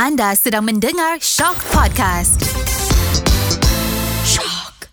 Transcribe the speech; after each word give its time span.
Anda 0.00 0.32
sedang 0.32 0.64
mendengar 0.64 1.20
Shock 1.20 1.60
Podcast. 1.76 2.40
Shock. 4.24 4.88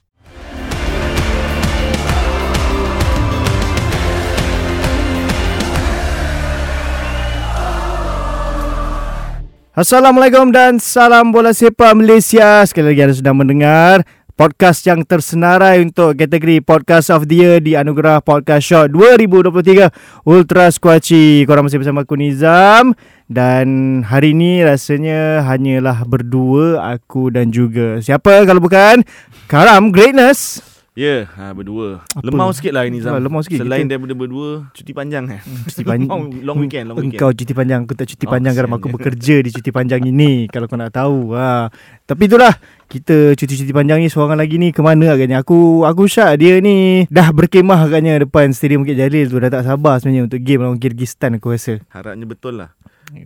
Assalamualaikum 9.72 10.52
dan 10.52 10.76
salam 10.84 11.32
bola 11.32 11.56
sepak 11.56 11.96
Malaysia. 11.96 12.68
Sekali 12.68 12.92
lagi 12.92 13.08
anda 13.08 13.16
sedang 13.16 13.40
mendengar 13.40 14.04
podcast 14.38 14.86
yang 14.86 15.02
tersenarai 15.02 15.82
untuk 15.82 16.14
kategori 16.14 16.62
Podcast 16.62 17.10
of 17.10 17.26
the 17.26 17.42
Year 17.42 17.58
di 17.58 17.74
Anugerah 17.74 18.22
Podcast 18.22 18.70
Shot 18.70 18.94
2023 18.94 20.30
Ultra 20.30 20.70
Squatchy. 20.70 21.42
Korang 21.50 21.66
masih 21.66 21.82
bersama 21.82 22.06
aku 22.06 22.14
Nizam 22.14 22.94
dan 23.26 24.00
hari 24.06 24.38
ini 24.38 24.62
rasanya 24.62 25.42
hanyalah 25.42 26.06
berdua 26.06 26.86
aku 26.86 27.34
dan 27.34 27.50
juga 27.50 27.98
siapa 27.98 28.46
kalau 28.46 28.62
bukan 28.62 29.02
Karam 29.50 29.90
Greatness. 29.90 30.62
Ya, 30.98 31.30
yeah, 31.30 31.30
ha, 31.38 31.54
berdua. 31.54 32.02
Apa? 32.10 32.26
Lemau 32.26 32.50
sikit 32.50 32.74
lah 32.74 32.90
ini 32.90 32.98
Zam. 33.06 33.14
Ah, 33.14 33.22
lemau 33.22 33.46
sikit 33.46 33.62
Selain 33.62 33.86
kita. 33.86 34.02
daripada 34.02 34.18
berdua, 34.18 34.66
cuti 34.74 34.98
panjang 34.98 35.30
eh. 35.30 35.46
Cuti 35.70 35.86
panjang 35.86 36.10
long, 36.18 36.24
long 36.42 36.58
weekend, 36.58 36.90
long 36.90 36.98
weekend. 36.98 37.22
Engkau 37.22 37.30
cuti 37.38 37.54
panjang 37.54 37.86
Aku 37.86 37.94
tak 37.94 38.10
cuti 38.10 38.26
Oh, 38.26 38.34
panjang 38.34 38.54
Kerana 38.58 38.82
aku 38.82 38.90
bekerja 38.90 39.36
Di 39.46 39.50
cuti 39.54 39.70
panjang 39.70 40.02
ini 40.10 40.32
Kalau 40.54 40.66
kau 40.66 40.74
nak 40.74 40.90
tahu 40.90 41.38
ha. 41.38 41.70
Tapi 42.02 42.26
itulah 42.26 42.50
Kita 42.90 43.38
cuti-cuti 43.38 43.70
panjang 43.70 44.02
ni 44.02 44.10
Seorang 44.10 44.42
lagi 44.42 44.58
ni 44.58 44.74
Kemana 44.74 45.14
agaknya 45.14 45.46
Aku 45.46 45.86
aku 45.86 46.10
syak 46.10 46.42
Dia 46.42 46.58
ni 46.66 47.06
Dah 47.14 47.30
berkemah 47.30 47.86
agaknya 47.86 48.26
Depan 48.26 48.50
stadium 48.58 48.82
Bukit 48.82 48.98
Jalil 48.98 49.30
tu 49.30 49.38
Dah 49.38 49.54
tak 49.54 49.70
sabar 49.70 50.02
sebenarnya 50.02 50.26
Untuk 50.26 50.42
game 50.42 50.66
lawan 50.66 50.82
Kyrgyzstan 50.82 51.38
aku 51.38 51.54
rasa 51.54 51.78
Harapnya 51.94 52.26
betul 52.26 52.58
lah. 52.58 52.74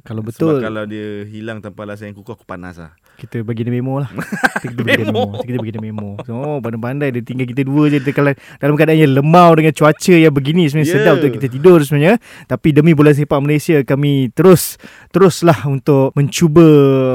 Kalau 0.05 0.21
Betul. 0.21 0.62
Sebab 0.62 0.66
kalau 0.70 0.84
dia 0.85 1.26
hilang 1.26 1.58
tanpa 1.58 1.89
alasan 1.89 2.13
yang 2.13 2.17
kukuh, 2.22 2.38
aku 2.38 2.45
panas 2.45 2.77
lah. 2.77 2.94
Kita 3.17 3.41
bagi 3.41 3.66
dia 3.66 3.73
memo 3.73 3.98
lah. 3.98 4.13
Kita 4.62 4.77
bagi 4.77 5.02
dia 5.02 5.08
memo. 5.09 5.42
Kita 5.42 5.58
bagi 5.58 5.73
dia 5.73 5.81
memo. 5.81 6.09
So, 6.22 6.33
Oh 6.38 6.58
pandai-pandai 6.61 7.14
Dia 7.14 7.22
tinggal 7.25 7.45
kita 7.50 7.66
dua 7.66 7.89
je. 7.89 7.97
Kita 8.02 8.14
kalau 8.14 8.33
Dalam 8.61 8.73
keadaan 8.78 8.97
yang 8.97 9.14
lemau 9.14 9.50
Dengan 9.58 9.73
cuaca 9.73 10.14
yang 10.14 10.33
begini 10.33 10.69
Sebenarnya. 10.69 10.89
Ya. 10.89 10.95
sedap 11.02 11.14
untuk 11.22 11.31
kita 11.38 11.47
tidur 11.50 11.80
sebenarnya. 11.81 12.16
Tapi 12.45 12.67
demi 12.73 12.94
bola 12.94 13.14
sepak 13.14 13.41
Malaysia 13.41 13.78
Kami 13.81 14.33
terus 14.33 14.78
Teruslah 15.09 15.66
untuk 15.66 16.13
Mencuba 16.17 16.67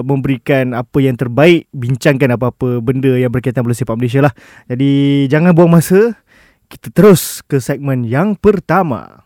Memberikan 0.03 0.75
apa 0.75 0.99
yang 1.03 1.15
terbaik. 1.15 1.71
Bincangkan 1.71 2.35
apa-apa 2.35 2.83
Benda 2.83 3.15
yang 3.15 3.31
berkaitan 3.31 3.67
bola 3.67 3.75
sepak 3.75 3.99
Malaysia 3.99 4.23
lah. 4.23 4.35
Jadi 4.71 5.27
Jangan 5.27 5.55
buang 5.55 5.71
masa. 5.71 6.19
Kita 6.67 6.91
terus 6.91 7.43
Ke 7.47 7.63
segmen 7.63 8.07
yang 8.07 8.39
pertama 8.39 9.26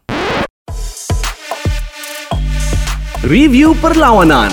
Review 3.20 3.76
perlawanan. 3.84 4.48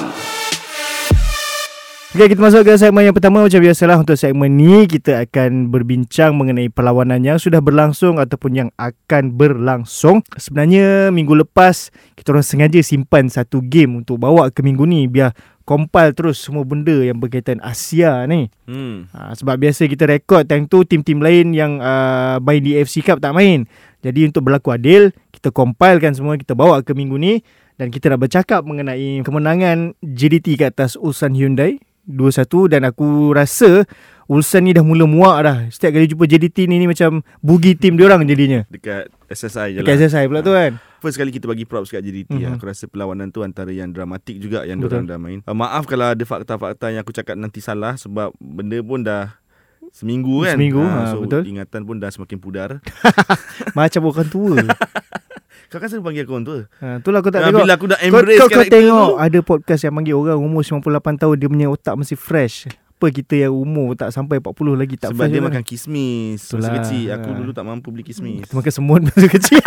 Okay, 2.11 2.27
kita 2.27 2.43
masuk 2.43 2.67
ke 2.67 2.75
segmen 2.75 3.07
yang 3.07 3.15
pertama. 3.15 3.39
Macam 3.39 3.63
biasalah 3.63 3.95
untuk 4.03 4.19
segmen 4.19 4.59
ni 4.59 4.83
Kita 4.91 5.23
akan 5.23 5.71
berbincang 5.71 6.35
mengenai 6.35 6.67
perlawanan 6.67 7.23
yang 7.23 7.39
sudah 7.39 7.63
berlangsung 7.63 8.19
Ataupun 8.19 8.51
yang 8.59 8.69
akan 8.75 9.39
berlangsung. 9.39 10.19
Sebenarnya 10.35 11.15
minggu 11.15 11.47
lepas 11.47 11.95
Kita 12.19 12.35
orang 12.35 12.43
sengaja 12.43 12.83
simpan 12.83 13.31
satu 13.31 13.63
game 13.63 14.03
Untuk 14.03 14.19
bawa 14.19 14.51
ke 14.51 14.59
minggu 14.59 14.83
ni 14.83 15.07
Biar 15.07 15.31
compile 15.63 16.11
terus 16.11 16.43
semua 16.43 16.67
benda 16.67 16.95
yang 17.07 17.23
berkaitan 17.23 17.63
Asia 17.63 18.27
ni. 18.27 18.51
Hmm. 18.67 19.07
ha, 19.15 19.31
Sebab 19.31 19.63
biasa 19.63 19.87
kita 19.87 20.11
rekod 20.11 20.43
time 20.43 20.67
tu 20.67 20.83
Tim-tim 20.83 21.23
lain 21.23 21.55
yang 21.55 21.79
uh, 21.79 22.43
main 22.43 22.59
di 22.59 22.75
AFC 22.75 22.99
Cup 22.99 23.23
tak 23.23 23.31
main. 23.31 23.63
Jadi 24.03 24.27
untuk 24.27 24.43
berlaku 24.43 24.75
adil 24.75 25.15
Kita 25.31 25.55
compilekan 25.55 26.11
semua 26.11 26.35
Kita 26.35 26.51
bawa 26.51 26.83
ke 26.83 26.91
minggu 26.91 27.15
ni 27.15 27.39
Dan 27.77 27.87
kita 27.87 28.09
nak 28.09 28.19
bercakap 28.19 28.61
mengenai 28.61 29.21
kemenangan 29.21 29.93
JDT 29.99 30.57
ke 30.57 30.65
atas 30.65 30.97
Ulsan 30.97 31.31
Hyundai 31.31 31.77
2-1 32.03 32.49
dan 32.67 32.81
aku 32.83 33.29
rasa 33.31 33.85
Ulsan 34.25 34.65
ni 34.65 34.73
dah 34.73 34.81
mula 34.81 35.05
muak 35.05 35.37
dah. 35.39 35.57
Setiap 35.67 35.93
kali 35.93 36.07
jumpa 36.07 36.25
JDT 36.25 36.65
ni, 36.65 36.77
ni 36.77 36.85
macam 36.85 37.21
bugi 37.39 37.73
tim 37.73 37.95
dia 37.95 38.05
orang 38.05 38.25
jadinya. 38.25 38.65
Dekat 38.67 39.07
SSI 39.25 39.71
je 39.71 39.79
Dekat 39.79 39.93
lah. 39.93 40.03
SSI 40.03 40.25
pula 40.25 40.39
tu 40.41 40.51
kan. 40.51 40.75
First 40.97 41.15
kali 41.15 41.29
kita 41.29 41.45
bagi 41.45 41.63
props 41.63 41.87
kat 41.87 42.01
JDT 42.01 42.27
Mhm. 42.27 42.35
mm-hmm. 42.35 42.55
Aku 42.57 42.65
rasa 42.65 42.83
perlawanan 42.85 43.29
tu 43.29 43.39
antara 43.39 43.69
yang 43.69 43.87
dramatik 43.87 44.35
juga 44.35 44.65
yang 44.65 44.81
Betul. 44.81 45.05
Betul. 45.05 45.07
dah 45.07 45.17
main 45.17 45.39
uh, 45.39 45.53
Maaf 45.53 45.85
kalau 45.85 46.09
ada 46.09 46.19
fakta-fakta 46.19 46.89
yang 46.89 46.99
aku 46.99 47.13
cakap 47.13 47.35
nanti 47.35 47.61
salah 47.61 47.93
Sebab 47.95 48.33
benda 48.35 48.81
pun 48.81 48.99
dah 48.99 49.37
Seminggu 49.89 50.41
kan 50.41 50.57
Seminggu, 50.57 50.81
ha, 50.81 50.91
Ah, 50.97 51.07
So 51.07 51.21
betul. 51.21 51.45
ingatan 51.45 51.85
pun 51.85 51.95
dah 51.95 52.09
semakin 52.09 52.37
pudar 52.37 52.69
Macam 53.77 54.01
orang 54.05 54.27
tua. 54.27 54.57
Kau 55.67 55.77
kan 55.77 55.87
selalu 55.87 56.03
panggil 56.05 56.21
aku 56.21 56.31
orang 56.31 56.45
tua 56.45 56.59
ha, 56.77 56.87
itulah 56.97 57.19
aku 57.19 57.27
tak 57.27 57.39
Ah, 57.39 57.45
tengok. 57.45 57.61
Bila 57.61 57.73
aku 57.73 57.85
dah 57.85 57.97
Kau, 57.97 58.07
embrace 58.07 58.25
kau, 58.33 58.41
kau 58.41 58.55
karakter 58.55 58.73
tengok 58.73 59.03
tu 59.05 59.15
ada 59.19 59.39
podcast 59.41 59.81
yang 59.81 59.93
panggil 59.93 60.15
orang 60.15 60.39
umur 60.39 60.61
98 60.61 60.81
tahun 61.17 61.35
dia 61.35 61.47
punya 61.47 61.67
otak 61.67 61.93
masih 61.93 62.15
fresh. 62.15 62.57
Apa 62.67 63.07
kita 63.09 63.33
yang 63.37 63.53
umur 63.53 63.93
tak 63.93 64.09
sampai 64.09 64.39
40 64.39 64.47
lagi 64.73 64.95
tak 64.95 65.11
Sebab 65.11 65.19
fresh 65.19 65.29
dia 65.29 65.37
kan? 65.37 65.47
makan 65.47 65.63
kismis 65.63 66.41
Masa 66.49 66.69
kecil 66.73 67.05
Aku 67.11 67.29
Ah. 67.29 67.35
dulu 67.35 67.51
tak 67.51 67.61
mampu 67.63 67.87
beli 67.89 68.01
kismis 68.01 68.41
Kita 68.41 68.55
makan 68.55 68.73
semut 68.73 69.01
masa 69.03 69.27
kecil. 69.35 69.61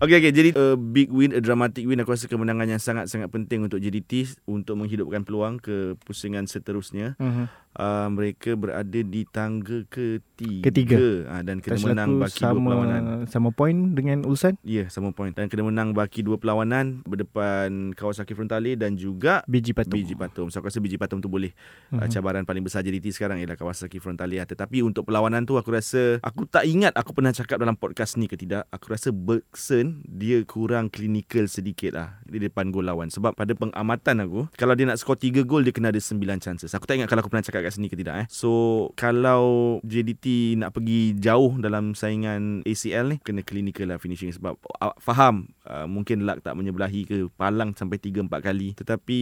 Okay, 0.00 0.16
okay. 0.16 0.30
Jadi 0.30 0.50
a 0.54 0.72
big 0.72 1.10
win, 1.10 1.28
a 1.30 1.42
dramatic 1.42 1.82
win. 1.82 1.98
Aku 1.98 2.08
rasa 2.08 2.24
kemenangan 2.24 2.64
yang 2.64 2.78
sangat-sangat 2.78 3.28
penting 3.28 3.60
untuk 3.60 3.76
JDT 3.76 4.40
untuk 4.46 4.72
menghidupkan 4.74 5.20
peluang 5.20 5.58
ke 5.58 5.98
pusingan 6.00 6.46
seterusnya. 6.46 7.18
Mhm. 7.18 7.44
Uh, 7.70 8.10
mereka 8.10 8.58
berada 8.58 8.98
di 8.98 9.22
tangga 9.30 9.86
ketiga. 9.86 10.66
Ketiga. 10.66 11.04
Uh, 11.30 11.42
dan 11.46 11.62
kena 11.62 11.78
menang 11.78 12.10
silap 12.26 12.26
aku 12.26 12.26
baki 12.26 12.40
dua 12.42 12.50
sama 12.50 12.60
perlawanan. 12.66 13.02
sama 13.30 13.48
point 13.54 13.78
dengan 13.94 14.18
Ulsan. 14.26 14.54
Ya, 14.66 14.74
yeah, 14.82 14.86
sama 14.90 15.14
point. 15.14 15.30
Dan 15.38 15.46
kena 15.46 15.62
menang 15.70 15.94
baki 15.94 16.26
dua 16.26 16.34
perlawanan 16.34 17.06
berdepan 17.06 17.94
Kawasaki 17.94 18.34
Frontale 18.34 18.74
dan 18.74 18.98
juga 18.98 19.46
BG 19.46 19.70
Patung. 19.70 20.02
Biji 20.02 20.18
Patum. 20.18 20.50
So 20.50 20.58
aku 20.58 20.66
rasa 20.66 20.82
Biji 20.82 20.98
Patum 20.98 21.22
tu 21.22 21.30
boleh. 21.30 21.54
Mhm. 21.94 22.02
Uh, 22.02 22.08
cabaran 22.10 22.42
paling 22.42 22.66
besar 22.66 22.82
JDT 22.82 23.14
sekarang 23.14 23.38
ialah 23.38 23.54
Kawasaki 23.54 24.02
Frontale. 24.02 24.42
lah. 24.42 24.46
Tetapi 24.50 24.82
untuk 24.82 25.06
perlawanan 25.06 25.46
tu 25.46 25.54
aku 25.54 25.70
rasa 25.70 26.18
aku 26.26 26.50
tak 26.50 26.66
ingat 26.66 26.98
aku 26.98 27.14
pernah 27.14 27.30
cakap 27.30 27.62
dalam 27.62 27.78
podcast 27.78 28.18
ni 28.18 28.26
ke 28.26 28.34
tidak. 28.34 28.66
Aku 28.74 28.90
rasa 28.90 29.14
Bergson 29.14 30.02
dia 30.10 30.42
kurang 30.42 30.90
klinikal 30.90 31.46
sedikit 31.46 31.94
lah 31.94 32.18
di 32.26 32.42
depan 32.42 32.74
gol 32.74 32.90
lawan. 32.90 33.14
Sebab 33.14 33.38
pada 33.38 33.54
pengamatan 33.54 34.26
aku, 34.26 34.40
kalau 34.58 34.74
dia 34.74 34.90
nak 34.90 34.98
skor 34.98 35.14
3 35.14 35.46
gol 35.46 35.62
dia 35.62 35.70
kena 35.70 35.94
ada 35.94 36.02
9 36.02 36.18
chances. 36.42 36.74
Aku 36.74 36.82
tak 36.82 36.98
ingat 36.98 37.06
kalau 37.06 37.22
aku 37.22 37.30
pernah 37.30 37.46
cakap 37.46 37.59
kat 37.64 37.72
sini 37.76 37.86
ke 37.88 37.96
tidak 37.98 38.24
eh. 38.24 38.26
So 38.30 38.50
kalau 38.96 39.78
JDT 39.84 40.56
nak 40.60 40.76
pergi 40.76 41.16
jauh 41.16 41.56
dalam 41.58 41.92
saingan 41.96 42.64
ACL 42.64 43.12
ni 43.12 43.16
kena 43.20 43.44
klinikal 43.44 43.90
lah 43.90 43.98
finishing 44.00 44.32
sebab 44.32 44.56
uh, 44.80 44.94
faham 44.98 45.50
uh, 45.66 45.84
mungkin 45.88 46.24
luck 46.24 46.40
tak 46.44 46.56
menyebelahi 46.56 47.06
ke 47.06 47.16
palang 47.36 47.72
sampai 47.76 48.00
3 48.00 48.26
4 48.26 48.30
kali. 48.30 48.68
Tetapi 48.76 49.18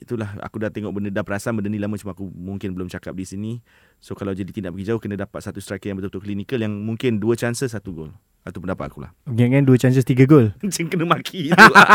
itulah 0.00 0.36
aku 0.40 0.62
dah 0.62 0.70
tengok 0.70 0.92
benda 0.92 1.10
dah 1.12 1.24
perasan 1.24 1.56
benda 1.56 1.72
ni 1.72 1.80
lama 1.80 1.96
cuma 2.00 2.16
aku 2.16 2.28
mungkin 2.32 2.72
belum 2.72 2.88
cakap 2.92 3.16
di 3.16 3.24
sini. 3.24 3.52
So 4.00 4.12
kalau 4.12 4.36
JDT 4.36 4.64
nak 4.64 4.76
pergi 4.76 4.92
jauh 4.92 5.00
kena 5.00 5.16
dapat 5.16 5.40
satu 5.40 5.58
striker 5.58 5.88
yang 5.88 5.98
betul-betul 5.98 6.22
klinikal 6.24 6.60
yang 6.60 6.72
mungkin 6.84 7.18
dua 7.18 7.34
chances 7.34 7.72
satu 7.72 7.90
gol. 7.92 8.10
Itu 8.46 8.62
pendapat 8.62 8.94
aku 8.94 9.02
lah. 9.02 9.10
Kan 9.26 9.62
dua 9.66 9.76
chances 9.76 10.06
tiga 10.06 10.22
gol. 10.24 10.54
Macam 10.62 10.86
kena 10.86 11.04
maki 11.04 11.50
tu 11.50 11.66
lah. 11.74 11.86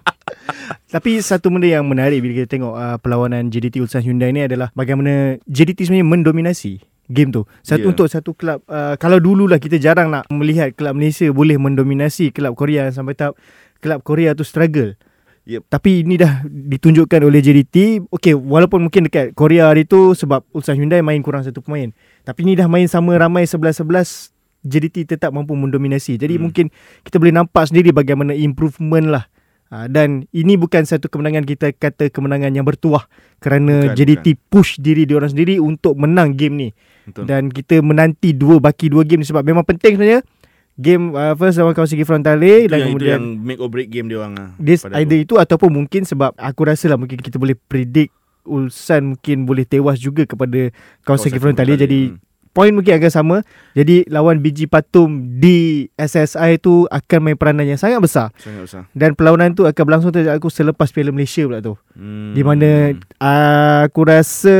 Tapi 0.94 1.22
satu 1.22 1.52
benda 1.52 1.68
yang 1.70 1.86
menarik 1.86 2.18
bila 2.24 2.42
kita 2.42 2.48
tengok 2.58 2.74
uh, 2.74 2.96
perlawanan 2.98 3.52
JDT 3.52 3.78
Ulsan 3.78 4.02
Hyundai 4.02 4.34
ni 4.34 4.42
adalah 4.42 4.74
bagaimana 4.74 5.38
JDT 5.46 5.86
sebenarnya 5.86 6.08
mendominasi 6.08 6.82
game 7.06 7.30
tu. 7.30 7.42
Satu 7.62 7.86
Ya. 7.86 7.90
untuk 7.90 8.06
satu 8.10 8.34
kelab 8.34 8.62
uh, 8.66 8.94
kalau 8.98 9.22
dululah 9.22 9.58
kita 9.62 9.78
jarang 9.78 10.10
nak 10.10 10.26
melihat 10.30 10.74
kelab 10.74 10.98
Malaysia 10.98 11.30
boleh 11.30 11.58
mendominasi 11.58 12.34
kelab 12.34 12.58
Korea 12.58 12.90
sampai 12.90 13.14
tahap 13.14 13.38
kelab 13.78 14.02
Korea 14.02 14.34
tu 14.34 14.42
struggle. 14.42 14.98
Yep. 15.46 15.66
Tapi 15.66 16.06
ini 16.06 16.14
dah 16.20 16.46
ditunjukkan 16.46 17.26
oleh 17.26 17.42
JDT. 17.42 18.06
Okey, 18.12 18.34
walaupun 18.38 18.86
mungkin 18.86 19.10
dekat 19.10 19.34
Korea 19.34 19.70
hari 19.72 19.82
tu 19.82 20.14
sebab 20.14 20.46
Ulsan 20.54 20.78
Hyundai 20.78 21.02
main 21.02 21.18
kurang 21.22 21.42
satu 21.42 21.58
pemain. 21.58 21.90
Tapi 22.22 22.46
ni 22.46 22.54
dah 22.54 22.70
main 22.70 22.86
sama 22.86 23.18
ramai 23.18 23.46
11-11 23.50 24.30
JDT 24.64 25.08
tetap 25.08 25.32
mampu 25.32 25.56
mendominasi. 25.56 26.20
Jadi 26.20 26.36
Hmm. 26.36 26.48
mungkin 26.48 26.66
kita 27.04 27.16
boleh 27.16 27.32
nampak 27.32 27.68
sendiri 27.68 27.92
bagaimana 27.92 28.36
improvement 28.36 29.08
lah 29.08 29.24
Ha, 29.70 29.86
dan 29.86 30.26
ini 30.34 30.58
bukan 30.58 30.82
satu 30.82 31.06
kemenangan 31.06 31.46
kita 31.46 31.70
kata 31.70 32.10
kemenangan 32.10 32.50
yang 32.50 32.66
bertuah 32.66 33.06
kerana 33.38 33.86
Bukan, 33.86 33.94
JDT 33.94 34.26
push 34.50 34.82
diri 34.82 35.06
diorang 35.06 35.30
sendiri 35.30 35.62
untuk 35.62 35.94
menang 35.94 36.34
game 36.34 36.54
ni. 36.58 36.68
Betul. 37.06 37.30
Dan 37.30 37.54
kita 37.54 37.78
menanti 37.78 38.34
dua 38.34 38.58
baki 38.58 38.90
dua 38.90 39.06
game 39.06 39.22
ni 39.22 39.30
sebab 39.30 39.46
memang 39.46 39.62
penting 39.62 39.94
sebenarnya. 39.94 40.26
Game 40.74 41.14
uh, 41.14 41.38
first 41.38 41.62
lawan 41.62 41.78
Kawasaki 41.78 42.02
Frontale 42.02 42.66
itu 42.66 42.72
dan 42.72 42.82
yang, 42.82 42.90
itu 42.90 42.94
kemudian 42.98 43.20
yang 43.22 43.26
make 43.46 43.62
or 43.62 43.70
break 43.70 43.94
game 43.94 44.10
dia 44.10 44.18
orang 44.18 44.34
lah. 44.34 44.50
This 44.58 44.82
either 44.82 45.22
aku. 45.22 45.26
itu 45.30 45.34
ataupun 45.38 45.70
mungkin 45.70 46.02
sebab 46.02 46.34
aku 46.34 46.60
rasa 46.66 46.90
lah 46.90 46.98
mungkin 46.98 47.22
kita 47.22 47.38
boleh 47.38 47.54
predict 47.54 48.10
Ulsan 48.42 49.14
mungkin 49.14 49.46
boleh 49.46 49.68
tewas 49.68 50.02
juga 50.02 50.26
kepada 50.26 50.74
Kawasaki, 51.06 51.30
Kawasaki 51.30 51.38
Frontale. 51.38 51.78
Frontale, 51.78 51.84
Jadi 51.86 52.00
hmm. 52.10 52.29
Point 52.50 52.74
mungkin 52.74 52.98
agak 52.98 53.14
sama. 53.14 53.46
Jadi 53.78 54.04
lawan 54.10 54.42
BG 54.42 54.66
Patum 54.66 55.38
di 55.38 55.88
SSI 55.94 56.58
tu 56.58 56.84
akan 56.90 57.18
main 57.22 57.38
peranan 57.38 57.66
yang 57.66 57.78
sangat 57.78 58.02
besar. 58.02 58.26
Sangat 58.36 58.62
besar. 58.66 58.82
Dan 58.92 59.14
perlawanan 59.14 59.54
tu 59.54 59.64
akan 59.64 59.82
berlangsung 59.86 60.10
tu 60.10 60.20
aku 60.26 60.50
selepas 60.50 60.90
Piala 60.90 61.14
Malaysia 61.14 61.46
pula 61.46 61.62
tu. 61.62 61.78
Hmm. 61.94 62.34
Di 62.34 62.42
mana 62.42 62.94
uh, 63.22 63.86
aku 63.86 64.00
rasa 64.04 64.56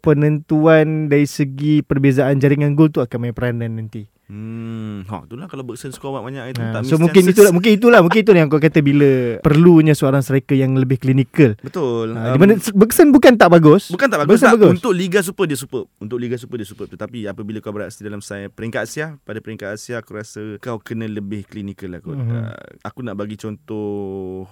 penentuan 0.00 1.10
dari 1.10 1.26
segi 1.26 1.82
perbezaan 1.82 2.38
jaringan 2.38 2.78
gol 2.78 2.94
tu 2.94 3.02
akan 3.02 3.18
main 3.18 3.34
peranan 3.34 3.74
nanti. 3.74 4.13
Hmm, 4.26 5.04
ha 5.04 5.20
itulah 5.22 5.46
kalau 5.46 5.62
Bergson 5.62 5.88
skor 5.88 6.16
banyak 6.16 6.50
itu 6.50 6.58
Ha, 6.58 6.72
tak 6.72 6.82
so 6.84 6.96
mungkin 6.96 7.20
chances. 7.20 7.36
itulah 7.36 7.50
mungkin 7.50 7.72
itulah 7.72 8.00
mungkin 8.00 8.20
itulah 8.20 8.38
yang 8.38 8.48
kau 8.48 8.58
kata 8.58 8.80
bila 8.80 9.10
perlunya 9.38 9.92
seorang 9.92 10.20
striker 10.20 10.54
yang 10.54 10.74
lebih 10.74 10.96
klinikal. 10.96 11.52
Betul. 11.58 12.12
Ha, 12.12 12.24
Um, 12.24 12.32
di 12.32 12.38
mana 12.40 12.52
Bergson 12.72 13.08
bukan 13.10 13.34
tak 13.34 13.48
bagus. 13.48 13.88
Bukan 13.88 14.06
tak 14.06 14.18
bagus, 14.18 14.30
Bergson 14.34 14.48
tak. 14.48 14.54
bagus. 14.56 14.72
Untuk 14.74 14.92
Liga 14.92 15.20
Super 15.20 15.44
dia 15.44 15.54
super. 15.54 15.84
Untuk 15.98 16.16
Liga 16.16 16.34
Super 16.34 16.56
dia 16.56 16.64
super. 16.64 16.86
Tetapi 16.86 17.26
apabila 17.26 17.58
kau 17.58 17.70
beraksi 17.70 18.00
dalam 18.00 18.18
saya 18.18 18.48
peringkat 18.48 18.80
Asia, 18.82 19.06
pada 19.20 19.38
peringkat 19.38 19.68
Asia 19.70 19.98
aku 19.98 20.14
rasa 20.14 20.40
kau 20.58 20.78
kena 20.78 21.04
lebih 21.04 21.44
klinikal 21.44 21.88
lah 21.88 22.00
kot. 22.00 22.12
Mhm. 22.12 22.24
Mm-hmm. 22.24 22.42
Uh, 22.42 22.54
aku 22.82 23.00
nak 23.00 23.14
bagi 23.14 23.36
contoh 23.36 23.84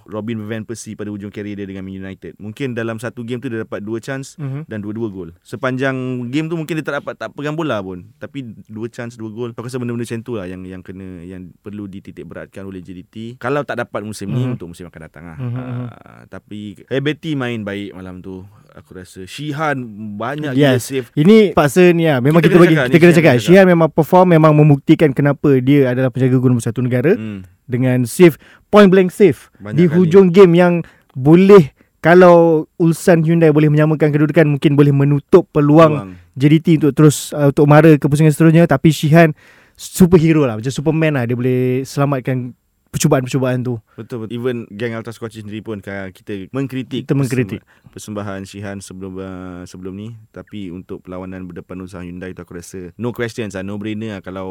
Robin 0.05 0.37
Van 0.43 0.63
Persie 0.63 0.93
pada 0.93 1.09
hujung 1.09 1.29
karier 1.29 1.55
dia 1.55 1.65
dengan 1.65 1.81
Man 1.81 1.95
United. 1.95 2.37
Mungkin 2.37 2.73
dalam 2.73 2.97
satu 2.97 3.21
game 3.21 3.37
tu 3.37 3.47
dia 3.47 3.61
dapat 3.61 3.79
dua 3.79 3.97
chance 3.97 4.37
Mhm. 4.37 4.65
dan 4.65 4.79
dua-dua 4.79 5.07
gol. 5.07 5.29
Sepanjang 5.39 5.95
game 6.29 6.45
tu 6.45 6.55
mungkin 6.55 6.75
dia 6.75 6.85
tak 6.85 6.95
dapat 6.99 7.13
tak 7.15 7.29
pegang 7.31 7.53
bola 7.53 7.79
pun. 7.79 8.05
Tapi 8.15 8.41
dua 8.65 8.87
chance, 8.87 9.15
dua 9.15 9.29
gol. 9.29 9.51
Aku 9.63 9.71
rasa 9.71 9.79
benda-benda 9.79 10.03
macam 10.03 10.19
tu 10.19 10.35
lah 10.35 10.43
yang 10.43 10.59
yang 10.61 10.83
kena 10.83 11.23
yang 11.23 11.47
perlu 11.55 11.87
dititik 11.87 12.27
beratkan 12.27 12.67
oleh 12.67 12.83
JDT. 12.83 13.39
Kalau 13.39 13.63
tak 13.63 13.79
dapat 13.79 14.03
musim 14.03 14.27
ni 14.27 14.43
Mhm. 14.43 14.59
untuk 14.59 14.67
musim 14.67 14.83
akan 14.83 15.01
datang 15.01 15.23
lah. 15.23 15.37
Mhm, 15.37 15.47
mhm. 15.47 15.85
Uh, 15.87 16.21
tapi 16.27 16.59
eh 16.83 16.99
Betty 16.99 17.31
main 17.33 17.63
baik 17.63 17.95
malam 17.95 18.19
tu. 18.19 18.43
Aku 18.73 18.91
rasa 18.91 19.23
Shihan 19.23 19.79
banyak 20.17 20.51
Yes. 20.51 20.91
gila 20.91 20.99
save. 20.99 21.07
Ini 21.15 21.37
paksa 21.53 21.93
ni 21.93 22.03
lah 22.03 22.19
Memang 22.19 22.41
Kita 22.41 22.51
kita, 22.51 22.59
bagi 22.59 22.73
cakap 22.73 22.85
Kita 22.89 22.97
kena 22.99 23.13
cakap 23.13 23.31
kena 23.31 23.43
Syihan 23.45 23.65
memang 23.69 23.85
perform 23.87 24.27
Memang 24.27 24.51
membuktikan 24.51 25.13
kenapa 25.13 25.61
Dia 25.61 25.93
adalah 25.93 26.09
penjaga 26.09 26.35
gol 26.35 26.49
nombor 26.49 26.65
satu 26.65 26.81
negara 26.81 27.13
Hmm. 27.13 27.45
Dengan 27.63 28.01
save 28.03 28.35
Point 28.67 28.89
blank 28.89 29.13
save 29.13 29.53
Banyak 29.55 29.77
Di 29.77 29.85
kali. 29.85 29.93
hujung 29.95 30.27
game 30.27 30.53
yang 30.53 30.73
Boleh 31.13 31.69
Kalau 32.03 32.67
Ulsan 32.75 33.23
Hyundai 33.23 33.55
boleh 33.55 33.71
menyamakan 33.71 34.11
kedudukan 34.11 34.43
Mungkin 34.43 34.75
boleh 34.75 34.91
menutup 34.91 35.47
peluang 35.55 36.03
Peluang. 36.03 36.09
JDT 36.35 36.83
untuk 36.83 36.91
terus 36.99 37.31
uh, 37.31 37.55
Untuk 37.55 37.63
mara 37.63 37.95
ke 37.95 38.05
pusingan 38.11 38.35
seterusnya 38.35 38.67
Tapi 38.67 38.91
Syihan 38.91 39.31
Superhero 39.79 40.43
lah 40.43 40.59
Macam 40.59 40.67
Superman 40.67 41.15
lah 41.15 41.23
Dia 41.23 41.39
boleh 41.39 41.87
selamatkan 41.87 42.51
Percubaan-percubaan 42.93 43.59
tu 43.59 43.81
Betul 43.93 44.17
betul. 44.21 44.31
Even 44.31 44.69
geng 44.69 44.93
Ultra 44.93 45.09
Squatchy 45.09 45.41
sendiri 45.41 45.59
pun 45.59 45.77
ka- 45.79 46.09
kita 46.09 46.45
mengkritik 46.49 47.03
Kita 47.03 47.13
mengkritik. 47.13 47.65
persembahan 47.89 48.41
Shihan 48.43 48.77
sebelum 48.77 49.13
uh, 49.15 49.25
sebelum 49.63 49.91
ni 49.91 50.13
tapi 50.29 50.69
untuk 50.69 51.01
perlawanan 51.01 51.43
berdepan 51.43 51.77
usaha 51.79 51.99
Hyundai 51.99 52.31
tu 52.31 52.39
aku 52.39 52.53
rasa 52.53 52.93
no 52.95 53.09
questions 53.09 53.51
lah 53.51 53.61
no 53.61 53.75
brainer 53.75 53.93
lah 54.11 54.21
kalau 54.21 54.45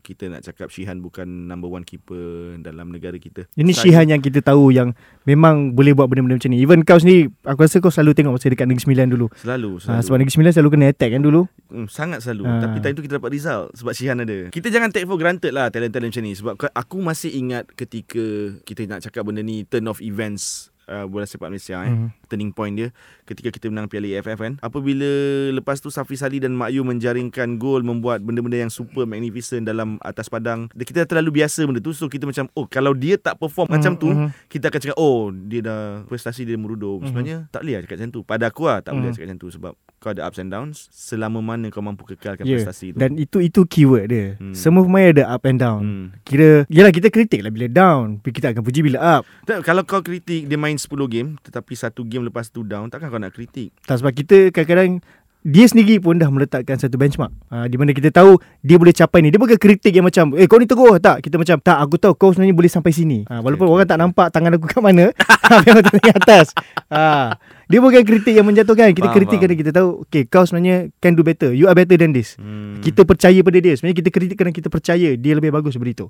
kita 0.00 0.26
nak 0.26 0.42
cakap 0.42 0.68
Shihan 0.68 0.98
bukan 0.98 1.26
number 1.44 1.66
one 1.66 1.82
keeper 1.82 2.18
dalam 2.58 2.88
negara 2.88 3.14
kita. 3.14 3.46
Ini 3.52 3.70
Saya- 3.70 3.82
Syihan 3.84 4.06
yang 4.08 4.20
kita 4.20 4.40
tahu 4.40 4.68
Yang 4.68 4.94
memang 5.22 5.70
boleh 5.70 5.92
buat 5.92 6.06
benda-benda 6.06 6.34
macam 6.36 6.48
ni 6.48 6.58
Even 6.58 6.80
kau 6.80 6.96
sendiri 6.96 7.30
Aku 7.42 7.60
rasa 7.60 7.78
kau 7.78 7.88
selalu 7.88 8.10
tengok 8.12 8.32
Masa 8.32 8.48
dekat 8.48 8.64
Negeri 8.64 8.82
Sembilan 8.82 9.06
dulu 9.08 9.26
Selalu, 9.34 9.70
ha, 9.72 9.80
selalu. 9.80 10.02
Sebab 10.02 10.16
Negeri 10.18 10.32
Sembilan 10.32 10.52
selalu 10.52 10.70
kena 10.70 10.86
attack 10.88 11.10
kan 11.10 11.22
dulu 11.22 11.42
Hmm, 11.66 11.86
sangat 11.86 12.18
selalu 12.20 12.42
Ah. 12.44 12.60
Tapi 12.60 12.76
time 12.78 12.94
tu 12.94 13.02
kita 13.02 13.18
dapat 13.18 13.30
result 13.32 13.74
Sebab 13.74 13.92
Shihan 13.92 14.16
ada 14.16 14.36
Kita 14.48 14.66
jangan 14.66 14.88
take 14.88 15.04
for 15.04 15.14
granted 15.14 15.50
lah 15.50 15.68
Talent-talent 15.68 16.10
macam 16.10 16.22
ni 16.22 16.32
Sebab 16.32 16.52
aku 16.56 16.96
masih 16.98 17.30
ingat 17.32 17.66
Ketika 17.84 18.24
Kita 18.62 18.80
nak 18.86 19.00
cakap 19.00 19.22
benda 19.22 19.40
ni 19.40 19.62
Turn 19.62 19.84
of 19.86 20.00
events 20.00 20.68
uh, 20.86 21.04
Bola 21.04 21.24
sepak 21.24 21.48
Malaysia 21.48 21.80
eh. 21.80 21.92
Mhm. 21.92 22.08
Turning 22.26 22.50
point 22.50 22.72
dia 22.72 22.88
Ketika 23.22 23.48
kita 23.48 23.68
menang 23.68 23.86
Piala 23.86 24.08
AFF 24.10 24.38
kan 24.38 24.56
Apabila 24.58 25.06
Lepas 25.50 25.78
tu 25.78 25.88
Safi 25.88 26.12
Sali 26.14 26.38
dan 26.38 26.52
Mak 26.52 26.70
Yu 26.70 26.82
Menjaringkan 26.82 27.56
gol 27.56 27.80
Membuat 27.80 28.20
benda-benda 28.20 28.56
yang 28.58 28.68
super 28.68 29.04
magnificent 29.04 29.62
Dalam 29.62 30.00
atas 30.00 30.26
padang 30.26 30.66
Kita 30.70 31.04
dah 31.04 31.08
terlalu 31.10 31.38
biasa 31.38 31.62
benda 31.62 31.78
tu 31.78 31.92
So 31.92 32.06
kita 32.06 32.24
macam 32.24 32.48
Oh 32.52 32.64
kalau 32.64 32.92
dia 32.92 33.16
tak 33.16 33.36
perform 33.36 33.68
macam 33.70 33.94
tu 33.94 34.08
Mhm. 34.08 34.28
Kita 34.48 34.68
akan 34.68 34.80
cakap 34.80 34.96
Oh 34.96 35.28
dia 35.28 35.60
dah 35.60 35.80
Prestasi 36.04 36.42
dia 36.42 36.56
merudup 36.56 37.00
Mhm. 37.00 37.06
Sebenarnya 37.06 37.38
tak 37.48 37.60
boleh 37.62 37.74
lah 37.74 37.82
cakap 37.82 37.96
macam 37.98 38.10
tu 38.10 38.20
Pada 38.22 38.44
aku 38.48 38.62
lah 38.64 38.78
Tak 38.80 38.90
boleh 38.90 39.00
Mhm. 39.00 39.06
lah 39.06 39.14
cakap 39.14 39.26
macam 39.28 39.40
tu 39.40 39.48
Sebab 39.50 39.72
kau 40.04 40.12
ada 40.12 40.28
ups 40.28 40.36
and 40.36 40.52
downs 40.52 40.92
Selama 40.92 41.40
mana 41.40 41.72
kau 41.72 41.80
mampu 41.80 42.04
kekalkan 42.04 42.44
Ya, 42.44 42.60
prestasi 42.60 42.92
tu 42.92 43.00
Dan 43.00 43.16
itu 43.16 43.40
itu 43.40 43.64
keyword 43.64 44.06
dia 44.06 44.26
Hmm. 44.36 44.52
Semua 44.52 44.84
pemain 44.84 45.08
ada 45.08 45.24
up 45.26 45.40
and 45.42 45.56
down 45.56 45.80
Hmm. 45.80 46.06
Kira 46.20 46.68
Yelah 46.68 46.92
kita 46.92 47.08
kritik 47.08 47.40
lah 47.40 47.48
bila 47.48 47.64
down 47.66 48.20
Tapi 48.20 48.30
kita 48.30 48.52
akan 48.52 48.60
puji 48.60 48.84
bila 48.84 49.00
up 49.00 49.24
Tak, 49.42 49.64
kalau 49.64 49.80
kau 49.82 50.04
kritik 50.04 50.44
dia 50.44 50.60
main 50.60 50.76
10 50.76 50.92
game 51.08 51.40
tetapi 51.40 51.72
satu 51.72 52.04
game 52.04 52.24
lepas 52.24 52.48
tu 52.48 52.60
down 52.60 52.88
takkan 52.88 53.08
kau 53.08 53.16
nak 53.16 53.30
kritik. 53.30 53.72
Tak 53.84 54.00
sebab 54.00 54.12
kita 54.12 54.50
kadang-kadang 54.50 55.00
dia 55.44 55.68
sendiri 55.68 56.00
pun 56.00 56.16
dah 56.16 56.32
meletakkan 56.32 56.80
satu 56.80 56.96
benchmark. 56.96 57.28
Ha, 57.52 57.68
Di 57.68 57.76
mana 57.76 57.92
kita 57.92 58.08
tahu 58.08 58.40
Dia 58.64 58.80
boleh 58.80 58.96
capai 58.96 59.20
ni. 59.20 59.28
Dia 59.28 59.36
bukan 59.36 59.60
kritik 59.60 59.92
yang 59.92 60.08
macam 60.08 60.32
Eh 60.32 60.48
kau 60.48 60.56
ni 60.56 60.64
teguh 60.64 60.96
tak? 60.96 61.20
Kita 61.20 61.36
macam 61.36 61.60
Tak 61.60 61.84
aku 61.84 62.00
tahu 62.00 62.16
kau 62.16 62.32
sebenarnya 62.32 62.56
boleh 62.56 62.72
sampai 62.72 62.96
sini. 62.96 63.28
Ha, 63.28 63.44
Walaupun 63.44 63.68
Okay, 63.68 63.74
orang 63.76 63.84
okay, 63.84 63.92
tak 63.92 64.00
nampak 64.00 64.26
Tangan 64.32 64.56
aku 64.56 64.64
kat 64.64 64.80
mana 64.80 65.12
Yang 65.68 65.78
di 66.00 66.10
atas. 66.10 66.46
Ha, 66.88 67.36
Dia 67.68 67.76
bukan 67.76 68.00
kritik 68.08 68.32
yang 68.32 68.48
menjatuhkan. 68.48 68.96
Kita 68.96 69.04
Faham, 69.04 69.16
kritik 69.20 69.36
faham. 69.36 69.44
kerana 69.44 69.60
kita 69.60 69.70
tahu 69.76 69.88
Okay 70.08 70.24
kau 70.24 70.48
sebenarnya 70.48 70.88
Can 70.96 71.12
do 71.12 71.20
better. 71.20 71.52
You 71.52 71.68
are 71.68 71.76
better 71.76 72.00
than 72.00 72.16
this. 72.16 72.40
Hmm. 72.40 72.80
Kita 72.80 73.04
percaya 73.04 73.36
pada 73.44 73.60
dia. 73.60 73.76
Sebenarnya 73.76 74.00
kita 74.00 74.08
kritik 74.08 74.36
kerana 74.40 74.52
kita 74.56 74.72
percaya 74.72 75.12
Dia 75.12 75.32
lebih 75.36 75.52
bagus 75.52 75.76
daripada 75.76 75.92
itu. 75.92 76.06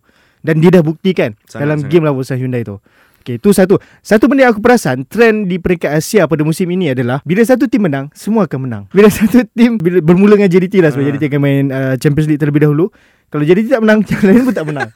Dan 0.46 0.62
dia 0.62 0.70
dah 0.70 0.86
buktikan 0.86 1.34
Sangat, 1.50 1.58
Dalam 1.58 1.78
sangat. 1.82 1.90
game 1.90 2.04
lawan 2.06 2.38
Hyundai 2.38 2.62
tu 2.62 2.78
Okay, 3.24 3.40
itu 3.40 3.50
satu. 3.50 3.80
Satu 3.98 4.28
benda 4.28 4.44
yang 4.44 4.52
aku 4.52 4.60
perasan, 4.60 5.08
trend 5.08 5.48
di 5.48 5.56
peringkat 5.56 5.96
Asia 5.96 6.28
pada 6.28 6.44
musim 6.44 6.68
ini 6.68 6.92
adalah 6.92 7.24
bila 7.24 7.40
satu 7.40 7.64
tim 7.64 7.80
menang, 7.80 8.12
semua 8.12 8.44
akan 8.44 8.68
menang. 8.68 8.82
Bila 8.92 9.08
satu 9.16 9.48
tim 9.48 9.80
bila 9.80 10.04
bermula 10.04 10.36
dengan 10.36 10.52
JDT 10.52 10.84
lah 10.84 10.92
sebab 10.92 11.02
Ah. 11.02 11.08
JDT 11.08 11.32
akan 11.32 11.40
main 11.40 11.64
uh, 11.68 11.94
Champions 11.96 12.28
League 12.28 12.36
terlebih 12.36 12.60
dahulu. 12.60 12.92
Kalau 13.32 13.40
JDT 13.40 13.72
tak 13.72 13.80
menang, 13.80 14.04
yang 14.12 14.22
lain 14.22 14.42
pun 14.44 14.52
tak 14.52 14.66
menang. 14.68 14.88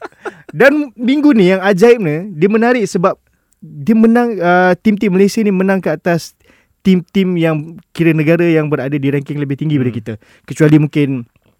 Dan 0.47 0.71
minggu 0.93 1.33
ni 1.33 1.49
yang 1.49 1.59
ajaibnya, 1.59 2.29
dia 2.29 2.47
menarik 2.47 2.85
sebab 2.85 3.17
dia 3.59 3.97
menang 3.97 4.37
uh, 4.37 4.77
tim-tim 4.77 5.09
Malaysia 5.09 5.41
ni 5.41 5.49
menang 5.49 5.81
ke 5.81 5.89
atas 5.89 6.37
tim-tim 6.79 7.33
yang 7.33 7.57
kira 7.91 8.13
negara 8.13 8.45
yang 8.45 8.69
berada 8.69 8.93
di 8.93 9.09
ranking 9.09 9.35
lebih 9.35 9.57
tinggi 9.57 9.73
daripada 9.73 9.89
Hmm. 9.89 9.99
kita. 9.99 10.13
Kecuali 10.45 10.77
mungkin 10.77 11.09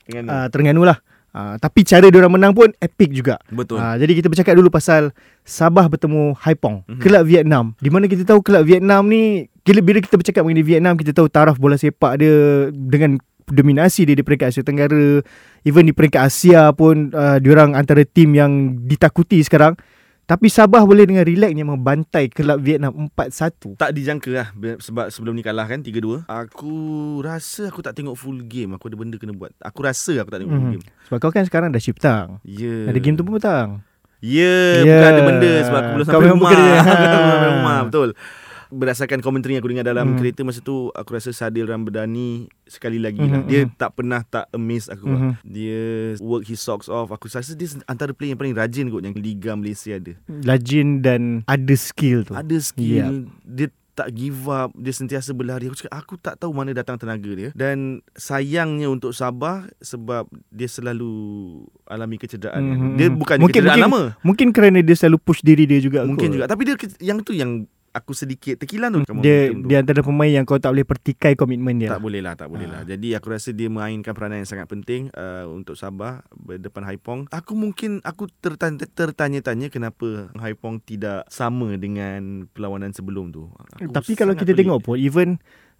Dengan 0.05 0.23
uh, 0.29 0.47
Terengganu 0.47 0.85
lah. 0.85 1.01
Uh, 1.29 1.53
tapi 1.57 1.85
cara 1.85 2.09
dia 2.09 2.17
orang 2.17 2.33
menang 2.33 2.53
pun 2.53 2.73
epic 2.77 3.13
juga. 3.13 3.37
betul. 3.47 3.77
Ah, 3.77 3.93
jadi 3.93 4.17
kita 4.17 4.27
bercakap 4.27 4.53
dulu 4.53 4.73
pasal 4.73 5.13
Sabah 5.49 5.89
bertemu 5.89 6.37
Haipong, 6.37 6.85
Mhm. 6.85 7.01
kelab 7.01 7.25
Vietnam. 7.25 7.73
Di 7.75 7.89
mana 7.89 8.05
kita 8.05 8.21
tahu 8.23 8.39
kelab 8.39 8.63
Vietnam 8.63 9.03
ni 9.03 9.49
bila, 9.61 9.81
bila 9.81 9.97
kita 9.97 10.13
bercakap 10.13 10.41
mengenai 10.41 10.61
Vietnam 10.63 10.93
kita 10.93 11.09
tahu 11.11 11.25
taraf 11.25 11.57
bola 11.57 11.73
sepak 11.73 12.17
dia 12.17 12.33
dengan 12.69 13.17
dominasi 13.45 14.05
dia 14.05 14.13
di 14.13 14.21
peringkat 14.21 14.47
Asia 14.47 14.61
Tenggara, 14.61 15.25
even 15.63 15.83
di 15.83 15.91
peringkat 15.91 16.21
Asia 16.23 16.69
pun 16.69 17.09
uh, 17.09 17.37
diorang 17.37 17.73
antara 17.73 18.01
tim 18.03 18.29
yang 18.31 18.51
ditakuti 18.79 19.41
sekarang. 19.41 19.73
Tapi 20.23 20.45
Sabah 20.45 20.85
boleh 20.85 21.03
dengan 21.03 21.25
relaxnya 21.25 21.65
membantai 21.65 22.29
kelab 22.29 22.61
Vietnam 22.61 23.09
4-1. 23.09 23.73
tak 23.75 23.89
dijangka 23.91 24.29
lah 24.29 24.47
sebab 24.77 25.09
sebelum 25.09 25.33
ni 25.33 25.41
kalah 25.41 25.65
kan 25.65 25.81
3-2. 25.81 26.29
Aku 26.29 26.73
rasa 27.19 27.65
aku 27.65 27.81
tak 27.81 27.93
tengok 27.93 28.13
full 28.13 28.37
game. 28.43 28.77
Aku 28.77 28.85
ada 28.85 28.95
benda 28.95 29.17
kena 29.17 29.33
buat. 29.33 29.49
Aku 29.57 29.81
rasa 29.81 30.13
aku 30.15 30.29
tak 30.29 30.45
tengok 30.45 30.53
full 30.53 30.61
Mhm. 30.63 30.73
game. 30.77 30.85
Sebab 31.09 31.17
kau 31.19 31.33
kan 31.33 31.41
sekarang 31.43 31.73
dah 31.73 31.81
shift 31.81 31.97
petang. 31.97 32.37
Ya. 32.43 32.85
Ada 32.85 33.01
game 33.01 33.17
tu 33.17 33.25
pun 33.25 33.41
petang. 33.41 33.81
Ya, 34.19 34.55
Ya. 34.79 34.93
bukan 34.93 35.07
ada 35.07 35.21
benda 35.23 35.51
sebab 35.63 35.79
aku 35.79 35.89
belum 35.93 36.05
Kau 36.05 36.11
sampai 36.11 36.27
memang 36.27 36.37
rumah. 36.37 36.51
Aku 36.83 37.23
belum 37.23 37.53
rumah, 37.55 37.79
betul. 37.87 38.09
Berdasarkan 38.69 39.25
komentari 39.25 39.57
yang 39.57 39.65
aku 39.65 39.73
dengar 39.73 39.81
dalam 39.83 40.13
Hmm. 40.13 40.17
kereta 40.21 40.45
masa 40.45 40.61
tu, 40.61 40.93
aku 40.93 41.17
rasa 41.17 41.33
Sadil 41.33 41.65
Ramadhani 41.65 42.45
sekali 42.69 43.01
lagi 43.01 43.17
Mhm, 43.17 43.25
lah. 43.25 43.41
Dia 43.43 43.59
mhm. 43.65 43.73
tak 43.73 43.97
pernah 43.97 44.21
tak 44.21 44.45
amaze 44.51 44.85
aku. 44.87 45.09
Mhm. 45.09 45.31
Dia 45.41 45.81
work 46.21 46.45
his 46.45 46.61
socks 46.61 46.85
off. 46.85 47.09
Aku 47.09 47.25
rasa 47.25 47.57
dia 47.57 47.65
antara 47.83 48.13
player 48.13 48.29
yang 48.29 48.37
paling 48.37 48.53
rajin 48.53 48.93
kot 48.93 49.01
yang 49.01 49.17
Liga 49.17 49.57
Malaysia 49.57 49.97
ada. 49.97 50.13
Lajin 50.45 51.01
dan 51.01 51.41
ada 51.49 51.73
skill 51.73 52.21
tu. 52.21 52.37
Ada 52.37 52.61
skill 52.61 53.25
Dia 53.25 53.25
tak 53.99 54.09
give 54.11 54.47
up 54.47 54.71
Dia 54.73 54.89
sentiasa 54.89 55.31
berlari. 55.31 55.67
Aku 55.67 55.75
cakap 55.75 55.91
Aku 55.93 56.13
tak 56.15 56.35
tahu 56.35 56.51
mana 56.51 56.71
datang 56.71 56.95
tenaga 56.95 57.27
dia. 57.27 57.49
Dan 57.51 57.99
sayangnya 58.13 58.87
untuk 58.87 59.11
Sabah 59.11 59.67
Sebab 59.77 60.23
Dia 60.47 60.65
selalu 60.65 61.11
Alami 61.83 62.15
kecederaan. 62.15 62.61
Mhm, 62.61 62.71
kan. 62.71 62.89
Dia 62.95 63.07
bukan 63.09 63.37
Mungkin- 63.37 63.51
kecederaan 63.51 63.79
mungkin- 63.81 64.05
lama. 64.07 64.23
Mungkin 64.23 64.47
kerana 64.49 64.79
dia 64.79 64.95
selalu 64.95 65.17
push 65.19 65.41
diri 65.41 65.65
dia 65.65 65.79
juga 65.79 66.07
Mungkin 66.07 66.29
kot. 66.29 66.35
juga. 66.37 66.45
Tapi 66.47 66.61
dia 66.63 66.75
Yang 66.99 67.17
tu 67.21 67.31
yang 67.33 67.67
Aku 67.91 68.11
sedikit 68.11 68.55
terkilan 68.55 68.89
tu 68.89 68.99
dia 68.99 69.09
momentum 69.09 69.25
tu. 69.55 69.67
dia 69.67 69.77
antara 69.79 70.01
pemain 70.01 70.31
yang 70.31 70.43
kau 70.43 70.55
tak 70.55 70.69
boleh 70.69 70.83
pertikai 70.83 71.33
komitmen 71.33 71.75
dia. 71.75 71.89
tak 71.89 71.99
boleh 71.99 72.19
lah, 72.19 72.33
tak 72.33 72.47
boleh 72.47 72.63
Ah. 72.63 72.71
lah. 72.71 72.81
Jadi 72.85 73.11
aku 73.11 73.27
rasa 73.27 73.49
dia 73.49 73.67
mainkan 73.67 74.11
peranan 74.11 74.39
yang 74.39 74.47
sangat 74.47 74.65
penting 74.65 75.09
uh, 75.11 75.45
untuk 75.47 75.73
Sabah 75.73 76.21
berdepan 76.31 76.83
Haipong. 76.83 77.25
Aku 77.29 77.53
mungkin 77.53 77.99
aku 78.01 78.29
tertanya, 78.35 78.85
tertanya-tanya 78.85 79.67
kenapa 79.67 80.07
Haipong 80.35 80.79
tidak 80.79 81.25
sama 81.27 81.75
dengan 81.75 82.45
perlawanan 82.47 82.91
sebelum 82.91 83.29
tu. 83.29 83.49
Aku 83.75 83.89
Tapi 83.89 84.13
kalau 84.13 84.33
kita 84.33 84.51
pelik. 84.51 84.63
tengok 84.63 84.79
pun 84.81 84.95
even 84.95 85.29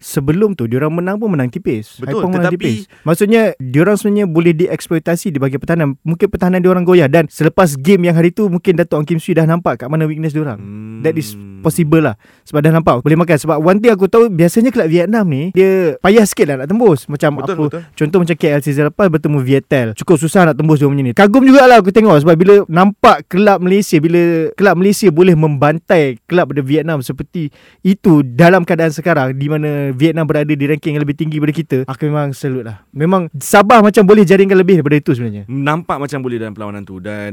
sebelum 0.00 0.56
tu 0.56 0.64
diorang 0.64 0.90
menang 0.90 1.20
pun 1.20 1.30
menang 1.30 1.52
tipis. 1.52 2.00
Betul, 2.00 2.24
Haipong 2.24 2.32
menang 2.32 2.56
tetapi- 2.56 2.88
tipis. 2.88 3.04
Maksudnya 3.04 3.52
diorang 3.60 3.94
sebenarnya 3.94 4.26
boleh 4.26 4.52
dieksploitasi 4.56 5.30
di 5.30 5.38
bahagian 5.38 5.60
pertahanan. 5.60 5.94
Mungkin 6.02 6.26
pertahanan 6.26 6.64
diorang 6.64 6.82
goyah 6.82 7.06
dan 7.06 7.28
selepas 7.28 7.76
game 7.76 8.08
yang 8.08 8.16
hari 8.16 8.32
tu 8.32 8.48
mungkin 8.48 8.74
Dato' 8.74 8.96
Ong 8.96 9.06
Kim 9.06 9.20
Swee 9.20 9.36
dah 9.36 9.44
nampak 9.44 9.84
kat 9.84 9.88
mana 9.92 10.08
weakness 10.08 10.32
diorang. 10.32 10.58
Hmm. 10.58 10.90
That 11.00 11.16
is 11.16 11.32
possible 11.64 12.04
lah 12.04 12.16
Sebab 12.44 12.60
dah 12.60 12.72
nampak 12.72 13.00
Boleh 13.00 13.16
makan 13.16 13.36
Sebab 13.36 13.56
one 13.56 13.80
thing 13.80 13.92
aku 13.92 14.04
tahu 14.04 14.28
Biasanya 14.28 14.68
kelab 14.68 14.88
Vietnam 14.92 15.24
ni 15.28 15.48
Dia 15.52 15.96
payah 15.96 16.24
sikit 16.28 16.52
lah 16.52 16.56
nak 16.60 16.68
tembus 16.68 17.08
Macam 17.08 17.40
Betul, 17.40 17.56
apa 17.56 17.62
betul. 17.68 17.80
Contoh 17.96 18.18
macam 18.20 18.36
KL 18.36 18.60
season 18.60 18.84
lepas 18.92 19.06
Bertemu 19.08 19.38
Vietel 19.40 19.88
Cukup 19.96 20.16
susah 20.20 20.44
nak 20.44 20.56
tembus 20.56 20.80
dia 20.80 20.88
punya 20.88 21.04
ni 21.04 21.12
Kagum 21.16 21.44
jugalah 21.44 21.80
aku 21.80 21.88
tengok 21.88 22.20
Sebab 22.20 22.34
bila 22.36 22.54
nampak 22.68 23.28
Kelab 23.32 23.64
Malaysia 23.64 23.96
Bila 23.96 24.52
kelab 24.52 24.76
Malaysia 24.76 25.08
boleh 25.08 25.32
membantai 25.32 26.20
Kelab 26.28 26.52
dari 26.52 26.64
Vietnam 26.64 27.00
Seperti 27.00 27.48
itu 27.80 28.20
Dalam 28.24 28.68
keadaan 28.68 28.92
sekarang 28.92 29.36
Di 29.36 29.48
mana 29.48 29.89
Vietnam 29.92 30.26
berada 30.26 30.50
di 30.50 30.64
ranking 30.66 30.96
yang 30.96 31.02
lebih 31.02 31.16
tinggi 31.16 31.36
daripada 31.38 31.54
kita 31.54 31.78
Aku 31.86 32.02
memang 32.06 32.32
salute 32.32 32.66
lah 32.66 32.82
Memang 32.90 33.30
Sabah 33.36 33.82
macam 33.82 34.02
boleh 34.04 34.24
jaringkan 34.24 34.56
lebih 34.56 34.80
daripada 34.80 34.96
itu 34.98 35.10
sebenarnya 35.14 35.44
Nampak 35.46 35.98
macam 35.98 36.18
boleh 36.20 36.36
dalam 36.38 36.52
perlawanan 36.54 36.82
tu 36.82 36.98
Dan 36.98 37.32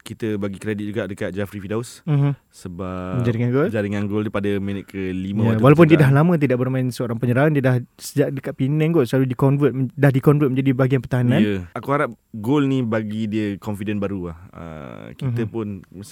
kita 0.00 0.36
bagi 0.36 0.58
kredit 0.58 0.84
juga 0.88 1.02
dekat 1.08 1.30
Jafri 1.32 1.60
Fidaus 1.60 2.02
mm-hmm. 2.04 2.32
Sebab 2.50 3.22
Jaringan 3.22 3.50
gol 3.50 3.66
Jaringan 3.70 4.04
gol 4.08 4.22
daripada 4.26 4.50
minit 4.58 4.84
ke-5 4.88 5.36
Ya, 5.38 5.56
walaupun 5.60 5.86
dia 5.88 5.98
dah 5.98 6.10
lama 6.10 6.34
tidak 6.36 6.58
bermain 6.58 6.88
seorang 6.90 7.16
penyerang, 7.16 7.54
dia 7.54 7.62
dah 7.62 7.76
sejak 7.96 8.34
dekat 8.34 8.52
Penang 8.58 8.90
kot 8.90 9.06
selalu 9.06 9.30
di-convert 9.30 9.72
dah 9.94 10.10
di-convert 10.10 10.48
menjadi 10.50 10.70
bahagian 10.74 11.00
pertahanan. 11.00 11.38
Ya, 11.38 11.56
aku 11.72 11.88
harap 11.94 12.10
gol 12.34 12.66
ni 12.66 12.82
bagi 12.82 13.30
dia 13.30 13.54
confident 13.56 14.02
baru 14.02 14.34
lah. 14.34 14.38
Uh, 14.50 15.06
kita 15.14 15.46
Mhm. 15.46 15.50
pun 15.50 15.66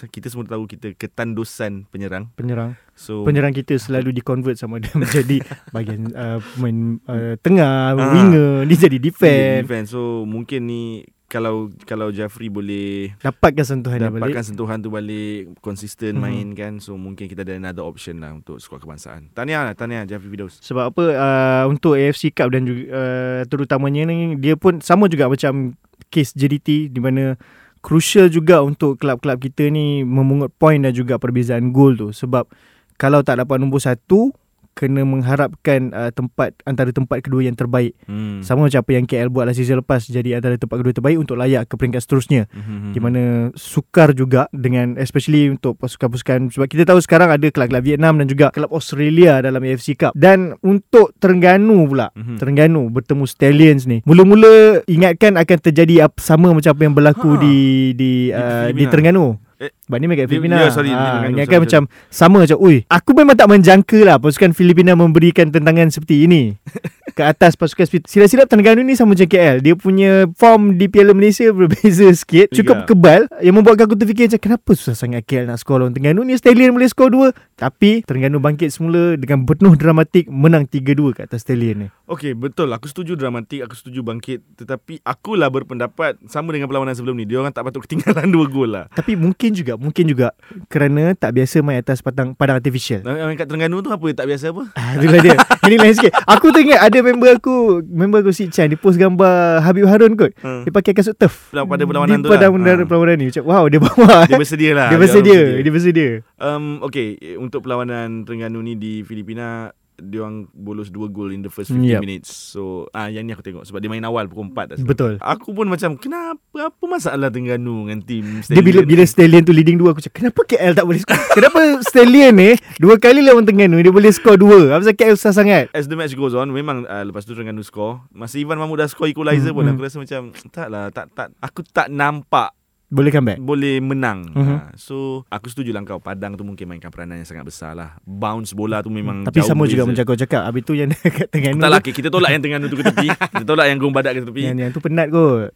kita 0.09 0.27
semua 0.31 0.47
tahu 0.47 0.65
kita 0.65 0.95
ketandusan 0.95 1.91
penyerang. 1.91 2.31
Penyerang. 2.39 2.79
So 2.97 3.29
Penyerang 3.29 3.53
kita 3.53 3.77
selalu 3.77 4.15
di-convert 4.15 4.57
sama 4.57 4.81
dia 4.81 4.95
menjadi 5.03 5.43
bahagian 5.87 6.13
uh, 6.13 6.39
pemain 6.43 6.79
uh, 7.07 7.35
tengah, 7.39 7.77
Ah. 7.93 8.11
winger, 8.11 8.53
dia 8.65 8.77
jadi 8.77 8.97
dia 8.97 9.07
defend. 9.07 9.63
defense. 9.63 9.89
So 9.91 10.03
mungkin 10.23 10.65
ni 10.65 10.83
kalau 11.27 11.55
kalau 11.83 12.09
Jafri 12.09 12.47
boleh 12.47 13.11
Dapatkan 13.19 13.67
sentuhan 13.67 13.99
dia 13.99 14.07
balik. 14.09 14.31
dapatkan 14.31 14.45
sentuhan 14.45 14.79
tu 14.79 14.89
balik 14.89 15.59
konsisten 15.59 16.15
Mhm. 16.15 16.23
main 16.23 16.47
kan 16.53 16.73
so 16.79 16.95
mungkin 16.95 17.27
kita 17.27 17.43
ada 17.43 17.55
another 17.57 17.83
option 17.83 18.19
lah 18.19 18.31
untuk 18.31 18.57
skuad 18.57 18.79
kebangsaan. 18.79 19.31
Tahniah 19.33 19.63
lah, 19.63 19.75
tahniah 19.75 20.03
Jafri 20.05 20.27
Fidaus. 20.29 20.59
Sebab 20.61 20.85
apa 20.89 21.03
uh, 21.09 21.65
untuk 21.67 21.95
AFC 21.95 22.31
Cup 22.31 22.51
dan 22.51 22.63
juga 22.63 22.83
uh, 22.89 23.41
terutamanya 23.45 24.07
ni 24.07 24.35
dia 24.37 24.55
pun 24.55 24.79
sama 24.79 25.07
juga 25.07 25.27
macam 25.27 25.75
case 26.07 26.31
JDT 26.33 26.89
di 26.89 27.01
mana 27.01 27.35
crucial 27.83 28.27
juga 28.27 28.63
untuk 28.63 28.95
kelab-kelab 28.97 29.39
kita 29.41 29.67
ni 29.67 30.03
memungut 30.03 30.51
poin 30.53 30.79
dan 30.79 30.91
juga 30.91 31.19
perbezaan 31.19 31.71
gol 31.71 31.95
tu 31.95 32.09
sebab 32.11 32.47
kalau 32.95 33.21
tak 33.21 33.37
dapat 33.37 33.59
nombor 33.59 33.79
satu 33.79 34.31
kena 34.77 35.09
mengharapkan 35.09 35.89
uh, 35.91 36.13
tempat 36.13 36.53
antara 36.69 36.93
tempat 36.93 37.25
kedua 37.25 37.49
yang 37.49 37.57
terbaik. 37.57 37.97
Hmm. 38.05 38.45
Sama 38.45 38.69
macam 38.69 38.77
apa 38.77 38.91
yang 38.93 39.09
KL 39.09 39.33
buat 39.33 39.49
lah 39.49 39.57
season 39.57 39.81
lepas 39.81 40.05
jadi 40.05 40.37
antara 40.37 40.61
tempat 40.61 40.77
kedua 40.77 40.93
terbaik 40.93 41.17
untuk 41.17 41.41
layak 41.41 41.65
ke 41.65 41.81
peringkat 41.81 42.05
seterusnya. 42.05 42.45
Mhm. 42.53 42.93
Di 42.93 43.01
mana 43.01 43.23
sukar 43.57 44.13
juga 44.13 44.53
dengan 44.53 45.01
especially 45.01 45.49
untuk 45.49 45.81
pasukan-pasukan 45.81 46.53
sebab 46.53 46.69
kita 46.69 46.85
tahu 46.85 47.01
sekarang 47.01 47.33
ada 47.33 47.49
kelab-kelab 47.49 47.81
Vietnam 47.81 48.21
dan 48.21 48.29
juga 48.29 48.53
kelab 48.53 48.69
Australia 48.71 49.41
dalam 49.41 49.65
AFC 49.65 49.97
Cup. 49.97 50.13
Dan 50.13 50.53
untuk 50.61 51.17
Terengganu 51.17 51.89
pula, 51.89 52.13
Mhm. 52.13 52.37
Terengganu 52.37 52.93
bertemu 52.93 53.25
Stallions 53.25 53.89
ni. 53.89 54.05
Mula-mula 54.05 54.85
ingatkan 54.85 55.41
akan 55.41 55.59
terjadi 55.65 56.13
apa 56.13 56.21
sama 56.21 56.53
macam 56.53 56.77
apa 56.77 56.83
yang 56.85 56.93
berlaku 56.93 57.31
Ha. 57.33 57.41
di 57.41 57.57
di 57.97 58.13
Di 58.29 58.37
uh, 58.37 58.69
di 58.69 58.85
Filipina. 58.85 58.91
Terengganu. 58.93 59.27
Eh, 59.57 59.73
Sebab 59.89 59.97
ni 59.97 60.07
Filipina. 60.29 60.57
ya, 60.61 60.69
sorry, 60.69 60.93
Terengganu, 60.93 61.33
ingatkan 61.33 61.57
sorry, 61.57 61.65
macam 61.65 61.83
sama 62.13 62.37
macam, 62.45 62.59
ui, 62.61 62.77
aku 62.93 63.11
memang 63.17 63.37
tak 63.41 63.49
menjangka 63.49 63.99
lah 64.05 64.17
pasukan 64.21 64.53
Filipina 64.53 64.93
memberikan 64.93 65.49
tentangan 65.49 65.89
seperti 65.89 66.29
ini. 66.29 66.53
ke 67.17 67.25
atas 67.25 67.57
pasukan 67.57 67.89
Filipina. 67.89 68.13
Silap-silap 68.13 68.45
Terengganu 68.47 68.85
ni 68.85 68.93
sama 68.93 69.17
macam 69.17 69.25
KL. 69.25 69.59
Dia 69.59 69.73
punya 69.73 70.29
form 70.31 70.77
di 70.77 70.85
Piala 70.85 71.11
Malaysia 71.11 71.49
berbeza 71.57 72.05
sikit. 72.13 72.53
Cukup 72.53 72.77
Ya. 72.77 72.85
kebal. 72.85 73.21
Yang 73.41 73.55
membuatkan 73.57 73.85
aku 73.87 73.97
terfikir 73.97 74.29
macam, 74.29 74.41
kenapa 74.43 74.71
susah 74.71 74.93
sangat 74.95 75.25
KL 75.25 75.49
nak 75.49 75.57
skor 75.57 75.81
lawan 75.81 75.91
Terengganu 75.91 76.21
ni? 76.23 76.37
Stallion 76.37 76.71
boleh 76.71 76.87
skor 76.87 77.09
2. 77.09 77.33
Tapi 77.57 78.05
Terengganu 78.05 78.37
bangkit 78.37 78.69
semula 78.69 79.17
dengan 79.17 79.43
penuh 79.43 79.73
dramatik 79.75 80.29
menang 80.29 80.69
3-2 80.69 81.17
kat 81.17 81.25
atas 81.27 81.41
Stallion 81.41 81.77
ni. 81.79 81.89
Okey, 82.05 82.37
betul. 82.37 82.69
Aku 82.69 82.85
setuju 82.85 83.17
dramatik, 83.17 83.65
aku 83.65 83.73
setuju 83.73 84.05
bangkit. 84.05 84.45
Tetapi 84.55 85.01
akulah 85.03 85.49
berpendapat 85.49 86.21
sama 86.27 86.53
dengan 86.53 86.69
perlawanan 86.69 86.93
sebelum 86.93 87.17
ni. 87.17 87.25
Dia 87.25 87.41
orang 87.41 87.51
tak 87.51 87.65
patut 87.65 87.81
ketinggalan 87.81 88.29
dua 88.37 88.45
gol 88.47 88.71
lah. 88.71 88.85
Tapi 88.93 89.17
mungkin 89.17 89.51
juga, 89.51 89.75
mungkin 89.75 90.05
juga 90.05 90.37
kerana 90.67 91.13
tak 91.13 91.33
biasa 91.33 91.65
main 91.65 91.81
atas 91.81 92.05
padang, 92.05 92.37
padang 92.37 92.61
artificial. 92.61 93.01
Main 93.01 93.35
kat 93.35 93.49
Terengganu 93.49 93.81
tu 93.81 93.89
apa 93.89 94.05
tak 94.13 94.29
biasa 94.29 94.53
apa? 94.53 94.63
Ah, 94.75 94.95
itulah 94.95 95.19
dia. 95.19 95.37
Ini 95.65 95.77
lain 95.77 95.95
sikit. 95.95 96.13
Aku 96.29 96.53
teringat 96.53 96.85
ada 96.85 96.99
member 97.07 97.31
aku, 97.33 97.57
member 97.83 98.19
aku 98.21 98.31
si 98.31 98.47
Chan, 98.47 98.67
dia 98.67 98.75
post 98.75 98.97
gambar 98.97 99.63
Habib 99.63 99.87
Harun 99.87 100.13
kot. 100.13 100.35
Hmm. 100.37 100.63
Dia 100.63 100.71
pakai 100.71 100.93
kasut 100.93 101.15
turf. 101.15 101.49
Pada- 101.49 101.63
pada 101.65 101.85
perlawanan 101.85 102.19
tu 102.19 102.27
pada 102.27 102.37
lah. 102.43 102.51
perlawanan, 102.51 102.77
Ha. 102.77 102.85
perlawanan 102.85 103.17
ni. 103.17 103.27
Macam, 103.31 103.45
wow, 103.45 103.65
dia 103.67 103.79
bawa. 103.79 104.17
Dia 104.25 104.35
bersedia 104.37 104.71
lah. 104.73 104.89
dia 104.91 104.93
orang 104.93 105.03
bersedia. 105.03 105.41
Dia 105.57 105.73
bersedia. 105.73 106.11
Um, 106.37 106.65
okay, 106.81 107.09
untuk 107.37 107.63
perlawanan 107.63 108.23
Terengganu 108.23 108.59
ni 108.61 108.75
di 108.75 109.01
Filipina, 109.01 109.71
dia 109.99 110.21
orang 110.21 110.49
bolos 110.51 110.89
dua 110.89 111.07
gol 111.07 111.29
in 111.29 111.41
the 111.41 111.49
first 111.49 111.69
15 111.69 111.81
Yep. 111.83 112.01
minutes. 112.01 112.29
So, 112.29 112.63
ah 112.91 113.07
yang 113.07 113.23
ni 113.23 113.33
aku 113.33 113.41
tengok 113.41 113.63
sebab 113.63 113.79
dia 113.79 113.87
main 113.87 114.01
awal 114.01 114.25
pukul 114.25 114.49
4 114.49 114.71
dah. 114.71 114.77
Betul. 114.79 115.13
Aku 115.19 115.51
pun 115.51 115.67
macam 115.67 115.97
kenapa 115.97 116.39
apa 116.63 116.85
masalah 116.85 117.29
Terengganu 117.29 117.85
dengan 117.85 118.01
tim 118.01 118.25
Dia 118.43 118.59
bila 118.59 118.81
Stallion 118.81 118.87
bila? 118.87 119.03
Stallion 119.05 119.43
tu 119.43 119.53
leading 119.53 119.77
dua 119.77 119.91
aku 119.91 120.01
cakap 120.01 120.17
kenapa 120.23 120.41
KL 120.43 120.73
tak 120.73 120.85
boleh 120.85 120.99
skor? 120.99 121.17
kenapa 121.37 121.59
Stallion 121.83 122.33
ni 122.33 122.51
dua 122.77 122.97
kali 122.97 123.21
lawan 123.21 123.43
Terengganu 123.43 123.77
dia 123.79 123.91
boleh 123.91 124.09
skor 124.09 124.35
dua? 124.35 124.73
Apa 124.73 124.87
sebab 124.87 124.97
KL 124.97 125.15
susah 125.15 125.33
sangat? 125.35 125.65
As 125.71 125.85
the 125.85 125.95
match 125.95 126.13
goes 126.13 126.33
on 126.33 126.49
Memang 126.49 126.85
uh, 126.85 127.05
lepas 127.05 127.23
tu 127.23 127.33
Terengganu 127.33 127.61
score 127.61 128.01
Masa 128.11 128.37
Ivan 128.37 128.57
Mahmud 128.57 128.77
dah 128.77 128.87
score 128.87 129.07
equalizer 129.07 129.45
Hmm, 129.47 129.53
pun 129.53 129.65
hmm. 129.65 129.73
Aku 129.73 129.83
rasa 129.83 129.97
macam 129.99 130.21
Tak 130.49 130.67
lah 130.67 130.89
tak, 130.89 131.13
tak, 131.13 131.29
Aku 131.39 131.61
tak 131.63 131.89
nampak 131.89 132.56
Boleh 132.87 133.11
comeback. 133.11 133.39
Boleh 133.43 133.83
menang. 133.83 134.31
Mhm. 134.31 134.47
uh, 134.47 134.63
So 134.79 135.27
Aku 135.27 135.51
setuju 135.51 135.75
lah 135.75 135.83
kau. 135.83 135.99
Padang 135.99 136.39
tu 136.39 136.47
mungkin 136.47 136.71
mainkan 136.71 136.89
peranan 136.89 137.19
yang 137.19 137.27
sangat 137.27 137.43
besar 137.43 137.75
lah. 137.75 137.99
Bounce 138.03 138.55
bola 138.55 138.79
tu 138.79 138.89
memang 138.89 139.27
Tapi 139.27 139.43
jauh 139.43 139.51
sama 139.51 139.67
juga 139.67 139.83
macam 139.85 140.05
kau 140.07 140.15
cakap 140.15 140.47
Habis 140.47 140.63
tu 140.63 140.79
yang 140.79 140.91
kat 141.19 141.27
Terengganu 141.27 141.59
Tak 141.59 141.71
lah 141.71 141.81
Kita 141.83 142.09
tolak 142.09 142.31
yang 142.31 142.41
Terengganu 142.41 142.67
tu 142.71 142.79
ke 142.79 142.85
tepi. 142.87 143.09
Kita 143.35 143.45
tolak 143.45 143.67
yang 143.67 143.79
Gong 143.83 143.91
Badak 143.91 144.13
ke 144.15 144.21
tepi. 144.23 144.43
Yang, 144.47 144.57
yang 144.59 144.71
tu 144.71 144.81
penat 144.81 145.11
kot. 145.11 145.51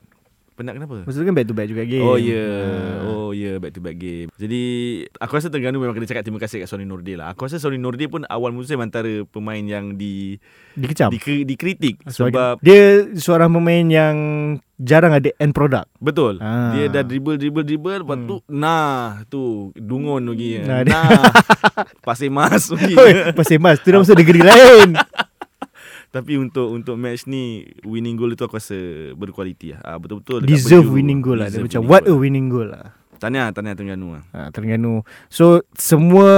Penat 0.60 0.76
kenapa? 0.76 0.96
Maksud 1.02 1.16
tu 1.16 1.24
kan 1.24 1.32
back 1.32 1.46
to 1.46 1.54
back 1.54 1.66
juga 1.66 1.82
game. 1.82 2.04
Oh 2.04 2.14
ya 2.14 2.28
yeah. 2.30 2.60
Ah. 2.60 3.08
Oh 3.08 3.30
ya 3.32 3.40
yeah. 3.42 3.56
Back 3.56 3.72
to 3.72 3.80
back 3.80 3.96
game 3.96 4.28
Jadi 4.34 4.62
Aku 5.16 5.32
rasa 5.32 5.48
Terengganu 5.48 5.78
memang 5.78 5.96
kena 5.96 6.04
cakap 6.04 6.20
Terima 6.20 6.36
kasih 6.36 6.60
kat 6.60 6.68
Sony 6.68 6.84
Nordin 6.84 7.16
lah 7.16 7.32
Aku 7.32 7.42
rasa 7.42 7.56
Sony 7.56 7.76
Nordin 7.76 8.06
pun 8.06 8.22
Awal 8.24 8.52
musim 8.52 8.76
antara 8.76 9.08
Pemain 9.24 9.56
yang 9.58 9.94
di 9.94 10.36
Dikecam. 10.72 11.08
di, 11.08 11.18
dikritik 11.44 12.04
Sebab 12.04 12.28
Sebab 12.28 12.54
dia 12.60 12.82
seorang 13.14 13.48
pemain 13.50 13.86
yang 13.86 14.16
jarang 14.76 15.12
ada 15.12 15.32
end 15.34 15.50
product. 15.50 15.88
Betul 15.96 16.36
Ah. 16.38 16.72
Dia 16.72 16.88
dah 16.88 17.02
dribble 17.02 17.36
dribble 17.36 17.64
dribble 17.64 18.04
Lepas 18.04 18.16
Hmm. 18.16 18.26
tu 18.26 18.36
Nah 18.46 19.24
tu 19.26 19.42
Dungun 19.72 20.20
lagi 20.26 20.60
Nah, 20.60 20.84
Nah, 20.84 21.08
dia- 21.08 21.32
Pasir 22.06 22.28
mas 22.28 22.68
lagi 22.68 22.92
Oi, 22.92 23.32
Pasir 23.32 23.56
Mas 23.56 23.80
tu 23.80 23.88
dah 23.88 23.98
masuk 23.98 24.12
negeri 24.14 24.42
lain. 24.42 24.92
Tapi 26.10 26.34
untuk 26.34 26.74
untuk 26.74 26.98
match 26.98 27.30
ni 27.30 27.62
Winning 27.86 28.18
goal 28.18 28.34
itu 28.34 28.42
aku 28.42 28.58
rasa 28.58 28.74
Berkualiti 29.14 29.70
lah 29.70 29.94
ah, 29.94 29.98
Betul-betul 29.98 30.42
Deserve 30.42 30.90
winning 30.90 31.22
goal 31.22 31.38
lah. 31.38 31.48
Dia 31.48 31.62
macam 31.62 31.86
what 31.86 32.02
a 32.02 32.10
goal. 32.10 32.18
winning 32.26 32.50
goal 32.50 32.66
lah. 32.66 32.99
Tahniah 33.20 33.52
Tahniah 33.52 33.76
Terengganu 33.76 34.16
Ha, 34.32 34.48
Terengganu. 34.48 35.04
So 35.28 35.60
semua 35.76 36.32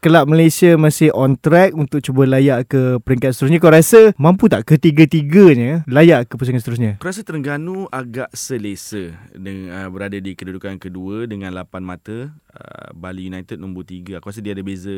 kelab 0.00 0.24
Malaysia 0.24 0.74
masih 0.74 1.12
on 1.12 1.36
track 1.36 1.72
untuk 1.72 2.00
cuba 2.00 2.24
layak 2.24 2.66
ke 2.66 2.96
peringkat 2.98 3.30
seterusnya. 3.30 3.60
Kau 3.60 3.68
rasa 3.68 4.16
mampu 4.16 4.48
tak 4.48 4.64
ketiga-tiganya 4.64 5.84
layak 5.84 6.26
ke 6.26 6.34
pusingan 6.34 6.58
seterusnya? 6.58 6.96
Aku 6.96 7.06
rasa 7.06 7.20
Terengganu 7.20 7.86
agak 7.88 8.32
selesa 8.32 9.12
dengan, 9.30 9.68
uh, 9.76 9.88
berada 9.88 10.16
di 10.16 10.32
kedudukan 10.32 10.80
kedua 10.80 11.26
dengan 11.26 11.52
8 11.52 11.84
mata. 11.84 12.32
Uh, 12.48 12.94
Bali 12.94 13.26
United 13.26 13.58
nombor 13.58 13.82
3. 13.82 14.16
Aku 14.16 14.30
rasa 14.30 14.38
dia 14.38 14.54
ada 14.54 14.62
beza 14.62 14.94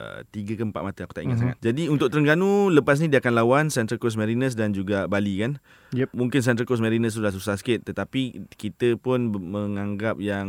uh, 0.00 0.20
3 0.24 0.56
ke 0.56 0.64
4 0.64 0.72
mata. 0.74 1.04
Aku 1.04 1.12
tak 1.12 1.22
ingat 1.22 1.36
Mhm. 1.36 1.42
sangat. 1.44 1.56
Jadi 1.60 1.82
untuk 1.86 2.08
Terengganu 2.08 2.72
lepas 2.72 2.96
ni 2.96 3.06
dia 3.06 3.20
akan 3.20 3.34
lawan 3.36 3.64
Central 3.68 4.00
Coast 4.00 4.16
Mariners 4.16 4.56
dan 4.56 4.72
juga 4.72 5.04
Bali 5.04 5.38
kan. 5.38 5.60
Yep. 5.92 6.10
Mungkin 6.10 6.40
Central 6.40 6.64
Coast 6.64 6.80
Mariners 6.80 7.12
sudah 7.12 7.28
susah 7.28 7.54
sikit 7.54 7.84
tetapi 7.84 8.48
kita 8.50 8.96
pun 8.96 9.28
menganggap 9.30 10.16
yang 10.16 10.48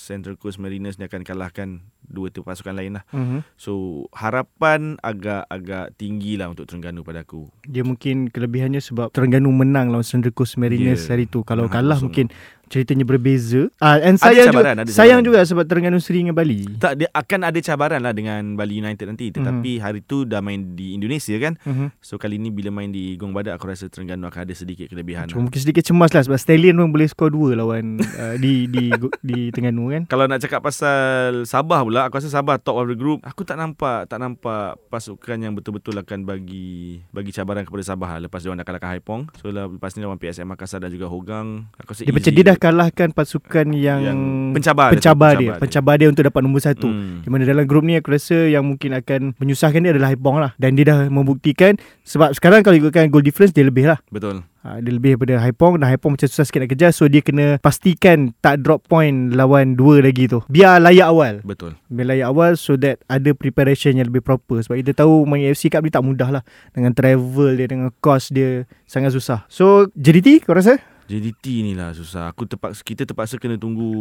Central 0.11 0.35
Coast 0.35 0.57
Mariners 0.57 0.95
ni 0.95 1.03
akan 1.03 1.21
kalahkan 1.21 1.79
dua 2.03 2.27
tu 2.27 2.41
pasukan 2.41 2.73
lain 2.73 2.93
lah. 2.93 3.03
Uh-huh. 3.09 3.39
So 3.55 3.71
harapan 4.11 4.99
agak-agak 5.01 5.95
tinggi 5.95 6.35
lah 6.35 6.47
untuk 6.47 6.65
Terengganu 6.65 7.01
pada 7.01 7.21
aku. 7.21 7.47
Dia 7.63 7.81
mungkin 7.81 8.27
kelebihannya 8.27 8.79
sebab 8.79 9.09
Terengganu 9.09 9.47
menang 9.49 9.87
lawan 9.87 10.03
Central 10.03 10.31
Coast 10.31 10.55
Mariners 10.55 10.79
Ya. 11.01 11.09
hari 11.09 11.25
tu. 11.25 11.41
Kalau 11.41 11.65
Menang 11.65 11.75
kalah 11.77 11.97
1-0. 11.97 12.03
mungkin 12.03 12.27
ceritanya 12.67 13.03
berbeza. 13.03 13.67
Ah, 13.77 13.99
and 13.99 14.15
Ada 14.15 14.23
sayang 14.25 14.47
cabaran, 14.49 14.73
juga, 14.73 14.81
ada 14.81 14.89
sayang 14.89 15.19
cabaran. 15.19 15.27
juga 15.29 15.39
sebab 15.45 15.63
Terengganu 15.65 15.99
seri 15.99 16.19
dengan 16.21 16.31
Bali. 16.33 16.59
Tak 16.73 16.93
dia 16.95 17.07
akan 17.09 17.39
ada 17.43 17.59
cabaran 17.61 17.99
lah 17.99 18.11
dengan 18.11 18.41
Bali 18.53 18.75
United 18.77 19.05
nanti 19.05 19.27
tetapi 19.29 19.71
hari 19.77 19.99
tu 20.01 20.23
dah 20.23 20.39
main 20.39 20.73
di 20.73 20.91
Indonesia 20.93 21.35
kan. 21.37 21.55
Uh-huh. 21.61 21.91
So 21.99 22.15
kali 22.15 22.35
ni 22.35 22.47
bila 22.49 22.67
main 22.69 22.87
di 22.89 23.15
Gong 23.15 23.31
Badak 23.31 23.55
aku 23.55 23.67
rasa 23.67 23.87
Terengganu 23.87 24.23
akan 24.25 24.41
ada 24.41 24.53
sedikit 24.53 24.87
kelebihan. 24.87 25.27
Cuma 25.27 25.39
Lah. 25.39 25.45
mungkin 25.47 25.59
sedikit 25.59 25.83
cemas 25.83 26.11
lah 26.11 26.23
sebab 26.23 26.35
Stallion 26.37 26.75
pun 26.77 26.89
boleh 26.89 27.07
skor 27.07 27.27
dua 27.29 27.55
lawan 27.55 27.99
uh, 28.19 28.35
di 28.35 28.67
di 28.67 28.87
di 29.21 29.51
Terengganu 29.51 29.91
kan. 29.91 30.00
Kalau 30.07 30.25
nak 30.25 30.39
cakap 30.41 30.63
pasal 30.63 31.43
Sabah 31.45 31.85
pula 31.85 32.07
Aku 32.07 32.17
rasa 32.17 32.31
Sabah 32.31 32.57
top 32.57 32.81
of 32.81 32.87
the 32.89 32.97
group 32.97 33.21
Aku 33.27 33.43
tak 33.43 33.59
nampak 33.59 34.07
Tak 34.07 34.17
nampak 34.17 34.79
Pasukan 34.89 35.37
yang 35.37 35.53
betul-betul 35.53 35.99
akan 36.01 36.25
bagi 36.25 37.03
Bagi 37.13 37.29
cabaran 37.35 37.67
kepada 37.67 37.83
Sabah 37.83 38.17
lah, 38.17 38.25
Lepas 38.25 38.41
dia 38.41 38.55
dah 38.55 38.65
kalahkan 38.65 38.97
Haipong 38.97 39.29
So 39.37 39.53
lah, 39.53 39.67
lepas 39.69 39.93
ni 39.93 40.01
lawan 40.01 40.17
PSM 40.17 40.47
Makassar 40.49 40.81
Dan 40.81 40.89
juga 40.89 41.11
Hogang 41.11 41.69
Aku 41.77 41.93
rasa 41.93 42.07
Dia 42.07 42.09
easy 42.09 42.17
macam 42.17 42.31
dia 42.31 42.43
dah 42.47 42.57
kalahkan 42.57 43.07
pasukan 43.13 43.67
yang, 43.75 44.01
Yang 44.01 44.19
pencabar 44.55 44.89
dia 44.89 45.01
pencabar 45.01 45.31
dia, 45.35 45.37
pencabar 45.37 45.57
dia. 45.57 45.61
pencabar 45.61 45.93
dia 45.97 46.07
untuk 46.09 46.23
dapat 46.23 46.41
nombor 46.45 46.61
satu. 46.61 46.87
Hmm. 46.87 47.21
Di 47.25 47.29
mana 47.29 47.43
dalam 47.43 47.65
grup 47.65 47.83
ni 47.83 47.97
aku 47.97 48.13
rasa 48.13 48.47
yang 48.47 48.63
mungkin 48.63 48.93
akan 48.95 49.35
menyusahkan 49.41 49.81
dia 49.81 49.91
adalah 49.91 50.13
Haipong 50.13 50.37
lah. 50.37 50.51
Dan 50.61 50.77
dia 50.77 50.85
dah 50.87 51.09
membuktikan 51.09 51.75
sebab 52.05 52.37
sekarang 52.37 52.61
kalau 52.61 52.77
ikutkan 52.77 53.09
goal 53.09 53.25
difference 53.25 53.51
dia 53.51 53.65
lebih 53.65 53.89
lah. 53.89 53.99
Betul. 54.13 54.45
Ha, 54.61 54.77
dia 54.77 54.93
lebih 54.93 55.17
daripada 55.17 55.41
Haipong 55.41 55.81
dan 55.81 55.89
Haipong 55.89 56.13
macam 56.13 56.29
susah 56.29 56.45
sikit 56.45 56.61
nak 56.61 56.69
kejar 56.69 56.93
so 56.93 57.09
dia 57.09 57.25
kena 57.25 57.57
pastikan 57.65 58.29
tak 58.45 58.61
drop 58.61 58.85
point 58.85 59.33
lawan 59.33 59.73
dua 59.73 60.05
lagi 60.05 60.29
tu. 60.29 60.45
Biar 60.53 60.77
layak 60.77 61.09
awal. 61.09 61.33
Betul. 61.41 61.73
Biar 61.89 62.13
layak 62.13 62.29
awal 62.29 62.53
so 62.61 62.77
that 62.77 63.01
ada 63.09 63.33
preparation 63.33 63.97
yang 63.97 64.13
lebih 64.13 64.21
proper 64.21 64.61
sebab 64.61 64.77
kita 64.77 65.01
tahu 65.01 65.25
main 65.25 65.49
AFC 65.49 65.73
Cup 65.73 65.81
ni 65.81 65.89
tak 65.89 66.05
mudah 66.05 66.29
lah 66.29 66.43
dengan 66.77 66.93
travel 66.93 67.57
dia 67.57 67.65
dengan 67.65 67.89
cost 68.05 68.37
dia 68.37 68.69
sangat 68.85 69.17
susah. 69.17 69.49
So 69.49 69.89
JDT 69.97 70.45
kau 70.45 70.53
rasa? 70.53 70.77
JDT 71.11 71.43
ni 71.61 71.73
lah 71.73 71.91
susah. 71.91 72.31
Aku 72.31 72.45
terpaksa 72.45 72.79
kita 72.79 73.03
terpaksa 73.03 73.35
kena 73.35 73.55
tunggu 73.55 73.91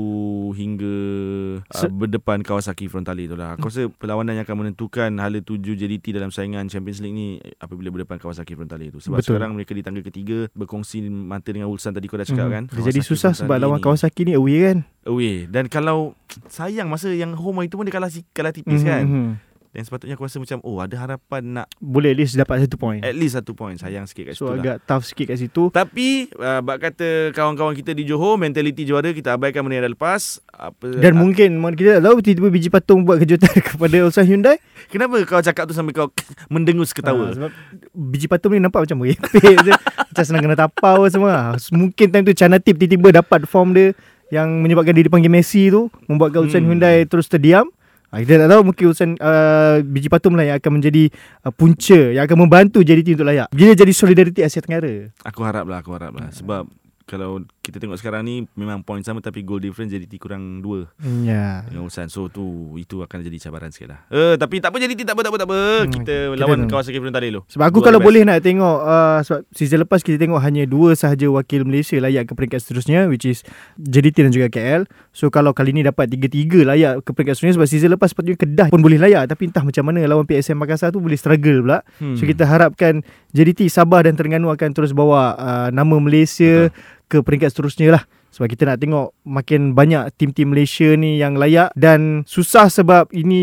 hingga 0.52 0.94
Se- 1.68 1.84
uh, 1.84 1.90
berdepan 1.90 2.38
Kawasaki 2.40 2.86
Frontale 2.86 3.26
tu 3.26 3.34
lah. 3.34 3.54
Aku 3.54 3.66
rasa 3.66 3.90
perlawanan 3.90 4.32
yang 4.32 4.44
akan 4.44 4.56
menentukan 4.60 5.10
hala 5.12 5.38
tuju 5.40 5.74
JDT 5.74 6.12
dalam 6.12 6.30
saingan 6.30 6.66
Champions 6.66 7.00
League 7.00 7.12
ni 7.12 7.28
apabila 7.56 7.90
berdepan 7.90 8.16
Kawasaki 8.16 8.54
Frontale 8.54 8.88
tu. 8.88 9.00
Sebab 9.00 9.18
Betul. 9.18 9.34
sekarang 9.34 9.50
mereka 9.52 9.72
di 9.72 9.82
tangga 9.82 10.00
ketiga 10.00 10.46
berkongsi 10.52 11.02
mata 11.04 11.50
dengan 11.50 11.66
Ulsan 11.66 11.90
tadi 11.90 12.06
kau 12.06 12.14
dah 12.14 12.24
cakap 12.24 12.46
Mhm. 12.46 12.52
kan. 12.52 12.62
Dia 12.68 12.78
jadi 12.86 13.00
Kawasaki 13.00 13.10
susah 13.10 13.32
sebab 13.34 13.50
Frontale 13.50 13.62
lawan 13.66 13.76
ni 13.76 13.84
Kawasaki 13.84 14.20
ni 14.22 14.32
away 14.32 14.58
kan. 14.62 14.78
away 15.02 15.34
dan 15.44 15.64
kalau 15.66 16.12
sayang 16.46 16.86
masa 16.86 17.10
yang 17.10 17.32
home 17.32 17.64
itu 17.64 17.74
pun 17.74 17.82
dia 17.82 17.90
kalah 17.90 18.12
kalah 18.30 18.52
tipis 18.52 18.80
Mhm, 18.80 18.86
kan. 18.86 19.04
Dan 19.70 19.82
sepatutnya 19.82 20.14
aku 20.14 20.22
rasa 20.22 20.36
macam 20.36 20.58
oh 20.60 20.78
ada 20.78 20.98
harapan 20.98 21.42
nak 21.54 21.66
Boleh 21.78 22.10
at 22.10 22.18
least 22.18 22.34
dapat 22.34 22.58
satu 22.60 22.74
point. 22.74 22.98
at 23.00 23.12
least 23.12 23.34
satu 23.34 23.52
point. 23.52 23.74
Sayang 23.74 24.02
sikit 24.04 24.26
kat 24.26 24.32
situ 24.32 24.42
So 24.42 24.50
lah. 24.50 24.58
agak 24.58 24.76
tough 24.82 25.04
sikit 25.04 25.30
kat 25.30 25.38
situ. 25.38 25.70
Tapi 25.70 26.08
uh, 26.32 26.58
bak 26.58 26.78
kata 26.80 27.08
kawan-kawan 27.30 27.72
kita 27.72 27.90
di 27.90 28.02
Johor 28.02 28.34
mentaliti 28.34 28.82
juara 28.82 29.08
kita 29.08 29.32
abaikan 29.32 29.62
benda 29.62 29.78
yang 29.78 29.86
dah 29.86 29.94
lepas. 29.94 30.42
Apa 30.48 30.90
Dan 30.92 31.14
mungkin 31.14 31.54
mana 31.56 31.72
kita 31.72 31.96
tak 31.96 32.04
tahu 32.04 32.16
tiba-tiba 32.18 32.48
biji 32.50 32.68
patung 32.68 33.00
buat 33.02 33.18
kejutan 33.18 33.46
kepada 33.68 33.96
Ulsan 34.02 34.26
Hyundai. 34.26 34.58
kenapa 34.86 35.22
kau 35.22 35.38
cakap 35.40 35.64
tu 35.64 35.72
sampai 35.72 35.92
kau 35.92 36.10
mendengus 36.50 36.90
ketawa? 36.90 37.30
sebab 37.30 37.54
biji 37.92 38.26
patung 38.26 38.50
ni 38.50 38.58
nampak 38.58 38.84
macam 38.84 38.98
merepek. 38.98 39.54
Macam 40.10 40.24
senang 40.26 40.42
kena 40.42 40.58
tapau 40.58 41.06
semua. 41.06 41.54
Mungkin 41.70 42.10
time 42.10 42.26
tu 42.26 42.34
Chanatip 42.34 42.74
tiba-tiba 42.74 43.14
dapat 43.16 43.46
form 43.46 43.70
dia 43.70 43.94
yang 44.28 44.50
menyebabkan 44.58 44.90
dia 44.90 45.06
dipanggil 45.06 45.30
Messi 45.30 45.70
tu. 45.70 45.86
Membuatkan 46.04 46.42
Ulsan 46.42 46.60
Hmm. 46.60 46.74
Hyundai 46.74 47.06
terus 47.06 47.24
terdiam. 47.24 47.70
Ha, 48.10 48.18
kita 48.26 48.42
tak 48.42 48.50
tahu 48.50 48.62
mungkin 48.66 48.84
Ulsan 48.90 49.10
uh, 49.22 49.78
biji 49.86 50.10
patung 50.10 50.34
lah 50.34 50.42
yang 50.42 50.58
akan 50.58 50.82
menjadi 50.82 51.14
uh, 51.46 51.54
punca 51.54 52.10
yang 52.10 52.26
akan 52.26 52.38
membantu 52.42 52.82
JDT 52.82 53.14
untuk 53.14 53.30
layak. 53.30 53.46
Dia 53.54 53.70
jadi 53.78 53.92
solidariti 53.94 54.42
Asia 54.42 54.58
Tenggara. 54.58 55.14
Aku 55.22 55.46
harap 55.46 55.70
lah, 55.70 55.78
aku 55.78 55.94
harap 55.94 56.18
lah. 56.18 56.26
Sebab 56.34 56.66
kalau 57.06 57.46
kita 57.60 57.76
tengok 57.76 57.94
sekarang 57.94 58.22
ni 58.22 58.48
memang 58.50 58.80
point 58.80 59.00
sama 59.00 59.20
tapi 59.20 59.40
goal 59.40 59.58
difference 59.58 59.90
JDT 59.90 60.16
kurang 60.16 60.58
2 60.58 60.88
Ya. 61.20 61.60
dengan 61.62 61.84
Ulsan. 61.84 62.08
So 62.08 62.26
tu 62.26 62.42
itu 62.74 62.98
akan 62.98 63.20
jadi 63.20 63.36
cabaran 63.38 63.68
sikit 63.68 63.88
lah. 63.88 64.00
Eh 64.08 64.34
tapi 64.34 64.58
tak 64.58 64.72
apa 64.72 64.80
JDT 64.80 65.04
tak 65.04 65.12
apa 65.12 65.20
tak 65.20 65.30
apa 65.30 65.38
tak 65.38 65.48
apa. 65.48 65.60
Hmm, 65.60 65.90
Kita 65.90 66.14
kita 66.26 66.40
lawan 66.40 66.56
tengok. 66.58 66.70
Kawasaki 66.70 66.98
Frontale 66.98 67.28
dulu. 67.28 67.40
Sebab 67.46 67.64
aku 67.66 67.78
Dua 67.78 67.84
kalau 67.84 67.94
the 67.94 68.02
best. 68.02 68.08
boleh 68.08 68.22
nak 68.24 68.38
tengok 68.40 68.76
uh, 68.80 69.18
sebab 69.20 69.40
season 69.50 69.78
lepas 69.78 70.00
kita 70.00 70.16
tengok 70.16 70.40
hanya 70.40 70.62
dua 70.64 70.90
sahaja 70.94 71.26
wakil 71.28 71.60
Malaysia 71.62 71.96
layak 71.96 72.24
ke 72.24 72.32
peringkat 72.32 72.58
seterusnya 72.60 73.06
which 73.06 73.24
is 73.24 73.44
JDT 73.76 74.16
dan 74.22 74.32
juga 74.32 74.48
KL. 74.48 74.88
So 75.10 75.28
kalau 75.28 75.52
kali 75.52 75.70
ni 75.70 75.82
dapat 75.82 76.08
tiga-tiga 76.08 76.64
layak 76.66 77.02
ke 77.02 77.12
peringkat 77.12 77.36
seterusnya 77.36 77.56
sebab 77.56 77.68
season 77.68 77.90
lepas 77.92 78.08
sepatutnya 78.08 78.38
Kedah 78.38 78.66
pun 78.68 78.80
boleh 78.80 78.96
layak 78.96 79.28
tapi 79.28 79.46
entah 79.46 79.60
macam 79.60 79.84
mana 79.84 80.00
lawan 80.02 80.24
PSM 80.24 80.56
Makassar 80.56 80.90
tu 80.90 80.98
boleh 80.98 81.14
struggle 81.14 81.60
pula. 81.60 81.84
Hmm. 81.96 82.16
So 82.16 82.24
kita 82.24 82.42
harapkan 82.42 83.04
JDT 83.30 83.68
Sabah 83.68 84.02
dan 84.02 84.16
Terengganu 84.16 84.48
akan 84.48 84.72
terus 84.72 84.90
bawa 84.90 85.36
uh, 85.36 85.68
nama 85.68 86.00
Malaysia 86.00 86.72
ke 87.10 87.18
peringkat 87.26 87.50
seterusnya 87.50 87.98
lah. 87.98 88.04
Sebab 88.30 88.46
kita 88.46 88.62
nak 88.62 88.78
tengok 88.78 89.10
makin 89.26 89.74
banyak 89.74 90.06
tim-tim 90.14 90.54
Malaysia 90.54 90.94
ni 90.94 91.18
yang 91.18 91.34
layak 91.34 91.74
dan 91.74 92.22
susah 92.30 92.70
sebab 92.70 93.10
ini 93.10 93.42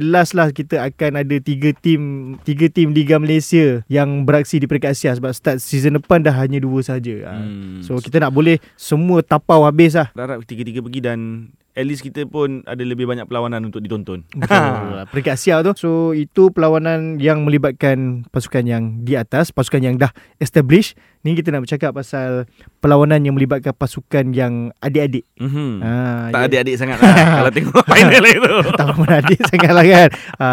last 0.00 0.32
lah 0.32 0.48
kita 0.56 0.80
akan 0.88 1.20
ada 1.20 1.36
tiga 1.36 1.76
tim 1.76 2.32
tiga 2.40 2.72
tim 2.72 2.96
Liga 2.96 3.20
Malaysia 3.20 3.84
yang 3.92 4.24
beraksi 4.24 4.56
di 4.56 4.64
peringkat 4.64 4.96
Asia 4.96 5.12
sebab 5.12 5.36
start 5.36 5.60
season 5.60 6.00
depan 6.00 6.24
dah 6.24 6.32
hanya 6.32 6.64
dua 6.64 6.80
saja. 6.80 7.28
Hmm. 7.28 7.84
So 7.84 8.00
kita 8.00 8.24
nak 8.24 8.32
boleh 8.32 8.56
semua 8.80 9.20
tapau 9.20 9.68
habis 9.68 9.92
lah. 9.92 10.08
harap 10.16 10.40
tiga-tiga 10.48 10.80
pergi 10.80 11.00
dan 11.04 11.52
at 11.76 11.84
least 11.84 12.00
kita 12.00 12.24
pun 12.24 12.64
ada 12.64 12.80
lebih 12.80 13.04
banyak 13.04 13.22
perlawanan 13.22 13.62
untuk 13.62 13.78
ditonton. 13.78 14.24
Betul. 14.34 15.04
peringkat 15.06 15.32
Asia 15.34 15.60
tu. 15.60 15.76
So 15.76 15.90
itu 16.10 16.48
perlawanan 16.48 17.20
yang 17.20 17.44
melibatkan 17.44 18.24
pasukan 18.26 18.64
yang 18.64 18.82
di 19.00 19.12
atas, 19.12 19.52
pasukan 19.52 19.78
yang 19.78 19.94
dah 19.94 20.08
established. 20.36 20.96
Ni 21.20 21.34
kita 21.34 21.50
nak 21.50 21.62
bercakap 21.62 21.92
pasal 21.92 22.46
perlawanan 22.78 23.20
yang 23.20 23.34
melibatkan 23.34 23.70
pasukan 23.70 24.32
yang 24.32 24.72
adik-adik. 24.78 25.28
Mhm. 25.36 25.70
Ha, 25.78 25.92
Tak 26.30 26.40
ya. 26.40 26.46
adik-adik 26.48 26.74
sangat 26.80 26.96
lah 26.96 27.12
kalau 27.12 27.50
tengok 27.52 27.84
final 27.92 28.24
itu. 28.24 28.54
tak 28.72 28.88
menadik 28.96 29.40
sangat 29.44 29.72
lah 29.72 29.84
kan. 29.84 30.08
Ha. 30.38 30.48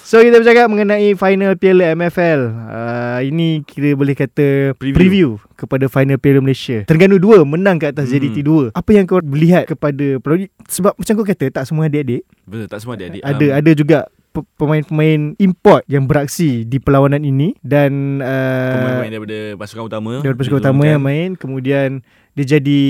So 0.00 0.18
kita 0.18 0.38
bercakap 0.38 0.66
mengenai 0.66 1.14
final 1.14 1.54
Piala 1.54 1.94
MFL. 1.94 2.40
Uh, 2.50 3.18
ini 3.22 3.62
kira 3.62 3.94
boleh 3.94 4.12
kata 4.12 4.74
Preview. 4.74 4.94
preview. 4.94 5.28
Kepada 5.60 5.84
final 5.86 6.16
Piala 6.16 6.40
Malaysia. 6.40 6.82
Terengganu 6.82 7.16
2 7.16 7.44
menang 7.44 7.76
ke 7.76 7.86
atas 7.86 8.08
Hmm. 8.08 8.16
JDT 8.16 8.40
2. 8.40 8.72
Apa 8.72 8.90
yang 8.90 9.04
kau 9.04 9.20
melihat 9.20 9.64
kepada 9.64 10.16
perlawanan 10.16 10.48
sebab 10.64 10.92
macam 10.94 11.12
kau 11.14 11.26
kata 11.26 11.46
tak 11.50 11.64
semua 11.64 11.84
adik-adik. 11.84 12.24
Betul 12.42 12.66
tak 12.66 12.78
semua 12.78 12.96
adik-adik. 12.96 13.20
Ada 13.20 13.44
Um, 13.44 13.54
ada 13.54 13.70
juga 13.72 13.98
pe- 14.30 14.48
pemain-pemain 14.56 15.20
import 15.36 15.82
yang 15.84 16.04
beraksi 16.04 16.62
di 16.62 16.78
perlawanan 16.78 17.20
ini 17.20 17.52
dan 17.60 18.18
uh, 18.18 18.72
pemain-pemain 18.72 19.12
daripada 19.12 19.38
pasukan 19.56 19.84
utama. 19.84 20.12
daripada 20.18 20.38
pasukan 20.40 20.60
utama 20.60 20.82
yang 20.86 21.02
main 21.02 21.28
kemudian 21.34 22.00
dia 22.32 22.46
jadi 22.48 22.82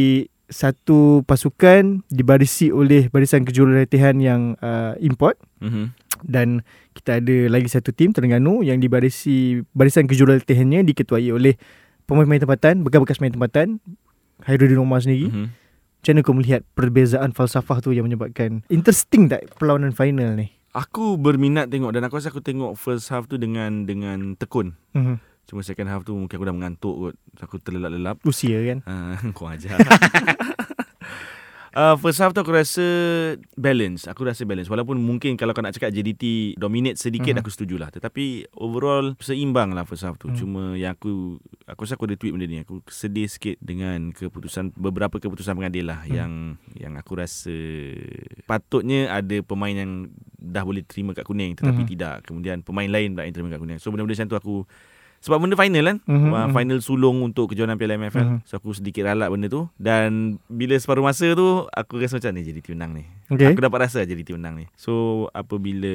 satu 0.47 1.23
pasukan 1.25 2.03
dibarisi 2.07 2.69
oleh 2.69 3.07
barisan 3.07 3.43
kejurulatihan 3.43 4.19
yang 4.19 4.59
uh, 4.59 4.99
import 4.99 5.39
Mhm. 5.61 5.95
dan 6.23 6.61
kita 6.91 7.17
ada 7.17 7.37
lagi 7.49 7.69
satu 7.69 7.91
tim 7.91 8.11
Terengganu 8.11 8.61
yang 8.61 8.77
dibarisi 8.77 9.63
barisan 9.71 10.05
kejurulatihannya 10.05 10.83
diketuai 10.85 11.31
oleh 11.31 11.55
pemain-pemain 12.11 12.43
tempatan 12.43 12.75
bekas-bekas 12.83 13.17
pemain 13.17 13.31
tempatan 13.33 13.79
Hairuddin 14.43 14.77
Omar 14.77 14.99
sendiri 14.99 15.29
Mhm. 15.29 15.47
macam 15.97 16.11
mana 16.11 16.21
kau 16.21 16.35
melihat 16.35 16.61
perbezaan 16.73 17.31
falsafah 17.31 17.79
tu 17.79 17.93
yang 17.93 18.03
menyebabkan 18.03 18.67
interesting 18.67 19.29
tak 19.29 19.47
perlawanan 19.55 19.93
final 19.93 20.35
ni 20.35 20.51
Aku 20.71 21.15
berminat 21.15 21.67
tengok 21.67 21.91
dan 21.91 22.03
aku 22.03 22.15
rasa 22.15 22.31
aku 22.31 22.39
tengok 22.39 22.75
first 22.75 23.11
half 23.11 23.27
tu 23.27 23.35
dengan 23.35 23.83
dengan 23.85 24.35
tekun. 24.35 24.79
mm-hmm. 24.91 25.19
Cuma 25.45 25.61
second 25.61 25.87
half 25.87 26.03
tu 26.03 26.15
mungkin 26.15 26.31
aku 26.31 26.47
dah 26.47 26.55
mengantuk 26.55 26.95
kot. 26.95 27.15
Aku 27.41 27.59
terlelap-lelap. 27.59 28.23
usia 28.23 28.55
kan 28.65 28.79
Uh, 28.87 29.19
kau 29.33 29.47
ajar. 29.47 29.75
Uh, 31.71 31.95
first 32.03 32.19
half 32.19 32.35
tu 32.35 32.43
aku 32.43 32.51
rasa 32.51 32.83
balance. 33.55 34.11
Aku 34.11 34.27
rasa 34.27 34.43
balance. 34.43 34.67
Walaupun 34.67 34.99
mungkin 34.99 35.39
kalau 35.39 35.55
kau 35.55 35.63
nak 35.63 35.71
cakap 35.71 35.95
JDT 35.95 36.59
dominate 36.59 36.99
sedikit 36.99 37.39
Mhm. 37.39 37.41
aku 37.41 37.51
setujulah. 37.55 37.95
Tetapi 37.95 38.51
overall 38.59 39.15
seimbang 39.23 39.71
lah 39.71 39.87
first 39.87 40.03
half 40.03 40.19
tu. 40.19 40.27
Mhm. 40.27 40.35
Cuma 40.35 40.63
yang 40.75 40.99
aku 40.99 41.39
aku 41.71 41.81
rasa 41.87 41.95
aku 41.95 42.11
ada 42.11 42.19
tweet 42.19 42.35
benda 42.35 42.51
ni. 42.51 42.59
Aku 42.67 42.83
sedih 42.91 43.31
sikit 43.31 43.55
dengan 43.63 44.11
keputusan 44.11 44.75
beberapa 44.75 45.23
keputusan 45.23 45.55
pengadil 45.55 45.87
lah 45.87 46.03
Mhm. 46.03 46.11
yang 46.11 46.33
yang 46.75 46.93
aku 46.99 47.15
rasa 47.15 47.55
patutnya 48.51 49.15
ada 49.15 49.39
pemain 49.47 49.75
yang 49.75 50.11
dah 50.41 50.65
boleh 50.65 50.83
terima 50.83 51.15
kad 51.15 51.23
kuning 51.23 51.55
tetapi 51.55 51.87
Mhm. 51.87 51.91
tidak. 51.95 52.17
Kemudian 52.27 52.67
pemain 52.67 52.91
lain 52.91 53.15
pula 53.15 53.29
yang 53.29 53.35
terima 53.37 53.51
kad 53.53 53.61
kuning. 53.63 53.79
So 53.79 53.95
benda-benda 53.95 54.19
macam 54.19 54.27
tu 54.27 54.39
aku 54.39 54.55
sebab 55.21 55.37
benda 55.37 55.53
final 55.53 55.85
kan 55.85 55.97
uh, 56.09 56.49
mhm. 56.49 56.57
Final 56.57 56.79
sulung 56.81 57.21
untuk 57.21 57.53
kejohanan 57.53 57.77
Piala 57.77 58.01
MFL 58.01 58.25
Mhm. 58.25 58.39
So 58.49 58.57
aku 58.57 58.73
sedikit 58.73 59.05
ralat 59.05 59.29
benda 59.29 59.47
tu 59.47 59.69
Dan 59.77 60.41
bila 60.49 60.73
separuh 60.81 61.05
masa 61.05 61.29
tu 61.33 61.69
Aku 61.69 62.01
rasa 62.01 62.17
macam 62.17 62.33
ni 62.33 62.43
JDT 62.43 62.73
menang 62.73 62.93
ni 62.97 63.05
Okay. 63.29 63.53
Aku 63.53 63.61
dapat 63.61 63.85
rasa 63.85 64.03
JDT 64.03 64.35
menang 64.35 64.57
ni 64.57 64.67
So 64.75 65.27
apabila 65.31 65.93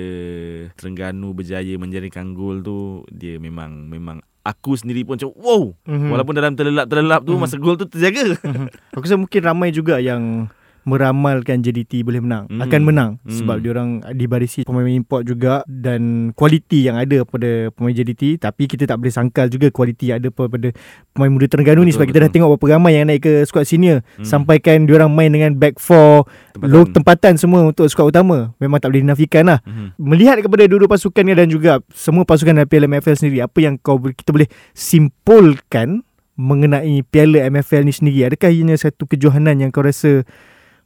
Terengganu 0.74 1.34
berjaya 1.34 1.74
menjaringkan 1.76 2.32
gol 2.32 2.62
tu 2.62 3.02
Dia 3.10 3.42
memang 3.42 3.90
Memang 3.90 4.22
Aku 4.46 4.78
sendiri 4.78 5.02
pun 5.02 5.18
macam 5.18 5.34
Wow 5.34 5.74
Mhm. 5.90 6.10
Walaupun 6.14 6.34
dalam 6.38 6.54
terlelap-terlelap 6.54 7.26
tu 7.26 7.34
Mhm. 7.34 7.42
Masa 7.42 7.56
gol 7.58 7.76
tu 7.76 7.90
terjaga 7.90 8.38
Mhm. 8.40 8.94
Aku 8.94 9.04
rasa 9.04 9.18
mungkin 9.18 9.42
ramai 9.42 9.74
juga 9.74 9.98
yang 9.98 10.48
meramalkan 10.86 11.60
JDT 11.60 12.02
boleh 12.02 12.22
menang 12.22 12.46
Hmm. 12.48 12.62
akan 12.62 12.82
menang 12.82 13.12
Hmm. 13.20 13.34
sebab 13.34 13.58
diorang 13.58 13.90
dibarisi 14.12 14.62
pemain 14.62 14.86
import 14.88 15.22
juga 15.22 15.66
dan 15.66 16.02
kualiti 16.32 16.82
yang 16.82 16.96
ada 16.96 17.22
pada 17.22 17.70
pemain 17.70 17.90
JDT 17.92 18.38
tapi 18.38 18.66
kita 18.66 18.86
tak 18.86 18.96
boleh 18.96 19.10
sangkal 19.10 19.46
juga 19.48 19.68
kualiti 19.68 20.10
yang 20.10 20.22
ada 20.22 20.30
pada 20.30 20.70
pemain 21.12 21.28
muda 21.28 21.46
Terengganu 21.46 21.82
ni 21.82 21.90
Betul, 21.90 21.94
sebab 21.96 22.06
kita 22.08 22.18
dah 22.18 22.24
betul. 22.24 22.36
tengok 22.38 22.50
berapa 22.56 22.66
ramai 22.72 22.92
yang 22.96 23.06
naik 23.06 23.22
ke 23.22 23.44
skuad 23.44 23.66
senior 23.66 24.06
Hmm. 24.16 24.24
sampaikan 24.24 24.86
diorang 24.86 25.10
main 25.10 25.28
dengan 25.28 25.52
back 25.54 25.78
four 25.78 26.30
Tempatan. 26.54 26.70
low 26.70 26.84
tempatan 26.86 27.34
semua 27.36 27.66
untuk 27.66 27.86
skuad 27.86 28.08
utama 28.08 28.54
memang 28.56 28.78
tak 28.78 28.90
boleh 28.90 29.02
dinafikan 29.02 29.44
lah 29.44 29.60
Mhm. 29.62 29.98
melihat 29.98 30.38
kepada 30.40 30.64
dua-dua 30.66 30.88
pasukan 30.88 31.22
ni 31.22 31.34
dan 31.34 31.50
juga 31.50 31.72
semua 31.92 32.24
pasukan 32.24 32.54
dalam 32.54 32.66
Piala 32.66 32.86
MFL 32.88 33.18
sendiri 33.18 33.42
apa 33.42 33.58
yang 33.58 33.76
kau 33.76 33.98
kita 33.98 34.30
boleh 34.30 34.46
simpulkan 34.72 36.06
mengenai 36.36 37.00
Piala 37.02 37.48
MFL 37.48 37.82
ni 37.82 37.92
sendiri 37.92 38.28
adakah 38.28 38.48
ianya 38.48 38.76
satu 38.76 39.04
kejohanan 39.06 39.56
yang 39.58 39.72
kau 39.72 39.82
rasa 39.82 40.28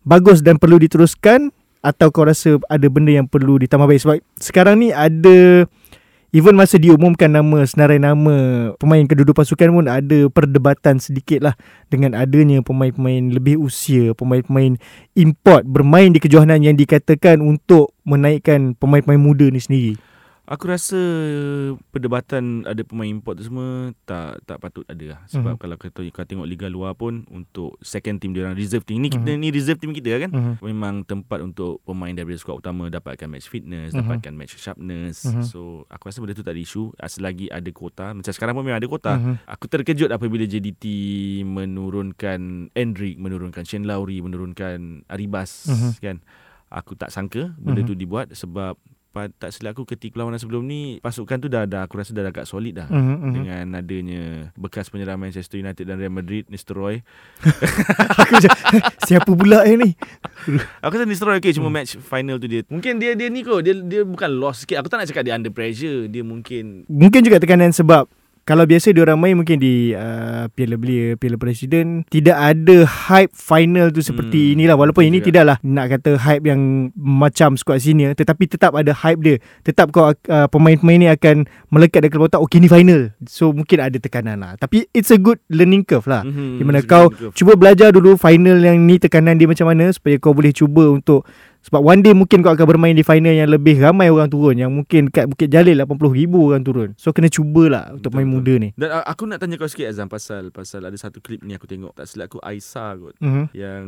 bagus 0.10 0.42
dan 0.42 0.58
perlu 0.58 0.82
diteruskan 0.82 1.54
atau 1.86 2.10
kau 2.10 2.26
rasa 2.26 2.58
ada 2.68 2.90
benda 2.90 3.14
yang 3.14 3.30
perlu 3.30 3.62
ditambah 3.62 3.86
baik? 3.86 4.02
Sebab 4.02 4.18
sekarang 4.42 4.82
ni 4.82 4.90
ada 4.90 5.70
Even 6.30 6.54
masa 6.54 6.78
diumumkan 6.78 7.26
nama 7.26 7.66
Senarai 7.66 7.98
nama 7.98 8.70
Pemain 8.78 9.02
kedua-dua 9.02 9.34
pasukan 9.34 9.74
pun 9.74 9.86
Ada 9.90 10.30
perdebatan 10.30 11.02
sedikit 11.02 11.42
lah 11.42 11.58
Dengan 11.90 12.14
adanya 12.14 12.62
pemain-pemain 12.62 13.34
lebih 13.34 13.58
usia 13.58 14.14
Pemain-pemain 14.14 14.78
import 15.18 15.66
Bermain 15.66 16.14
di 16.14 16.22
kejohanan 16.22 16.62
yang 16.62 16.78
dikatakan 16.78 17.42
Untuk 17.42 17.98
menaikkan 18.06 18.78
pemain-pemain 18.78 19.18
muda 19.18 19.50
ni 19.50 19.58
sendiri 19.58 19.98
Aku 20.50 20.66
rasa 20.66 20.98
perdebatan 21.94 22.66
ada 22.66 22.82
pemain 22.82 23.06
import 23.06 23.38
tu 23.38 23.46
semua 23.46 23.94
tak 24.10 24.42
tak 24.50 24.58
patut 24.58 24.82
ada 24.90 25.06
lah. 25.14 25.22
Sebab 25.30 25.54
Mhm. 25.54 25.62
kalau 25.62 25.76
kata 25.78 26.02
kau 26.10 26.26
tengok 26.26 26.50
liga 26.50 26.66
luar 26.66 26.98
pun 26.98 27.22
untuk 27.30 27.78
second 27.86 28.18
team 28.18 28.34
dia 28.34 28.50
orang 28.50 28.58
reserve 28.58 28.82
team 28.82 28.98
ni 28.98 29.14
kita 29.14 29.30
Mhm. 29.30 29.38
ni 29.46 29.48
reserve 29.54 29.78
team 29.78 29.94
kita 29.94 30.10
kan. 30.26 30.34
Mhm. 30.34 30.54
Memang 30.66 31.06
tempat 31.06 31.46
untuk 31.46 31.86
pemain 31.86 32.10
daripada 32.10 32.42
skuad 32.42 32.66
utama 32.66 32.90
dapatkan 32.90 33.30
match 33.30 33.46
fitness, 33.46 33.94
Mhm. 33.94 34.02
dapatkan 34.02 34.34
match 34.34 34.58
sharpness. 34.58 35.30
Mhm. 35.30 35.46
So 35.46 35.86
aku 35.86 36.10
rasa 36.10 36.18
benda 36.18 36.34
tu 36.34 36.42
tak 36.42 36.58
ada 36.58 36.62
isu 36.66 36.98
selagi 36.98 37.54
ada 37.54 37.70
kuota. 37.70 38.18
Macam 38.18 38.34
sekarang 38.34 38.58
pun 38.58 38.66
memang 38.66 38.82
ada 38.82 38.90
kuota. 38.90 39.22
Mhm. 39.22 39.46
Aku 39.54 39.70
terkejut 39.70 40.10
apabila 40.10 40.50
JDT 40.50 40.84
menurunkan 41.46 42.74
Endrick, 42.74 43.22
menurunkan 43.22 43.70
Shane 43.70 43.86
Lowry, 43.86 44.18
menurunkan 44.26 45.06
Aribas 45.14 45.70
Mhm. 45.70 45.92
kan. 46.02 46.18
Aku 46.74 46.98
tak 46.98 47.14
sangka 47.14 47.54
benda 47.62 47.86
Mhm. 47.86 47.90
tu 47.90 47.94
dibuat 47.94 48.34
sebab 48.34 48.74
tak 49.10 49.50
silap 49.50 49.74
aku 49.74 49.84
ketika 49.86 50.16
perlawanan 50.16 50.38
sebelum 50.38 50.64
ni 50.64 50.98
pasukan 51.00 51.38
tu 51.38 51.48
dah 51.48 51.66
dah 51.66 51.84
aku 51.84 51.98
rasa 51.98 52.14
dah 52.14 52.24
agak 52.24 52.46
solid 52.46 52.78
dah. 52.78 52.88
Mhm, 52.88 53.16
mhm. 53.16 53.34
Dengan 53.34 53.66
adanya 53.74 54.22
bekas 54.54 54.88
penyerang 54.88 55.18
Manchester 55.18 55.58
United 55.58 55.82
dan 55.82 55.98
Real 55.98 56.14
Madrid 56.14 56.46
Mr. 56.46 56.74
Roy 56.74 57.02
Siapa 59.08 59.32
pula 59.32 59.66
eh 59.66 59.76
ni 59.76 59.90
Aku 60.84 60.94
rasa 60.94 61.06
Mr. 61.06 61.26
Roy 61.26 61.38
okay 61.38 61.52
Cuma 61.52 61.68
Hmm. 61.68 61.76
match 61.76 61.98
final 61.98 62.38
tu 62.38 62.46
dia 62.46 62.62
Mungkin 62.66 62.98
dia 62.98 63.14
dia 63.14 63.28
ni 63.28 63.42
kot 63.42 63.62
Dia 63.62 63.74
dia 63.76 64.02
bukan 64.02 64.30
lost 64.32 64.64
sikit 64.64 64.82
Aku 64.82 64.88
tak 64.88 65.02
nak 65.02 65.08
cakap 65.08 65.24
dia 65.24 65.34
under 65.34 65.50
pressure 65.50 66.06
Dia 66.06 66.22
mungkin 66.22 66.86
Mungkin 66.86 67.22
juga 67.22 67.38
tekanan 67.38 67.70
sebab 67.70 68.10
kalau 68.50 68.66
biasa 68.66 68.90
dia 68.90 69.06
orang 69.06 69.22
main 69.22 69.38
mungkin 69.38 69.62
di 69.62 69.94
uh, 69.94 70.50
Piala 70.50 70.74
Belia, 70.74 71.14
Piala 71.14 71.38
Presiden 71.38 72.02
tidak 72.08 72.34
ada 72.34 72.82
hype 72.82 73.30
final 73.30 73.94
tu 73.94 74.02
seperti 74.02 74.42
Hmm, 74.42 74.54
inilah 74.58 74.74
walaupun 74.76 75.06
betul 75.06 75.12
ini 75.12 75.20
juga. 75.20 75.28
tidaklah 75.30 75.58
nak 75.62 75.86
kata 75.92 76.12
hype 76.18 76.44
yang 76.44 76.62
macam 76.96 77.54
skuad 77.54 77.78
senior 77.78 78.12
tetapi 78.12 78.50
tetap 78.50 78.74
ada 78.74 78.90
hype 78.92 79.22
dia. 79.22 79.36
Tetap 79.62 79.92
kau 79.92 80.10
uh, 80.10 80.48
pemain-pemain 80.48 80.98
ni 80.98 81.08
akan 81.08 81.46
melekat 81.70 82.02
dekat 82.02 82.18
otak 82.20 82.42
okey 82.42 82.58
ni 82.58 82.66
final. 82.66 83.14
So 83.24 83.52
mungkin 83.52 83.78
ada 83.78 83.96
tekanan 83.96 84.40
lah. 84.40 84.56
Tapi 84.56 84.90
it's 84.92 85.10
a 85.10 85.20
good 85.20 85.38
learning 85.48 85.84
curve 85.84 86.08
lah. 86.08 86.26
Mhm, 86.26 86.58
Di 86.58 86.64
mana 86.64 86.82
kau 86.82 87.14
curve. 87.14 87.36
cuba 87.36 87.54
belajar 87.54 87.92
dulu 87.92 88.16
final 88.16 88.58
yang 88.58 88.82
ni 88.82 88.98
tekanan 88.98 89.36
dia 89.36 89.46
macam 89.46 89.68
mana 89.68 89.92
supaya 89.92 90.18
kau 90.18 90.34
boleh 90.34 90.50
cuba 90.50 90.90
untuk 90.90 91.28
sebab 91.60 91.82
one 91.82 92.00
day 92.00 92.12
mungkin 92.12 92.40
kau 92.40 92.50
akan 92.50 92.66
bermain 92.66 92.96
di 92.96 93.02
final 93.02 93.32
yang 93.32 93.48
lebih 93.48 93.78
ramai 93.78 94.08
orang 94.08 94.28
turun 94.28 94.56
yang 94.56 94.72
mungkin 94.72 95.08
kat 95.08 95.28
Bukit 95.28 95.48
Jalil 95.48 95.76
80,000 95.78 96.32
orang 96.32 96.64
turun. 96.64 96.90
So 96.96 97.12
kena 97.12 97.28
cubalah 97.28 97.92
untuk 97.92 98.10
Betul, 98.10 98.18
main 98.18 98.28
betul. 98.28 98.36
muda 98.40 98.54
ni. 98.58 98.70
Dan 98.74 98.90
aku 98.98 99.24
nak 99.26 99.38
tanya 99.38 99.56
kau 99.56 99.68
sikit 99.68 99.86
Azam 99.86 100.08
Pasal 100.08 100.50
pasal 100.50 100.82
ada 100.82 100.96
satu 100.96 101.20
klip 101.20 101.42
ni 101.42 101.52
aku 101.52 101.68
tengok 101.68 101.92
Tak 101.94 102.06
silap 102.06 102.28
aku 102.28 102.40
Aisyah 102.40 102.92
kot 102.96 103.16
Mhm. 103.20 103.44
Yang 103.52 103.84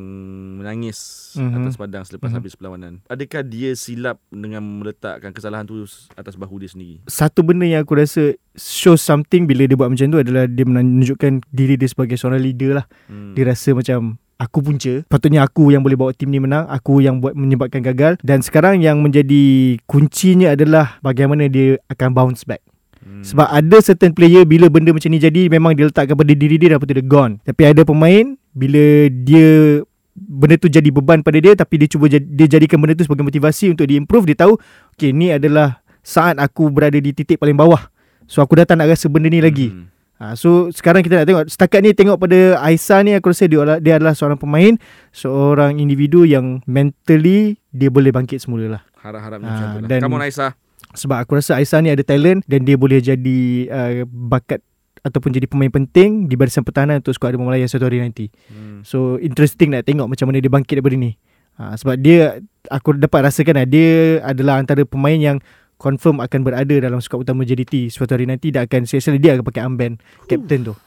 menangis 0.58 1.00
Mhm. 1.34 1.56
atas 1.58 1.76
padang 1.76 2.04
selepas 2.04 2.30
Mhm. 2.30 2.38
habis 2.38 2.54
perlawanan 2.54 2.94
Adakah 3.08 3.42
dia 3.42 3.72
silap 3.74 4.20
dengan 4.28 4.62
meletakkan 4.62 5.32
kesalahan 5.32 5.64
tu 5.64 5.82
atas 6.14 6.36
bahu 6.36 6.60
dia 6.60 6.70
sendiri? 6.70 7.00
Satu 7.06 7.42
benda 7.42 7.64
yang 7.64 7.82
aku 7.82 7.96
rasa 7.96 8.36
show 8.54 8.94
something 8.94 9.46
bila 9.46 9.64
dia 9.64 9.76
buat 9.76 9.88
macam 9.88 10.08
tu 10.08 10.20
adalah 10.20 10.44
dia 10.44 10.64
menunjukkan 10.64 11.48
diri 11.48 11.76
dia 11.76 11.88
sebagai 11.88 12.16
seorang 12.16 12.42
leader 12.42 12.78
lah. 12.78 12.86
Hmm. 13.08 13.34
Dia 13.34 13.48
rasa 13.48 13.72
macam 13.72 14.20
aku 14.42 14.66
punca. 14.66 15.06
Patutnya 15.06 15.46
aku 15.46 15.70
yang 15.70 15.86
boleh 15.86 15.94
bawa 15.94 16.12
tim 16.18 16.34
ni 16.34 16.42
menang, 16.42 16.66
aku 16.66 16.98
yang 17.06 17.22
buat 17.22 17.38
menyebabkan 17.38 17.86
gagal 17.86 18.18
dan 18.26 18.42
sekarang 18.42 18.82
yang 18.82 18.98
menjadi 19.06 19.78
kuncinya 19.86 20.58
adalah 20.58 20.98
bagaimana 21.06 21.46
dia 21.46 21.78
akan 21.94 22.10
bounce 22.18 22.42
back. 22.42 22.66
Hmm. 23.02 23.22
Sebab 23.22 23.46
ada 23.46 23.78
certain 23.82 24.14
player 24.14 24.46
bila 24.46 24.70
benda 24.70 24.90
macam 24.90 25.10
ni 25.14 25.22
jadi 25.22 25.50
memang 25.50 25.78
dia 25.78 25.90
letakkan 25.90 26.18
pada 26.18 26.34
diri 26.34 26.58
dia 26.58 26.74
dan 26.74 26.82
dia 26.82 27.06
gone. 27.06 27.38
Tapi 27.46 27.62
ada 27.70 27.86
pemain 27.86 28.34
bila 28.58 29.10
dia 29.10 29.82
benda 30.14 30.58
tu 30.58 30.68
jadi 30.68 30.90
beban 30.92 31.24
pada 31.24 31.40
dia 31.40 31.54
tapi 31.56 31.82
dia 31.82 31.88
cuba 31.88 32.12
dia 32.12 32.46
jadikan 32.50 32.78
benda 32.82 32.98
tu 33.00 33.08
sebagai 33.08 33.24
motivasi 33.24 33.72
untuk 33.72 33.88
dia 33.88 33.96
improve 33.96 34.28
dia 34.28 34.44
tahu 34.44 34.60
okay 34.92 35.16
ni 35.16 35.32
adalah 35.32 35.80
saat 36.04 36.36
aku 36.36 36.68
berada 36.68 36.98
di 36.98 37.14
titik 37.14 37.38
paling 37.38 37.58
bawah. 37.58 37.90
So 38.26 38.42
aku 38.42 38.58
datang 38.58 38.82
nak 38.82 38.94
rasa 38.94 39.10
benda 39.10 39.30
ni 39.30 39.42
lagi. 39.42 39.70
Hmm. 39.70 39.90
Ha, 40.22 40.38
so 40.38 40.70
sekarang 40.70 41.02
kita 41.02 41.18
nak 41.18 41.26
tengok 41.26 41.44
setakat 41.50 41.82
ni 41.82 41.92
tengok 41.92 42.14
pada 42.16 42.62
Aisyah 42.62 43.02
ni 43.02 43.12
aku 43.12 43.34
rasa 43.34 43.50
dia, 43.50 43.82
dia 43.82 43.98
adalah 43.98 44.14
seorang 44.14 44.38
pemain, 44.38 44.78
seorang 45.10 45.76
individu 45.76 46.24
yang 46.24 46.62
mentally 46.64 47.58
dia 47.68 47.90
boleh 47.90 48.14
bangkit 48.14 48.38
semula 48.38 48.78
lah. 48.78 48.82
Harap-harapnya 48.96 49.44
Ah, 49.44 49.52
macam 49.52 49.66
tu 49.68 49.80
lah 49.80 49.90
dan- 49.90 50.02
Come 50.06 50.16
on 50.16 50.22
Aisyah 50.22 50.54
Sebab 50.94 51.18
aku 51.18 51.32
rasa 51.36 51.58
Aisyah 51.58 51.80
ni 51.82 51.90
ada 51.90 52.04
talent 52.04 52.46
dan 52.46 52.62
dia 52.62 52.78
boleh 52.78 53.02
jadi 53.02 53.40
uh, 53.66 53.92
bakat 54.06 54.62
ataupun 55.02 55.34
jadi 55.34 55.50
pemain 55.50 55.74
penting 55.74 56.30
di 56.30 56.38
barisan 56.38 56.62
pertahanan 56.62 57.02
untuk 57.02 57.18
skuad 57.18 57.34
Demam 57.34 57.50
Malaya 57.50 57.66
satu 57.66 57.90
hari 57.90 57.98
nanti. 57.98 58.30
hmm. 58.46 58.86
So 58.86 59.18
interesting 59.18 59.74
nak 59.74 59.90
tengok 59.90 60.06
macam 60.06 60.30
mana 60.30 60.38
dia 60.38 60.52
bangkit 60.52 60.78
daripada 60.78 60.94
ni. 60.94 61.18
Ha, 61.58 61.74
sebab 61.74 61.98
dia 61.98 62.38
aku 62.70 62.96
dapat 62.96 63.26
rasakan 63.26 63.54
lah, 63.56 63.66
dia 63.66 64.22
adalah 64.22 64.58
antara 64.58 64.86
pemain 64.86 65.18
yang 65.18 65.38
confirm 65.82 66.22
akan 66.22 66.46
berada 66.46 66.78
dalam 66.78 67.02
skuad 67.02 67.26
utama 67.26 67.42
JDT 67.42 67.90
suatu 67.90 68.14
hari 68.14 68.30
nanti 68.30 68.54
dia 68.54 68.70
akan 68.70 68.86
selesa 68.86 69.18
dia 69.18 69.34
akan 69.34 69.42
pakai 69.42 69.66
armband 69.66 69.98
captain 70.30 70.70
tu. 70.70 70.78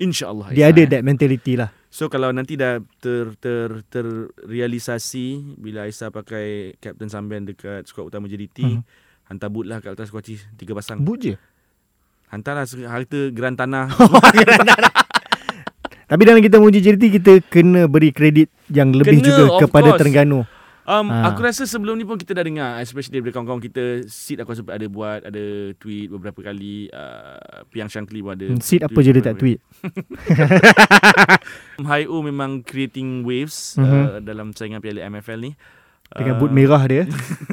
InsyaAllah 0.00 0.54
Dia 0.54 0.70
ada 0.70 0.80
eh. 0.80 0.88
that 0.88 1.02
mentality 1.02 1.58
lah. 1.58 1.74
So 1.90 2.06
kalau 2.06 2.30
nanti 2.30 2.54
dah 2.54 2.78
ter 3.02 3.34
ter 3.42 3.68
terrealisasi 3.90 5.58
bila 5.58 5.84
Aisyah 5.84 6.08
pakai 6.08 6.78
Captain 6.78 7.10
Samben 7.10 7.44
dekat 7.44 7.84
skuad 7.84 8.08
utama 8.08 8.24
JDT, 8.24 8.62
Mhm. 8.62 8.80
hantar 9.26 9.50
boot 9.50 9.66
lah 9.66 9.82
kat 9.82 9.98
atas 9.98 10.08
kuaci 10.08 10.38
tiga 10.54 10.72
pasang. 10.72 11.02
Boot 11.02 11.20
je. 11.20 11.34
Hantarlah 12.30 12.64
harta 12.64 13.20
geran 13.36 13.58
tanah. 13.58 13.90
Tapi 16.10 16.22
dalam 16.26 16.40
kita 16.42 16.58
menguji 16.58 16.80
JDT 16.80 17.04
kita 17.20 17.32
kena 17.46 17.86
beri 17.86 18.10
kredit 18.10 18.50
yang 18.66 18.90
lebih 18.90 19.22
Kena, 19.22 19.26
juga 19.26 19.42
kepada 19.62 19.94
course. 19.94 20.00
Terengganu. 20.02 20.40
Um, 20.90 21.06
Ha. 21.06 21.30
Aku 21.30 21.40
rasa 21.40 21.62
sebelum 21.64 21.94
ni 21.94 22.02
pun 22.02 22.16
kita 22.16 22.32
dah 22.32 22.42
dengar 22.42 22.70
Especially 22.78 23.14
daripada 23.14 23.38
kawan-kawan 23.38 23.62
kita 23.62 23.84
Sid 24.04 24.38
aku 24.38 24.52
sempat 24.52 24.74
ada 24.74 24.86
buat 24.86 25.22
Ada 25.22 25.44
tweet 25.76 26.10
beberapa 26.10 26.42
kali 26.42 26.90
uh, 26.90 27.62
Piang 27.68 27.86
Shankly 27.86 28.18
pun 28.18 28.34
ada 28.34 28.46
Hmm, 28.48 28.58
Sid 28.58 28.82
apa 28.82 28.98
je 28.98 29.10
dia 29.12 29.22
tak 29.22 29.38
tweet. 29.38 29.62
Hai 31.80 32.04
O 32.04 32.20
memang 32.20 32.60
creating 32.60 33.22
waves 33.22 33.76
Mhm. 33.76 33.86
uh, 33.86 34.18
Dalam 34.20 34.50
saingan 34.50 34.80
piala 34.80 35.06
MFL 35.06 35.40
ni 35.40 35.52
Dengan 36.10 36.42
boot 36.42 36.50
merah 36.50 36.82
dia. 36.84 37.06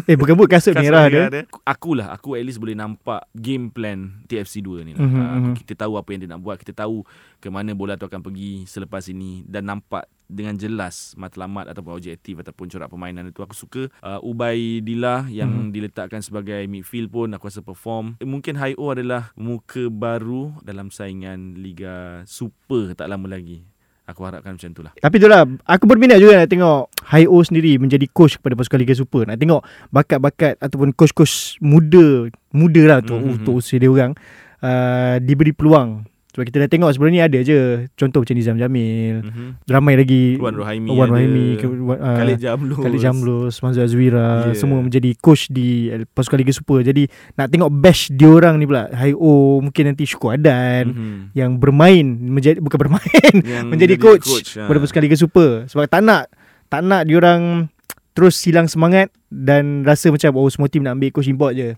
eh 0.09 0.17
bukan 0.17 0.33
boot 0.33 0.49
kasut, 0.49 0.73
kasut 0.73 0.81
merah 0.81 1.05
dia. 1.05 1.45
Akulah 1.61 2.09
Aku 2.11 2.33
at 2.33 2.41
least 2.41 2.57
boleh 2.57 2.73
nampak 2.73 3.29
Game 3.31 3.69
plan 3.69 4.25
TFC 4.25 4.65
2 4.65 4.81
ni 4.81 4.91
lah 4.97 5.05
uh, 5.05 5.37
mhm. 5.37 5.53
Kita 5.55 5.85
tahu 5.85 5.93
apa 5.93 6.09
yang 6.09 6.25
dia 6.25 6.29
nak 6.33 6.41
buat 6.41 6.57
Kita 6.57 6.73
tahu 6.73 7.05
Ke 7.37 7.47
mana 7.47 7.77
bola 7.77 7.93
tu 7.93 8.03
akan 8.03 8.17
pergi 8.17 8.65
Selepas 8.65 9.05
ini 9.07 9.45
Dan 9.45 9.69
nampak 9.69 10.09
dengan 10.27 10.59
jelas 10.59 11.15
matlamat 11.15 11.71
ataupun 11.71 11.95
objektif 11.95 12.35
ataupun 12.35 12.67
corak 12.67 12.91
permainan 12.91 13.31
itu 13.31 13.39
aku 13.39 13.55
suka 13.55 13.87
uh, 14.03 14.19
Ubay 14.19 14.83
Dila 14.83 15.23
yang 15.31 15.47
Mhm. 15.47 15.71
diletakkan 15.71 16.19
sebagai 16.19 16.67
midfield 16.67 17.07
pun 17.07 17.31
aku 17.31 17.47
rasa 17.47 17.63
perform 17.63 18.19
eh, 18.19 18.27
mungkin 18.27 18.59
Haio 18.59 18.91
adalah 18.91 19.31
muka 19.39 19.87
baru 19.87 20.51
dalam 20.59 20.91
saingan 20.91 21.55
Liga 21.55 22.27
Super 22.27 22.91
tak 22.91 23.07
lama 23.07 23.23
lagi 23.23 23.63
aku 24.07 24.21
harapkan 24.23 24.55
macam 24.55 24.71
itulah 24.71 24.91
Tapi 24.95 25.15
itulah 25.19 25.43
Aku 25.67 25.83
berminat 25.85 26.17
juga 26.17 26.39
nak 26.39 26.49
tengok 26.49 26.79
Haio 27.11 27.39
sendiri 27.43 27.75
Menjadi 27.75 28.07
coach 28.07 28.39
kepada 28.39 28.55
pasukan 28.55 28.79
Liga 28.79 28.95
Super. 28.95 29.27
Nak 29.27 29.37
tengok 29.37 29.61
Bakat-bakat 29.91 30.57
Ataupun 30.57 30.95
coach-coach 30.95 31.59
muda 31.59 32.31
Muda 32.49 32.81
lah 32.87 32.97
Untuk, 33.03 33.19
Mhm. 33.19 33.31
untuk 33.35 33.53
usia 33.59 33.77
dia 33.77 33.91
orang 33.91 34.15
uh, 34.63 35.19
Diberi 35.19 35.51
peluang 35.51 36.07
Sebab 36.37 36.45
kita 36.53 36.61
dah 36.61 36.69
tengok 36.69 36.93
Sebelum 36.93 37.09
ni 37.09 37.17
ada 37.17 37.41
je 37.41 37.89
Contoh 37.97 38.21
macam 38.21 38.37
Nizam 38.37 38.61
Jamil 38.61 39.25
mm-hmm. 39.25 39.49
Ramai 39.65 39.97
lagi 39.97 40.37
Wan 40.37 40.53
Rohaimi 40.53 40.93
Wan 40.93 41.09
Rohaimi 41.09 41.57
ke, 41.57 41.65
uh, 41.65 41.97
Khalid 41.97 42.37
Jamlus 42.37 42.77
Khalid 42.77 43.01
Jamlus 43.01 43.53
Manzul 43.65 43.89
Azwira 43.89 44.29
Yeah. 44.37 44.53
Semua 44.53 44.85
menjadi 44.85 45.17
coach 45.17 45.49
di 45.49 45.89
pasukan 46.13 46.37
Liga 46.37 46.53
Super 46.53 46.85
Jadi 46.85 47.09
nak 47.33 47.49
tengok 47.49 47.73
bash 47.73 48.13
diorang 48.13 48.61
ni 48.61 48.69
pula 48.69 48.85
Haio 48.93 49.65
Mungkin 49.65 49.89
nanti 49.89 50.05
Syukur 50.05 50.37
Adan 50.37 50.93
Mhm. 50.93 51.33
Yang 51.33 51.51
bermain 51.57 52.05
menjadi 52.05 52.61
Bukan 52.61 52.77
bermain 52.77 53.33
Yang 53.41 53.65
menjadi 53.73 53.97
jadi 53.97 54.05
coach, 54.05 54.29
coach, 54.29 54.49
ha. 54.61 54.69
pada 54.69 54.77
pasukan 54.77 55.01
Liga 55.01 55.17
Super 55.17 55.65
sebab 55.65 55.89
tak 55.89 56.05
nak 56.05 56.29
tak 56.67 56.83
nak 56.83 57.07
diorang 57.07 57.71
terus 58.11 58.35
hilang 58.43 58.67
semangat 58.67 59.07
dan 59.31 59.87
rasa 59.87 60.11
macam 60.11 60.35
oh 60.35 60.49
semua 60.51 60.67
tim 60.67 60.83
nak 60.83 60.99
ambil 60.99 61.13
coach 61.15 61.29
import 61.31 61.55
je. 61.55 61.77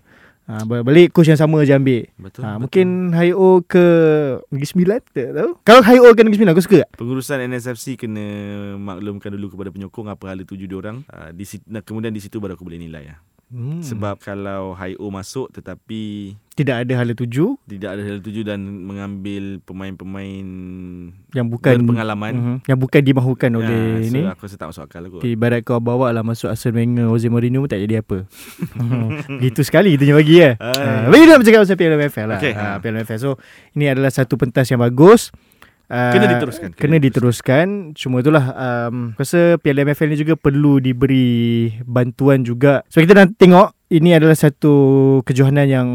Ha, 0.50 0.66
balik 0.66 1.14
coach 1.14 1.30
yang 1.30 1.38
sama 1.38 1.62
je 1.62 1.70
ambil. 1.70 2.10
betul, 2.18 2.42
Ha, 2.42 2.58
betul. 2.58 2.60
mungkin 2.66 2.86
Hayo 3.14 3.62
ke 3.62 3.84
Negeri 4.50 4.66
Sembilan 4.66 4.98
tak 5.06 5.30
tahu. 5.30 5.50
Kalau 5.62 5.80
Hayo 5.86 6.10
ke 6.10 6.26
Negeri 6.26 6.36
Sembilan 6.36 6.54
aku 6.58 6.64
suka. 6.66 6.78
tak? 6.82 6.90
Pengurusan 6.98 7.38
NSFC 7.46 7.94
kena 7.94 8.26
maklumkan 8.74 9.30
dulu 9.30 9.54
kepada 9.54 9.70
penyokong 9.70 10.10
apa 10.10 10.24
hala 10.26 10.42
tuju 10.42 10.66
dia 10.66 10.74
orang. 10.74 11.06
Uh, 11.06 11.30
di 11.30 11.46
kemudian 11.80 12.10
di 12.10 12.18
situ 12.18 12.42
baru 12.42 12.58
aku 12.58 12.66
boleh 12.66 12.82
nilai 12.82 13.14
lah. 13.14 13.18
Hmm. 13.50 13.82
Sebab 13.82 14.22
kalau 14.22 14.78
Haio 14.78 15.02
masuk 15.10 15.50
tetapi 15.50 16.32
tidak 16.54 16.86
ada 16.86 16.92
hala 16.94 17.12
tuju 17.12 17.58
tidak 17.64 17.98
ada 17.98 18.02
hal 18.04 18.20
tuju 18.20 18.46
dan 18.46 18.62
mengambil 18.62 19.58
pemain-pemain 19.60 20.46
yang 21.32 21.46
bukan 21.48 21.82
berpengalaman. 21.82 22.30
Mhm. 22.30 22.56
yang 22.64 22.78
bukan 22.78 23.00
dimahukan 23.02 23.50
oleh 23.56 23.82
Ya, 23.98 24.06
so 24.06 24.14
ni. 24.14 24.22
aku 24.22 24.42
rasa 24.44 24.54
tak 24.54 24.68
masuk 24.70 24.82
akal 24.84 25.02
aku. 25.02 25.18
Okay, 25.18 25.34
ibarat 25.34 25.60
kau 25.62 25.78
bawa 25.78 26.12
lah 26.12 26.22
masuk 26.22 26.46
Arsene 26.46 26.78
Wenger, 26.78 27.10
Jose 27.10 27.26
Mourinho 27.26 27.58
pun 27.58 27.66
tak 27.66 27.82
jadi 27.82 28.06
apa. 28.06 28.22
Gitu 29.42 29.60
sekali 29.62 29.96
kita 29.96 30.14
bagi 30.14 30.34
ya. 30.38 30.54
Ha, 30.54 31.10
bagi 31.10 31.24
nak 31.26 31.42
bercakap 31.42 31.66
pasal 31.66 31.74
Piala 31.74 31.96
MFL 31.98 32.26
lah. 32.28 32.38
Okey. 32.38 32.52
Ha, 32.54 32.78
Piala 32.78 33.02
MFL. 33.02 33.18
So, 33.18 33.30
ini 33.74 33.90
adalah 33.90 34.14
satu 34.14 34.36
pentas 34.36 34.68
yang 34.68 34.78
bagus. 34.78 35.34
Uh, 35.90 36.14
Kena 36.14 36.26
diteruskan, 36.30 36.70
kena 36.70 36.78
Kena 36.78 36.96
diteruskan. 37.02 37.66
Cuma 37.98 38.22
itulah 38.22 38.54
um, 38.54 39.10
aku 39.18 39.26
rasa 39.26 39.58
Piala 39.58 39.82
MFL 39.82 40.14
ni 40.14 40.22
juga 40.22 40.38
perlu 40.38 40.78
diberi 40.78 41.66
bantuan 41.82 42.46
juga. 42.46 42.86
So 42.86 43.02
kita 43.02 43.18
nak 43.18 43.34
tengok 43.34 43.74
ini 43.90 44.14
adalah 44.14 44.38
satu 44.38 45.18
kejohanan 45.26 45.66
yang 45.66 45.88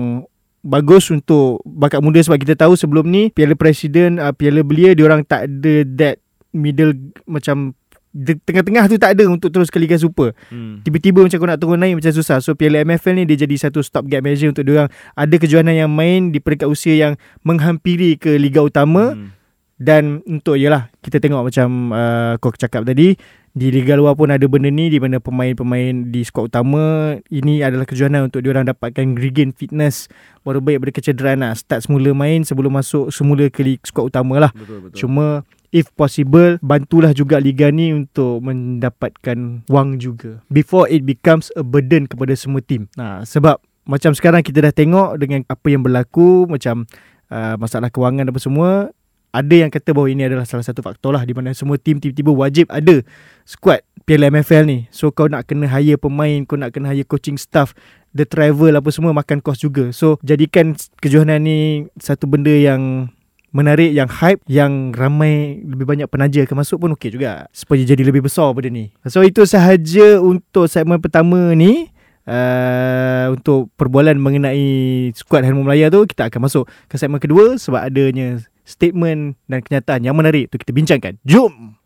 bagus 0.68 1.08
untuk 1.16 1.64
bakat 1.64 2.04
muda 2.04 2.20
sebab 2.20 2.44
kita 2.44 2.60
tahu 2.60 2.76
sebelum 2.76 3.08
ni 3.08 3.32
Piala 3.32 3.56
Presiden, 3.56 4.20
uh, 4.20 4.36
Piala 4.36 4.68
Belia 4.68 4.92
diorang 4.92 5.24
tak 5.24 5.48
ada 5.48 5.88
that 5.96 6.20
middle 6.52 6.92
macam 7.24 7.72
tengah-tengah 8.16 8.88
tu 8.88 8.96
tak 8.96 9.16
ada 9.20 9.28
untuk 9.28 9.52
terus 9.52 9.68
ke 9.68 9.76
Liga 9.76 10.00
Super. 10.00 10.32
Hmm. 10.48 10.80
Tiba-tiba 10.84 11.24
macam 11.24 11.36
kau 11.36 11.48
nak 11.48 11.60
turun 11.60 11.80
naik 11.80 12.00
macam 12.00 12.12
susah. 12.16 12.40
So 12.40 12.56
Piala 12.56 12.84
MFL 12.84 13.16
ni 13.20 13.24
dia 13.28 13.48
jadi 13.48 13.56
satu 13.68 13.84
stop 13.84 14.08
gap 14.08 14.24
measure 14.24 14.52
untuk 14.52 14.64
diorang 14.64 14.88
ada 15.16 15.36
kejohanan 15.36 15.76
yang 15.76 15.92
main 15.92 16.32
di 16.32 16.40
peringkat 16.40 16.68
usia 16.68 16.96
yang 16.96 17.20
menghampiri 17.44 18.20
ke 18.20 18.36
Liga 18.36 18.60
Utama 18.60 19.16
Hmm. 19.16 19.32
Dan 19.76 20.24
untuk 20.24 20.56
yalah 20.56 20.88
kita 21.04 21.20
tengok 21.20 21.52
macam 21.52 21.92
uh, 21.92 22.34
kau 22.40 22.56
cakap 22.56 22.88
tadi 22.88 23.20
di 23.56 23.72
liga 23.72 23.96
luar 23.96 24.20
pun 24.20 24.28
ada 24.28 24.44
benda 24.52 24.68
ni 24.68 24.92
di 24.92 25.00
mana 25.00 25.24
pemain-pemain 25.24 26.12
di 26.12 26.28
skuad 26.28 26.52
utama 26.52 27.16
ini 27.32 27.64
adalah 27.64 27.88
kejohanan 27.88 28.28
untuk 28.28 28.44
diorang 28.44 28.68
dapatkan 28.68 29.16
regain 29.16 29.56
fitness 29.56 30.12
baru 30.44 30.60
baik 30.60 30.84
daripada 30.84 30.94
kecederaan 31.00 31.40
lah. 31.40 31.56
Start 31.56 31.88
semula 31.88 32.12
main 32.12 32.44
sebelum 32.44 32.76
masuk 32.76 33.16
semula 33.16 33.48
ke 33.48 33.80
skuad 33.88 34.12
utama 34.12 34.44
lah. 34.44 34.52
Betul 34.52 34.92
betul. 34.92 35.08
Cuma 35.08 35.48
if 35.72 35.88
possible 35.96 36.60
bantulah 36.60 37.16
juga 37.16 37.40
liga 37.40 37.72
ni 37.72 37.96
untuk 37.96 38.44
mendapatkan 38.44 39.64
wang 39.72 40.04
juga 40.04 40.44
before 40.52 40.92
it 40.92 41.08
becomes 41.08 41.48
a 41.56 41.64
burden 41.64 42.12
kepada 42.12 42.36
semua 42.36 42.60
tim. 42.60 42.92
Nah, 43.00 43.24
sebab 43.24 43.64
macam 43.88 44.12
sekarang 44.12 44.44
kita 44.44 44.68
dah 44.68 44.76
tengok 44.76 45.16
dengan 45.16 45.48
apa 45.48 45.68
yang 45.72 45.80
berlaku 45.80 46.44
macam 46.44 46.84
uh, 47.32 47.56
masalah 47.56 47.88
kewangan 47.88 48.28
apa 48.28 48.40
semua 48.44 48.92
ada 49.36 49.56
yang 49.68 49.68
kata 49.68 49.92
bahawa 49.92 50.08
ini 50.08 50.24
adalah 50.32 50.48
salah 50.48 50.64
satu 50.64 50.80
faktor 50.80 51.12
lah 51.12 51.28
di 51.28 51.36
mana 51.36 51.52
semua 51.52 51.76
tim 51.76 52.00
tiba-tiba 52.00 52.32
wajib 52.32 52.72
ada 52.72 53.04
squad 53.44 53.84
Piala 54.08 54.32
MFL 54.32 54.64
ni. 54.70 54.80
So 54.94 55.10
kau 55.12 55.28
nak 55.28 55.50
kena 55.50 55.68
hire 55.68 56.00
pemain, 56.00 56.46
kau 56.48 56.56
nak 56.56 56.72
kena 56.72 56.94
hire 56.94 57.04
coaching 57.04 57.36
staff, 57.36 57.76
the 58.16 58.24
travel 58.24 58.72
apa 58.72 58.88
semua 58.94 59.12
makan 59.12 59.42
kos 59.44 59.60
juga. 59.60 59.92
So 59.92 60.22
jadikan 60.24 60.78
kejohanan 61.04 61.44
ni 61.44 61.90
satu 62.00 62.30
benda 62.30 62.54
yang 62.54 63.12
menarik 63.50 63.92
yang 63.92 64.08
hype 64.08 64.40
yang 64.46 64.94
ramai 64.94 65.64
lebih 65.64 65.90
banyak 65.90 66.08
penaja 66.12 66.44
akan 66.44 66.58
masuk 66.60 66.78
pun 66.86 66.92
okey 66.94 67.16
juga 67.16 67.48
supaya 67.56 67.82
jadi 67.82 68.06
lebih 68.08 68.24
besar 68.24 68.54
benda 68.56 68.72
ni. 68.72 68.94
So 69.10 69.26
itu 69.26 69.44
sahaja 69.44 70.24
untuk 70.24 70.72
segmen 70.72 71.04
pertama 71.04 71.52
ni. 71.52 71.92
Uh, 72.26 73.38
untuk 73.38 73.70
perbualan 73.78 74.18
mengenai 74.18 75.14
skuad 75.14 75.46
Helmu 75.46 75.62
Melaya 75.62 75.94
tu 75.94 76.10
kita 76.10 76.26
akan 76.26 76.50
masuk 76.50 76.66
ke 76.90 76.98
segmen 76.98 77.22
kedua 77.22 77.54
sebab 77.62 77.86
adanya 77.86 78.42
statement 78.66 79.38
dan 79.46 79.62
kenyataan 79.62 80.02
yang 80.04 80.18
menarik 80.18 80.50
tu 80.50 80.58
kita 80.58 80.74
bincangkan. 80.74 81.22
Jom. 81.24 81.78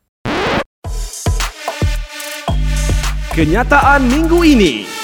Kenyataan 3.36 4.10
minggu 4.10 4.40
ini. 4.42 5.00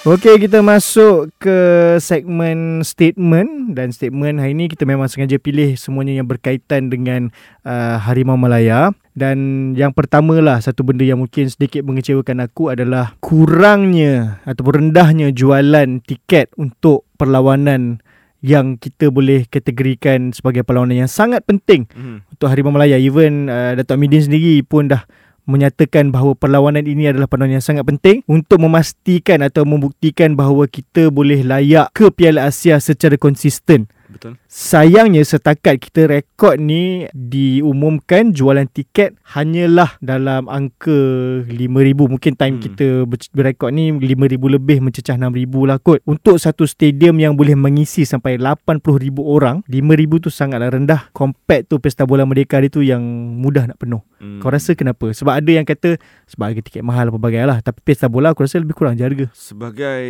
Okey, 0.00 0.48
kita 0.48 0.64
masuk 0.64 1.28
ke 1.36 1.58
segmen 2.00 2.80
statement 2.80 3.76
dan 3.76 3.92
statement 3.92 4.40
hari 4.40 4.56
ini 4.56 4.72
kita 4.72 4.88
memang 4.88 5.12
sengaja 5.12 5.36
pilih 5.36 5.76
semuanya 5.76 6.16
yang 6.16 6.24
berkaitan 6.24 6.88
dengan 6.88 7.28
uh, 7.68 8.00
Harimau 8.00 8.40
Malaya 8.40 8.96
dan 9.12 9.36
yang 9.76 9.92
pertama 9.92 10.40
lah 10.40 10.56
satu 10.56 10.88
benda 10.88 11.04
yang 11.04 11.20
mungkin 11.20 11.52
sedikit 11.52 11.84
mengecewakan 11.84 12.48
aku 12.48 12.72
adalah 12.72 13.12
kurangnya 13.20 14.40
ataupun 14.48 14.88
rendahnya 14.88 15.36
jualan 15.36 16.00
tiket 16.00 16.48
untuk 16.56 17.04
perlawanan 17.20 18.00
yang 18.40 18.80
kita 18.80 19.12
boleh 19.12 19.44
kategorikan 19.44 20.32
sebagai 20.32 20.64
perlawanan 20.64 21.04
yang 21.04 21.12
sangat 21.12 21.44
penting 21.44 21.84
Hmm. 21.92 22.24
untuk 22.32 22.48
Harimau 22.48 22.72
Malaya 22.72 22.96
even 22.96 23.52
uh, 23.52 23.76
Datuk 23.76 24.00
Midin 24.00 24.24
sendiri 24.24 24.64
pun 24.64 24.88
dah 24.88 25.04
menyatakan 25.44 26.08
bahawa 26.08 26.32
perlawanan 26.32 26.88
ini 26.88 27.12
adalah 27.12 27.28
perlawanan 27.28 27.60
yang 27.60 27.66
sangat 27.66 27.84
penting 27.84 28.24
untuk 28.24 28.56
memastikan 28.64 29.44
atau 29.44 29.68
membuktikan 29.68 30.32
bahawa 30.32 30.64
kita 30.64 31.12
boleh 31.12 31.44
layak 31.44 31.92
ke 31.92 32.08
Piala 32.08 32.48
Asia 32.48 32.80
secara 32.80 33.20
konsisten. 33.20 33.84
Betul. 34.08 34.39
Sayangnya 34.50 35.22
setakat 35.22 35.78
kita 35.78 36.10
rekod 36.10 36.58
ni 36.58 37.06
diumumkan 37.14 38.34
jualan 38.34 38.66
tiket 38.66 39.14
hanyalah 39.22 39.94
dalam 40.02 40.50
angka 40.50 40.90
5000 41.46 42.10
mungkin 42.10 42.34
time 42.34 42.58
Hmm. 42.58 42.64
kita 42.66 43.06
ber- 43.06 43.30
berekod 43.30 43.70
ni 43.70 43.94
5000 43.94 44.50
lebih 44.50 44.82
mencecah 44.82 45.14
6000 45.14 45.70
lah 45.70 45.78
kot. 45.78 46.02
Untuk 46.02 46.42
satu 46.42 46.66
stadium 46.66 47.22
yang 47.22 47.38
boleh 47.38 47.54
mengisi 47.54 48.02
sampai 48.02 48.42
80000 48.42 49.22
orang, 49.22 49.62
5000 49.70 50.18
tu 50.18 50.34
sangatlah 50.34 50.74
rendah 50.74 51.14
compared 51.14 51.70
tu 51.70 51.78
Pesta 51.78 52.02
Bola 52.02 52.26
Merdeka 52.26 52.58
itu 52.58 52.82
yang 52.82 53.06
mudah 53.38 53.70
nak 53.70 53.78
penuh. 53.78 54.02
Hmm. 54.18 54.42
Kau 54.42 54.50
rasa 54.50 54.74
kenapa? 54.74 55.14
Sebab 55.14 55.30
ada 55.30 55.50
yang 55.54 55.62
kata 55.62 55.94
sebab 56.26 56.50
harga 56.50 56.62
tiket 56.66 56.82
mahal 56.82 57.06
apa 57.06 57.22
bagai 57.22 57.46
lah 57.46 57.62
tapi 57.62 57.86
Pesta 57.86 58.10
Bola 58.10 58.34
aku 58.34 58.42
rasa 58.42 58.58
lebih 58.58 58.74
kurang 58.74 58.98
je 58.98 59.06
harga. 59.06 59.30
Sebagai 59.30 60.02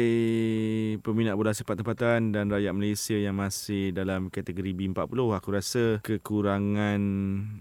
peminat 1.05 1.37
bola 1.37 1.53
sepak 1.53 1.76
tempatan 1.76 2.33
dan 2.33 2.48
rakyat 2.48 2.72
Malaysia 2.72 3.20
yang 3.20 3.37
masih 3.37 3.92
dalam 3.92 4.29
kategori 4.30 4.72
B40, 4.72 5.18
aku 5.34 5.48
rasa 5.50 5.84
kekurangan 6.00 7.00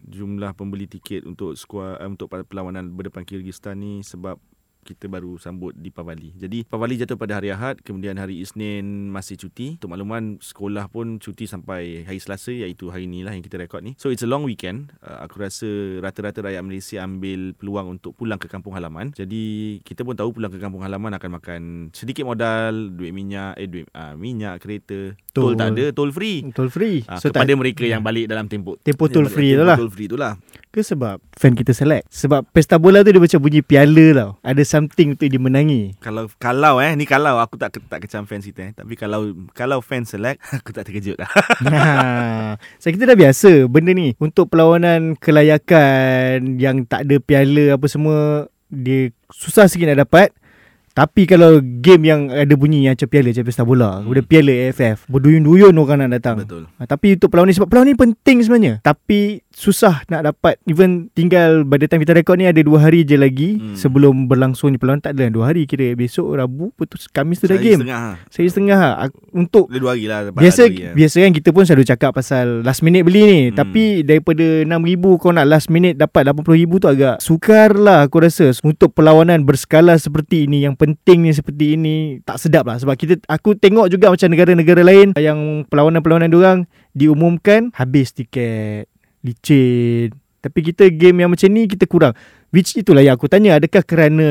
jumlah 0.07 0.55
pembeli 0.55 0.87
tiket 0.87 1.25
untuk 1.25 1.57
skuad 1.57 1.99
uh, 1.99 2.07
untuk 2.07 2.31
perlawanan 2.31 2.93
berdepan 2.93 3.27
Kyrgyzstan 3.27 3.81
ni 3.81 4.01
sebab 4.01 4.39
kita 4.89 5.05
baru 5.05 5.37
sambut 5.37 5.77
di 5.77 5.93
Pavali. 5.93 6.33
Jadi 6.33 6.65
Pavali 6.65 6.97
jatuh 6.97 7.13
pada 7.13 7.37
hari 7.37 7.53
Ahad, 7.53 7.85
kemudian 7.85 8.17
hari 8.17 8.41
Isnin 8.41 9.13
masih 9.13 9.37
cuti. 9.37 9.77
Untuk 9.77 9.93
makluman, 9.93 10.41
sekolah 10.41 10.89
pun 10.89 11.21
cuti 11.21 11.45
sampai 11.45 12.09
hari 12.09 12.17
Selasa 12.17 12.49
iaitu 12.49 12.89
hari 12.89 13.05
ni 13.05 13.21
lah 13.21 13.37
yang 13.37 13.45
kita 13.45 13.61
rekod 13.61 13.85
ni. 13.85 13.93
So 14.01 14.09
it's 14.09 14.25
a 14.25 14.29
long 14.29 14.41
weekend. 14.41 14.89
Uh, 15.05 15.21
aku 15.21 15.45
rasa 15.45 15.69
rata-rata 16.01 16.41
rakyat 16.41 16.65
Malaysia 16.65 17.05
ambil 17.05 17.53
peluang 17.53 18.01
untuk 18.01 18.17
pulang 18.17 18.41
ke 18.41 18.49
kampung 18.49 18.73
halaman. 18.73 19.13
Jadi 19.13 19.77
kita 19.85 20.01
pun 20.01 20.17
tahu 20.17 20.33
pulang 20.33 20.49
ke 20.49 20.57
kampung 20.57 20.81
halaman 20.81 21.13
akan 21.13 21.29
makan 21.37 21.61
sedikit 21.93 22.25
modal, 22.25 22.89
duit 22.95 23.13
minyak, 23.13 23.53
eh 23.61 23.69
duit 23.69 23.85
uh, 23.93 24.17
minyak, 24.17 24.57
kereta. 24.63 25.13
Tol, 25.29 25.53
Tol. 25.53 25.59
tak 25.59 25.67
ada, 25.77 25.85
tol 25.93 26.09
free. 26.09 26.49
Tol 26.49 26.73
free. 26.73 27.05
Uh, 27.05 27.21
so 27.21 27.29
kepada 27.29 27.53
tak 27.53 27.59
mereka 27.59 27.83
yang 27.85 28.01
balik 28.01 28.25
dalam 28.25 28.49
tempoh 28.49 28.79
Tempoh 28.81 29.11
tol 29.11 29.27
free 29.29 29.53
tempoh 29.53 29.61
tu 29.61 29.69
lah. 29.69 29.77
Tol 29.77 29.91
free 29.91 30.09
tu 30.09 30.17
lah. 30.17 30.33
ke 30.69 30.85
sebab 30.85 31.17
fan 31.33 31.57
kita 31.57 31.73
select? 31.73 32.07
Sebab 32.13 32.45
Pesta 32.53 32.77
Bola 32.77 33.01
tu 33.01 33.09
dia 33.09 33.17
macam 33.17 33.41
bunyi 33.41 33.65
piala 33.65 34.05
tau. 34.13 34.29
Ada 34.45 34.63
something 34.79 35.19
untuk 35.19 35.27
dimenangi. 35.27 35.99
Kalau 35.99 36.31
kalau 36.39 36.79
eh 36.79 36.95
ni 36.95 37.03
kalau 37.03 37.35
aku 37.35 37.59
tak 37.59 37.75
tak 37.75 37.99
kecam 38.07 38.23
fans 38.23 38.47
kita 38.47 38.71
eh 38.71 38.71
tapi 38.71 38.95
kalau 38.95 39.35
kalau 39.51 39.83
fans 39.83 40.15
select 40.15 40.39
aku 40.63 40.71
tak 40.71 40.87
terkejut 40.87 41.19
lah. 41.19 41.27
ha. 41.67 42.55
So 42.79 42.87
kita 42.87 43.03
dah 43.03 43.19
biasa 43.19 43.67
benda 43.67 43.91
ni 43.91 44.15
untuk 44.23 44.47
perlawanan 44.47 45.19
kelayakan 45.19 46.55
yang 46.55 46.87
tak 46.87 47.03
ada 47.03 47.19
piala 47.19 47.75
apa 47.75 47.85
semua 47.91 48.47
dia 48.71 49.11
susah 49.27 49.67
sikit 49.67 49.91
nak 49.91 50.07
dapat. 50.07 50.31
Tapi 50.91 51.23
kalau 51.23 51.51
game 51.59 52.03
yang 52.03 52.21
ada 52.27 52.53
bunyi 52.53 52.83
yang 52.83 52.93
macam 52.93 53.07
piala 53.07 53.29
macam 53.29 53.45
pesta 53.45 53.63
bola, 53.63 53.89
Hmm. 53.97 54.09
hmm. 54.09 54.25
piala 54.25 54.53
AFF, 54.67 54.97
berduyun-duyun 55.05 55.73
orang 55.73 55.97
nak 56.01 56.11
datang. 56.13 56.37
Betul. 56.39 56.63
Ha, 56.71 56.85
tapi 56.85 57.13
untuk 57.13 57.29
perlawanan 57.29 57.49
ni 57.49 57.57
sebab 57.57 57.67
perlawanan 57.67 57.89
ni 57.89 57.99
penting 57.99 58.37
sebenarnya. 58.39 58.73
Tapi 58.79 59.19
susah 59.49 60.01
nak 60.05 60.23
dapat 60.25 60.55
even 60.63 61.11
tinggal 61.11 61.63
by 61.63 61.75
the 61.75 61.85
time 61.85 61.99
kita 61.99 62.13
rekod 62.13 62.35
ni 62.35 62.45
ada 62.45 62.59
dua 62.59 62.79
hari 62.81 63.01
je 63.01 63.15
lagi 63.15 63.55
Hmm. 63.55 63.75
sebelum 63.75 64.25
berlangsungnya 64.25 64.75
perlawanan 64.75 65.01
tak 65.01 65.13
ada 65.13 65.27
dua 65.27 65.47
hari 65.47 65.63
kira 65.63 65.91
besok 65.93 66.31
Rabu 66.33 66.71
putus 66.73 67.07
Khamis 67.07 67.37
tu 67.37 67.45
dah 67.45 67.55
game. 67.55 67.79
Setengah. 67.79 67.99
ha. 67.99 68.11
Sehari 68.27 68.49
setengah. 68.49 68.81
Ak- 69.01 69.17
Untuk 69.29 69.67
Dia 69.67 69.77
dua 69.77 69.91
hari 69.91 70.05
lah. 70.05 70.31
Biasa 70.31 70.61
hari, 70.63 70.81
ya. 70.81 70.91
biasa 70.91 71.15
kan 71.19 71.31
kita 71.31 71.49
pun 71.49 71.63
selalu 71.63 71.85
cakap 71.85 72.11
pasal 72.11 72.61
last 72.61 72.81
minute 72.81 73.03
beli 73.03 73.21
ni 73.21 73.39
hmm. 73.43 73.55
Tapi 73.55 73.83
daripada 74.01 74.41
6,000 74.63 74.73
kau 75.17 75.29
nak 75.29 75.45
last 75.45 75.67
minute 75.67 75.95
dapat 75.95 76.25
80,000 76.25 76.49
tu 76.75 76.87
agak 76.87 77.15
sukar 77.19 77.69
lah 77.73 78.01
aku 78.01 78.19
rasa 78.19 78.49
Untuk 78.59 78.91
perlawanan 78.91 79.43
berskala 79.43 79.93
seperti 79.95 80.45
ini 80.45 80.63
Yang 80.63 80.78
pentingnya 80.79 81.35
seperti 81.35 81.75
ini 81.75 81.95
Tak 82.23 82.39
sedap 82.39 82.63
lah. 82.63 82.79
Sebab 82.79 82.95
kita 82.95 83.19
aku 83.27 83.53
tengok 83.53 83.91
juga 83.91 84.07
macam 84.07 84.31
negara-negara 84.31 84.81
lain 84.81 85.11
Yang 85.13 85.67
perlawanan-perlawanan 85.67 86.31
diorang 86.31 86.59
diumumkan 86.95 87.75
Habis 87.75 88.15
tiket 88.15 88.87
Licin. 89.19 90.15
Tapi 90.39 90.59
kita 90.63 90.87
game 90.87 91.19
yang 91.19 91.27
macam 91.27 91.51
ni 91.51 91.67
kita 91.67 91.83
kurang. 91.83 92.15
Which 92.49 92.71
itulah 92.73 93.03
yang 93.03 93.13
aku 93.13 93.27
tanya 93.27 93.59
Adakah 93.59 93.83
kerana 93.83 94.27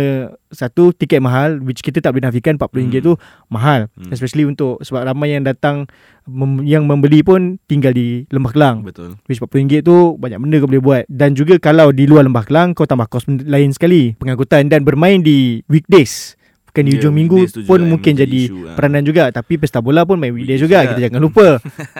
Satu 0.48 0.90
tiket 0.90 1.20
mahal 1.20 1.60
Which 1.60 1.84
kita 1.84 2.00
tak 2.00 2.16
boleh 2.16 2.24
nafikan 2.24 2.56
RM40 2.56 2.80
Hmm. 2.88 3.04
tu 3.04 3.12
mahal. 3.46 3.92
Hmm. 3.92 4.08
Especially 4.08 4.42
untuk 4.42 4.80
Sebab 4.80 5.04
ramai 5.04 5.36
yang 5.36 5.44
datang 5.44 5.84
mem, 6.24 6.64
Yang 6.64 6.82
membeli 6.82 7.20
pun 7.20 7.60
Tinggal 7.62 7.92
di 7.92 8.24
Lembah 8.26 8.50
Kelang. 8.50 8.76
Betul. 8.80 9.20
Which 9.28 9.38
RM40 9.38 9.84
tu 9.84 10.16
Banyak 10.16 10.40
benda 10.40 10.56
kau 10.58 10.66
boleh 10.66 10.80
buat. 10.80 11.02
Dan 11.06 11.36
juga 11.36 11.60
kalau 11.60 11.92
di 11.92 12.08
luar 12.08 12.24
Lembah 12.24 12.48
Kelang 12.48 12.72
Kau 12.72 12.88
tambah 12.88 13.04
kos 13.04 13.28
lain 13.28 13.70
sekali 13.70 14.16
Pengangkutan 14.16 14.66
Dan 14.66 14.88
bermain 14.88 15.20
di 15.20 15.60
weekdays 15.68 16.37
Bukan 16.68 16.82
di 16.84 16.90
Ya, 16.92 16.96
hujung 17.00 17.14
minggu 17.16 17.38
pun 17.64 17.80
mungkin 17.88 18.12
jadi 18.12 18.40
isu, 18.52 18.68
ah. 18.68 18.76
peranan 18.76 19.02
juga 19.02 19.32
Tapi 19.32 19.56
pesta 19.56 19.80
bola 19.80 20.04
pun 20.04 20.20
main 20.20 20.30
weekday 20.30 20.60
juga 20.60 20.84
juga. 20.84 20.92
Kita 20.92 21.00
jangan 21.08 21.22
lupa 21.24 21.46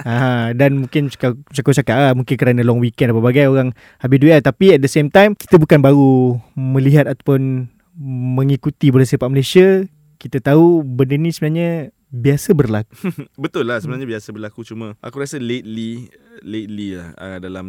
ha, 0.04 0.14
Dan 0.60 0.84
mungkin 0.84 1.08
cakap, 1.08 1.40
cakap 1.48 1.72
cakap 1.80 1.96
lah 1.96 2.12
Mungkin 2.12 2.36
kerana 2.36 2.60
long 2.60 2.78
weekend 2.78 3.10
apa 3.10 3.20
bagai 3.20 3.48
Orang 3.48 3.72
habis 3.98 4.18
duit 4.20 4.36
lah 4.36 4.44
Tapi 4.44 4.76
at 4.76 4.80
the 4.84 4.90
same 4.90 5.08
time 5.08 5.32
Kita 5.32 5.56
bukan 5.56 5.80
baru 5.80 6.36
melihat 6.52 7.08
Ataupun 7.08 7.72
mengikuti 7.98 8.92
bola 8.92 9.08
sepak 9.08 9.32
Malaysia 9.32 9.88
Kita 10.16 10.38
tahu 10.38 10.84
benda 10.84 11.16
ni 11.16 11.32
sebenarnya 11.32 11.90
Biasa 12.08 12.56
berlaku 12.56 13.12
Betul 13.44 13.68
lah 13.68 13.84
sebenarnya 13.84 14.08
biasa 14.08 14.32
berlaku 14.32 14.64
cuma 14.64 14.96
aku 15.04 15.20
rasa 15.20 15.36
lately 15.36 16.08
lately 16.40 16.96
lah 16.96 17.12
uh, 17.20 17.36
dalam 17.36 17.66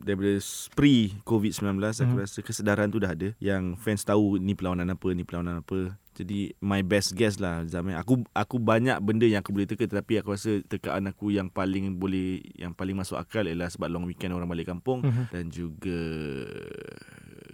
daripada 0.00 0.40
pre 0.72 1.12
COVID-19 1.28 1.76
aku 1.76 2.00
Hmm. 2.00 2.24
rasa 2.24 2.40
kesedaran 2.40 2.88
tu 2.88 2.96
dah 2.96 3.12
ada 3.12 3.36
yang 3.36 3.76
fans 3.76 4.00
tahu 4.02 4.40
ni 4.40 4.56
perlawanan 4.56 4.88
apa 4.88 5.12
ni 5.12 5.28
perlawanan 5.28 5.60
apa. 5.60 5.92
Jadi 6.12 6.52
my 6.58 6.80
best 6.80 7.12
guess 7.12 7.36
lah 7.36 7.64
zaman 7.64 7.94
aku 7.94 8.20
aku 8.30 8.56
banyak 8.56 8.98
benda 8.98 9.24
yang 9.24 9.40
aku 9.40 9.48
boleh 9.50 9.64
teka 9.64 9.84
tetapi 9.84 10.18
aku 10.18 10.30
rasa 10.30 10.60
tekaan 10.62 11.06
aku 11.06 11.30
yang 11.30 11.48
paling 11.48 11.94
boleh 11.94 12.36
yang 12.52 12.70
paling 12.70 12.92
masuk 12.92 13.16
akal 13.16 13.40
ialah 13.42 13.66
sebab 13.66 13.88
long 13.88 14.04
weekend 14.04 14.30
orang 14.30 14.44
balik 14.44 14.68
kampung 14.68 15.00
Mhm. 15.00 15.24
dan 15.28 15.48
juga 15.48 15.98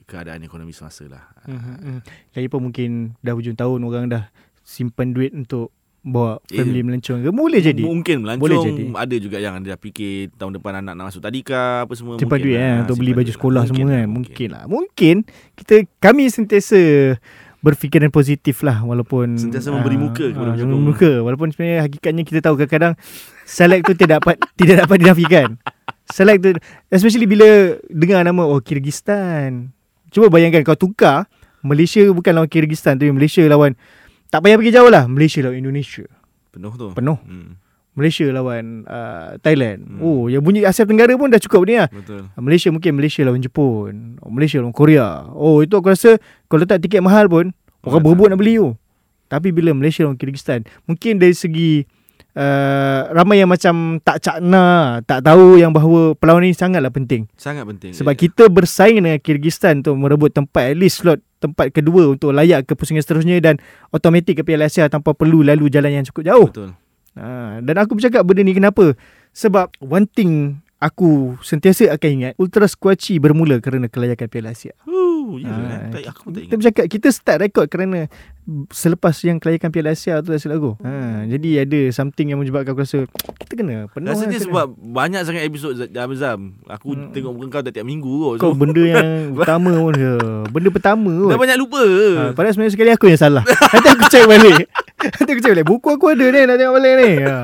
keadaan 0.05 0.41
ekonomi 0.41 0.73
semasa 0.73 1.05
lah. 1.07 1.25
Hmm. 1.45 2.01
Lagipun 2.33 2.61
mungkin 2.63 2.91
Dah 3.21 3.33
hujung 3.33 3.55
tahun 3.55 3.79
Orang 3.81 4.09
dah 4.09 4.33
simpan 4.59 5.13
duit 5.13 5.31
untuk 5.31 5.69
Bawa 6.01 6.41
Eh, 6.47 6.57
family 6.57 6.81
melancong 6.81 7.21
ke 7.21 7.29
Boleh 7.29 7.61
jadi 7.61 7.83
Mungkin 7.83 8.23
melancong 8.23 8.41
Boleh 8.41 8.59
jadi. 8.63 8.83
Ada 8.97 9.17
juga 9.19 9.37
yang 9.37 9.53
anda 9.55 9.69
dah 9.69 9.77
fikir 9.77 10.33
Tahun 10.33 10.49
depan 10.51 10.73
anak 10.77 10.95
nak 10.95 11.05
masuk 11.07 11.21
tadika 11.21 11.85
Apa 11.85 11.93
semua 11.93 12.17
Simpan 12.17 12.39
mungkin 12.39 12.47
duit 12.47 12.57
lah. 12.57 12.65
eh 12.65 12.77
Untuk 12.81 12.97
beli 12.97 13.13
baju 13.13 13.25
duit. 13.25 13.37
sekolah 13.37 13.63
semua 13.67 13.85
lah, 13.85 13.99
kan 13.99 14.09
Mungkin 14.09 14.49
lah 14.49 14.65
Mungkin 14.65 15.17
Kita 15.53 15.75
Kami 15.99 16.25
sentiasa 16.27 16.81
Berfikiran 17.59 18.15
positif 18.15 18.63
lah 18.63 18.87
Walaupun 18.87 19.35
Sentiasa 19.35 19.75
memberi 19.75 19.99
ah, 19.99 20.03
muka 20.07 20.25
kepada 20.31 20.51
ah, 20.51 20.55
penyokong. 20.55 20.83
Muka. 20.83 21.13
Walaupun 21.27 21.49
sebenarnya 21.51 21.83
Hakikatnya 21.87 22.23
kita 22.23 22.41
tahu 22.43 22.55
kadang-kadang 22.55 22.95
Select 23.43 23.83
tu 23.87 23.93
tidak 23.99 24.23
dapat 24.23 24.37
Tidak 24.59 24.77
dapat 24.87 24.97
dinafikan. 25.03 25.47
Select 26.07 26.39
tu 26.43 26.51
Especially 26.87 27.27
bila 27.27 27.75
Dengar 27.91 28.23
nama 28.23 28.47
Oh 28.47 28.63
Kyrgyzstan. 28.63 29.75
Cuba 30.15 30.31
bayangkan 30.31 30.63
kau 30.63 30.79
tukar 30.79 31.27
Malaysia 31.67 32.07
bukan 32.15 32.33
lawan 32.39 32.49
Kyrgyzstan 32.49 32.97
Tapi 32.97 33.11
Malaysia 33.11 33.43
lawan 33.51 33.75
Tak 34.31 34.41
payah 34.47 34.57
pergi 34.57 34.73
jauh 34.79 34.91
lah 34.91 35.11
Malaysia 35.11 35.43
lawan 35.43 35.59
Indonesia. 35.59 36.07
Penuh 36.55 36.73
tu. 36.75 36.87
Penuh. 36.97 37.19
Hmm, 37.27 37.59
Malaysia 37.99 38.23
lawan 38.31 38.87
uh, 38.87 39.35
Thailand. 39.43 39.83
Hmm. 39.83 39.99
Oh 39.99 40.31
yang 40.31 40.39
bunyi 40.39 40.63
Asia 40.63 40.87
Tenggara 40.87 41.11
pun 41.19 41.27
dah 41.27 41.43
cukup 41.43 41.67
ni 41.67 41.75
lah 41.75 41.91
Betul. 41.91 42.31
Malaysia 42.39 42.71
mungkin 42.71 42.95
Malaysia 42.95 43.27
lawan 43.27 43.43
Jepun 43.43 44.23
oh, 44.23 44.31
Malaysia 44.31 44.63
lawan 44.63 44.71
Korea. 44.71 45.27
Oh 45.35 45.59
itu 45.61 45.75
aku 45.75 45.91
rasa 45.91 46.15
Kalau 46.47 46.63
letak 46.63 46.79
tiket 46.79 47.03
mahal 47.03 47.27
pun 47.27 47.51
Orang 47.83 47.99
Orang 47.99 48.03
berebut 48.07 48.27
nak 48.31 48.39
beli 48.39 48.63
tu. 48.63 48.79
Tapi 49.27 49.51
bila 49.51 49.75
Malaysia 49.75 50.07
lawan 50.07 50.15
Kyrgyzstan 50.15 50.63
Mungkin 50.87 51.19
dari 51.19 51.35
segi 51.37 51.83
uh, 52.33 53.13
Ramai 53.13 53.43
yang 53.43 53.51
macam 53.51 54.01
Tak 54.01 54.25
cakna 54.25 54.99
Tak 55.05 55.21
tahu 55.21 55.59
yang 55.59 55.75
bahawa 55.75 56.17
Perlawanan 56.17 56.49
ni 56.49 56.57
sangatlah 56.57 56.89
penting. 56.89 57.29
Sangat 57.37 57.67
penting 57.67 57.93
Sebab 57.93 58.15
Eh, 58.15 58.19
kita 58.19 58.49
bersaing 58.49 59.03
dengan 59.03 59.21
Kyrgyzstan 59.21 59.85
Untuk 59.85 60.01
merebut 60.01 60.33
tempat 60.33 60.73
At 60.73 60.79
least 60.79 61.05
slot 61.05 61.21
Tempat 61.39 61.77
kedua 61.77 62.17
Untuk 62.17 62.33
layak 62.33 62.65
ke 62.65 62.73
pusingan 62.73 63.05
seterusnya 63.05 63.37
Dan 63.39 63.61
Automatik 63.93 64.41
ke 64.41 64.43
Piala 64.49 64.67
Asia 64.67 64.89
Tanpa 64.89 65.13
perlu 65.13 65.45
lalu 65.45 65.69
jalan 65.69 66.01
yang 66.01 66.07
cukup 66.09 66.23
jauh. 66.25 66.49
Betul 66.49 66.73
Ha, 67.19 67.59
dan 67.59 67.75
aku 67.83 67.99
bercakap 67.99 68.23
benda 68.23 68.47
ni 68.47 68.55
kenapa? 68.55 68.95
Sebab 69.35 69.75
one 69.83 70.07
thing 70.07 70.63
aku 70.79 71.35
sentiasa 71.43 71.91
akan 71.91 72.11
ingat 72.15 72.33
Ultra 72.39 72.71
Squatchy 72.71 73.19
bermula 73.19 73.59
kerana 73.59 73.91
kelayakan 73.91 74.31
Piala 74.31 74.55
Asia. 74.55 74.79
Huh, 74.87 75.18
ya, 75.37 75.47
Ah, 75.47 75.61
eh? 75.85 75.91
tak, 75.91 76.03
aku 76.09 76.21
pun 76.23 76.31
tak 76.31 76.41
Kita 76.41 76.47
ingat 76.47 76.59
bercakap 76.59 76.85
kita 76.89 77.09
start 77.11 77.39
rekod 77.39 77.67
kerana 77.67 78.09
selepas 78.69 79.13
yang 79.21 79.37
kelayakan 79.37 79.69
Piala 79.69 79.91
Asia 79.91 80.17
tu 80.19 80.31
dah 80.31 80.39
silap 80.39 80.57
aku. 80.57 80.73
Ha, 80.81 80.93
jadi 81.27 81.63
ada 81.63 81.81
something 81.91 82.27
yang 82.27 82.39
menyebabkan 82.39 82.71
aku 82.71 82.81
rasa 82.81 83.05
kita 83.39 83.53
kena 83.55 83.87
penuh. 83.87 84.09
Rasanya 84.09 84.25
lah, 84.27 84.33
kena. 84.35 84.47
sebab 84.47 84.67
Banyak 84.79 85.21
sangat 85.23 85.43
episod 85.45 85.73
Zam 85.75 86.11
Zam 86.15 86.41
Aku 86.67 86.89
Hmm. 86.91 87.11
tengok 87.11 87.29
muka 87.31 87.49
kau 87.51 87.63
tiap-tiap 87.63 87.85
minggu 87.85 88.09
kot 88.09 88.35
kau 88.39 88.51
so, 88.51 88.57
benda 88.57 88.81
yang 88.81 89.05
pertama 89.37 89.69
pun 89.75 89.95
ya. 89.95 90.17
Benda 90.47 90.69
pertama 90.71 91.11
Dah 91.13 91.29
kot. 91.29 91.41
banyak 91.41 91.59
lupa 91.59 91.83
Ha, 91.85 92.23
padahal 92.33 92.53
sebenarnya 92.53 92.73
sekali 92.73 92.91
aku 92.91 93.05
yang 93.07 93.21
salah. 93.21 93.45
Nanti 93.45 93.89
aku 93.91 94.05
check 94.09 94.25
balik. 94.25 94.65
Nanti 95.15 95.29
aku 95.29 95.41
check 95.41 95.53
balik. 95.53 95.67
Buku 95.67 95.89
aku 95.91 96.07
ada 96.09 96.25
ni 96.25 96.41
nak 96.43 96.57
tengok 96.57 96.75
balik 96.75 96.93
ni. 96.97 97.11
Ha. 97.21 97.37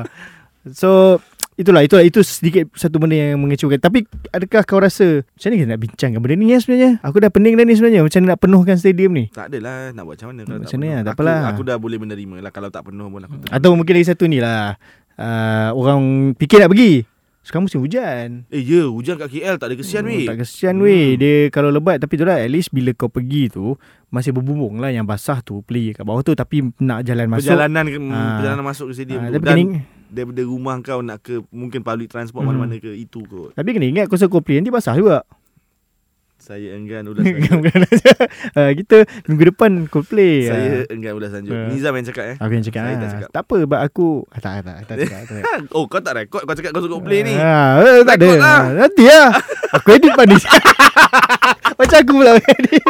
So 0.67 1.21
itulah 1.55 1.81
itulah 1.81 2.01
itu 2.01 2.19
sedikit 2.19 2.67
satu 2.71 2.95
benda 2.95 3.15
yang 3.15 3.37
mengecewakan. 3.37 3.77
Tapi 3.77 4.03
adakah 4.29 4.61
kau 4.61 4.77
rasa 4.77 5.23
macam 5.25 5.47
ni 5.47 5.57
kita 5.57 5.67
nak 5.67 5.79
bincangkan 5.79 6.19
benda 6.19 6.35
ni 6.35 6.47
ya 6.47 6.57
sebenarnya? 6.57 6.91
Aku 7.01 7.17
dah 7.17 7.27
pening 7.27 7.53
dah 7.53 7.63
ni 7.63 7.73
sebenarnya 7.73 8.01
macam 8.01 8.21
nak 8.21 8.37
penuhkan 8.37 8.75
stadium 8.75 9.11
ni. 9.11 9.25
Tak 9.29 9.49
adalah 9.49 9.89
Nak 9.89 10.03
buat 10.03 10.15
macam 10.15 10.27
mana 10.29 10.41
kalau 10.41 10.59
Macam 10.59 10.67
tak 10.67 10.77
penuh. 10.77 10.85
lah, 10.85 10.99
tak 10.99 11.07
aku, 11.07 11.17
apalah. 11.17 11.39
aku 11.47 11.61
dah 11.63 11.77
boleh 11.77 11.97
menerima 11.97 12.35
lah 12.39 12.51
Kalau 12.51 12.69
tak 12.69 12.83
penuh 12.83 13.07
pun 13.07 13.21
aku 13.21 13.35
terima. 13.39 13.53
Atau 13.53 13.69
mungkin 13.73 13.93
lagi 13.93 14.07
satu 14.07 14.25
ni 14.25 14.37
lah. 14.37 14.75
Uh, 15.15 15.69
orang 15.73 16.01
fikir 16.35 16.59
nak 16.59 16.69
pergi. 16.69 16.93
Sekarang 17.39 17.69
musim 17.69 17.77
hujan. 17.79 18.49
Eh 18.49 18.57
ya 18.59 18.89
hujan 18.89 19.15
kat 19.15 19.29
KL 19.29 19.55
Tak 19.55 19.69
ada 19.69 19.75
kesian 19.77 20.01
Hmm, 20.01 20.09
weh 20.09 20.25
Tak 20.25 20.41
kesian 20.41 20.75
weh 20.81 21.13
Dia 21.13 21.33
kalau 21.47 21.69
lebat 21.69 22.01
Tapi 22.01 22.17
tu 22.17 22.25
lah 22.25 22.41
At 22.41 22.49
least 22.49 22.73
bila 22.73 22.89
kau 22.91 23.05
pergi 23.05 23.53
tu 23.53 23.77
Masih 24.09 24.33
berbumbung 24.33 24.81
lah 24.81 24.89
Yang 24.89 25.05
basah 25.05 25.39
tu 25.39 25.61
Play 25.61 25.93
kat 25.93 26.01
bawah 26.01 26.19
tu 26.19 26.33
Tapi 26.33 26.73
nak 26.81 27.05
jalan 27.05 27.29
masuk 27.29 27.53
Perjalanan 27.53 27.85
Ah. 28.09 28.41
Perjalanan 28.41 28.65
masuk 28.65 28.85
ke 28.89 28.93
stadium 28.95 29.19
Ah, 29.19 29.29
tu 29.29 29.37
Tapi 29.37 29.45
Dan 29.45 29.67
daripada 30.15 30.41
rumah 30.47 30.79
kau 30.79 31.03
Nak 31.03 31.19
ke 31.19 31.35
Mungkin 31.51 31.83
public 31.83 32.07
transport 32.07 32.47
Hmm. 32.47 32.55
Mana-mana 32.55 32.79
ke 32.79 32.95
Itu 32.95 33.27
kot 33.27 33.51
tapi 33.53 33.75
kena 33.75 33.85
ingat 33.85 34.05
Kau 34.07 34.15
kau 34.15 34.39
play 34.39 34.63
Nanti 34.63 34.71
basah 34.71 34.95
juga 34.95 35.27
Saya 36.45 36.69
enggan 36.77 37.09
ulas 37.09 37.25
sanjut. 37.25 37.73
Uh, 38.53 38.71
Kita 38.77 38.97
Minggu 39.25 39.49
depan 39.49 39.89
Coldplay 39.89 40.45
Saya 40.45 40.85
uh, 40.85 40.93
enggan 40.93 41.17
ulas 41.17 41.33
sanjut. 41.33 41.57
Ah. 41.57 41.73
Nizam 41.73 41.97
yang 41.97 42.05
cakap 42.05 42.25
eh. 42.29 42.35
Aku 42.37 42.51
yang 42.53 42.65
cakap, 42.69 42.81
Saya 42.85 42.93
ah. 42.93 43.01
tak 43.01 43.09
cakap. 43.17 43.29
Tak 43.33 43.41
apa 43.49 43.57
But 43.65 43.81
aku 43.81 44.07
ah, 44.29 44.39
Tak 44.45 44.53
tak 44.61 44.75
tak, 44.85 44.95
tak, 45.01 45.23
tak. 45.25 45.41
Oh 45.75 45.89
kau 45.89 45.97
tak 45.97 46.13
rekod 46.21 46.45
Kau 46.45 46.53
cakap 46.53 46.69
kau 46.77 46.85
suka 46.85 47.01
play 47.01 47.25
ni. 47.25 47.33
Ah, 47.33 47.81
eh, 47.81 48.05
tak 48.05 48.21
ada. 48.21 48.29
lah. 48.37 48.45
Ah, 48.45 48.63
Nanti 48.85 49.03
lah 49.09 49.33
Aku 49.73 49.87
edit 49.89 50.13
pandai 50.13 50.37
Macam 51.75 51.97
aku 51.97 52.11
pula 52.13 52.31
edit. 52.37 52.83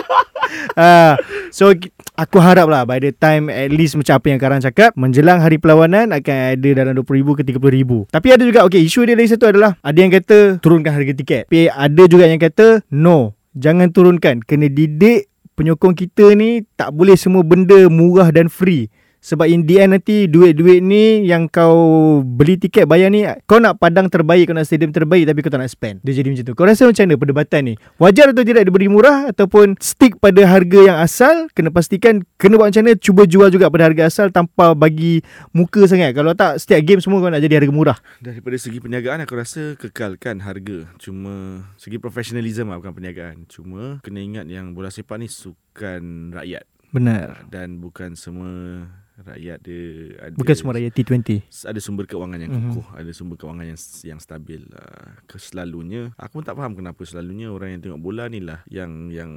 Ah, 0.75 1.15
So 1.55 1.71
Aku 2.19 2.43
harap 2.43 2.67
lah 2.67 2.83
By 2.83 2.99
the 2.99 3.15
time 3.15 3.47
At 3.47 3.71
least 3.71 3.95
macam 3.95 4.19
apa 4.19 4.27
yang 4.35 4.39
Karang 4.43 4.59
cakap 4.59 4.91
Menjelang 4.99 5.39
hari 5.39 5.63
perlawanan 5.63 6.11
Akan 6.11 6.59
ada 6.59 6.69
dalam 6.75 6.91
RM20,000 6.99 7.27
ke 7.39 7.41
RM30,000 7.55 7.91
Tapi 8.11 8.27
ada 8.35 8.43
juga 8.43 8.59
Okay 8.67 8.83
isu 8.83 9.07
dia 9.07 9.15
lagi 9.15 9.31
satu 9.31 9.47
adalah 9.47 9.79
Ada 9.79 9.97
yang 10.03 10.11
kata 10.11 10.59
Turunkan 10.59 10.91
harga 10.91 11.15
tiket. 11.15 11.47
Tapi 11.47 11.71
ada 11.71 12.03
juga 12.11 12.27
yang 12.27 12.39
kata 12.43 12.83
No 12.91 13.44
Jangan 13.55 13.89
turunkan 13.95 14.43
Kena 14.43 14.67
didik 14.67 15.31
Penyokong 15.55 15.95
kita 15.95 16.35
ni 16.35 16.67
Tak 16.75 16.91
boleh 16.91 17.15
semua 17.15 17.41
benda 17.41 17.87
Murah 17.87 18.27
dan 18.35 18.51
free 18.51 18.91
sebab 19.25 19.49
in 19.49 19.65
the 19.65 19.81
end 19.81 19.97
nanti 19.97 20.29
duit-duit 20.29 20.85
ni 20.85 21.25
yang 21.25 21.49
kau 21.49 22.21
beli 22.21 22.61
tiket 22.61 22.85
bayar 22.85 23.09
ni 23.09 23.25
kau 23.49 23.57
nak 23.57 23.81
padang 23.81 24.05
terbaik 24.05 24.45
kau 24.45 24.53
nak 24.53 24.69
stadium 24.69 24.93
terbaik 24.93 25.25
tapi 25.25 25.41
kau 25.41 25.49
tak 25.49 25.65
nak 25.65 25.73
spend. 25.73 25.97
Dia 26.05 26.21
jadi 26.21 26.29
macam 26.29 26.45
tu. 26.45 26.53
Kau 26.53 26.69
rasa 26.69 26.85
macam 26.85 27.09
mana 27.09 27.17
perdebatan 27.17 27.61
ni? 27.65 27.73
Wajar 27.97 28.29
atau 28.29 28.45
tidak 28.45 28.69
diberi 28.69 28.85
murah 28.85 29.33
ataupun 29.33 29.81
stick 29.81 30.21
pada 30.21 30.45
harga 30.45 30.93
yang 30.93 30.97
asal? 31.01 31.49
Kena 31.57 31.73
pastikan 31.73 32.21
kena 32.37 32.61
buat 32.61 32.69
macam 32.69 32.85
mana 32.85 32.93
cuba 33.01 33.25
jual 33.25 33.49
juga 33.49 33.73
pada 33.73 33.89
harga 33.89 34.05
asal 34.05 34.29
tanpa 34.29 34.77
bagi 34.77 35.25
muka 35.57 35.89
sangat. 35.89 36.13
Kalau 36.13 36.37
tak 36.37 36.61
setiap 36.61 36.85
game 36.85 37.01
semua 37.01 37.17
kau 37.17 37.33
nak 37.33 37.41
jadi 37.41 37.57
harga 37.57 37.73
murah. 37.73 37.97
Daripada 38.21 38.61
segi 38.61 38.77
perniagaan 38.77 39.25
Aku 39.25 39.33
rasa 39.33 39.73
kekalkan 39.79 40.45
harga 40.45 40.85
Cuma 41.01 41.65
Segi 41.81 41.97
professionalism 41.97 42.69
lah 42.69 42.77
Bukan 42.77 42.93
perniagaan 42.93 43.49
Cuma 43.49 44.03
Kena 44.05 44.21
ingat 44.21 44.45
yang 44.45 44.77
Bola 44.77 44.93
sepak 44.93 45.17
ni 45.17 45.31
Sukan 45.31 46.35
rakyat 46.35 46.69
Benar. 46.95 47.51
Dan 47.51 47.83
bukan 47.83 48.15
semua 48.15 48.87
Rakyat 49.15 49.57
dia 49.63 49.81
ada 50.19 50.35
Bukan 50.35 50.55
semua 50.55 50.75
rakyat 50.75 50.91
T20. 50.91 51.47
ada 51.63 51.79
sumber 51.79 52.03
keuangan 52.03 52.35
yang 52.35 52.51
Mhm. 52.51 52.61
kukuh, 52.67 52.87
ada 52.91 53.11
sumber 53.11 53.35
keuangan 53.35 53.63
yang 53.65 53.79
yang 54.03 54.19
stabil. 54.19 54.67
Uh, 54.67 55.15
keselalunya 55.25 56.11
aku 56.15 56.39
pun 56.39 56.43
tak 56.43 56.53
faham 56.53 56.75
kenapa 56.75 56.99
selalunya 57.01 57.47
orang 57.47 57.73
yang 57.73 57.81
tengok 57.81 58.01
bola 58.01 58.27
ni 58.27 58.43
lah 58.43 58.59
yang 58.67 59.07
yang 59.07 59.31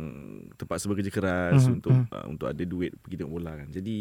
terpaksa 0.55 0.87
bekerja 0.87 1.11
keras 1.11 1.63
Mhm, 1.63 1.73
untuk 1.73 1.95
uh, 1.95 2.27
untuk 2.27 2.47
ada 2.49 2.59
duit 2.61 2.91
pergi 2.97 3.17
tengok 3.17 3.33
bola 3.33 3.55
kan. 3.55 3.69
Jadi 3.71 3.97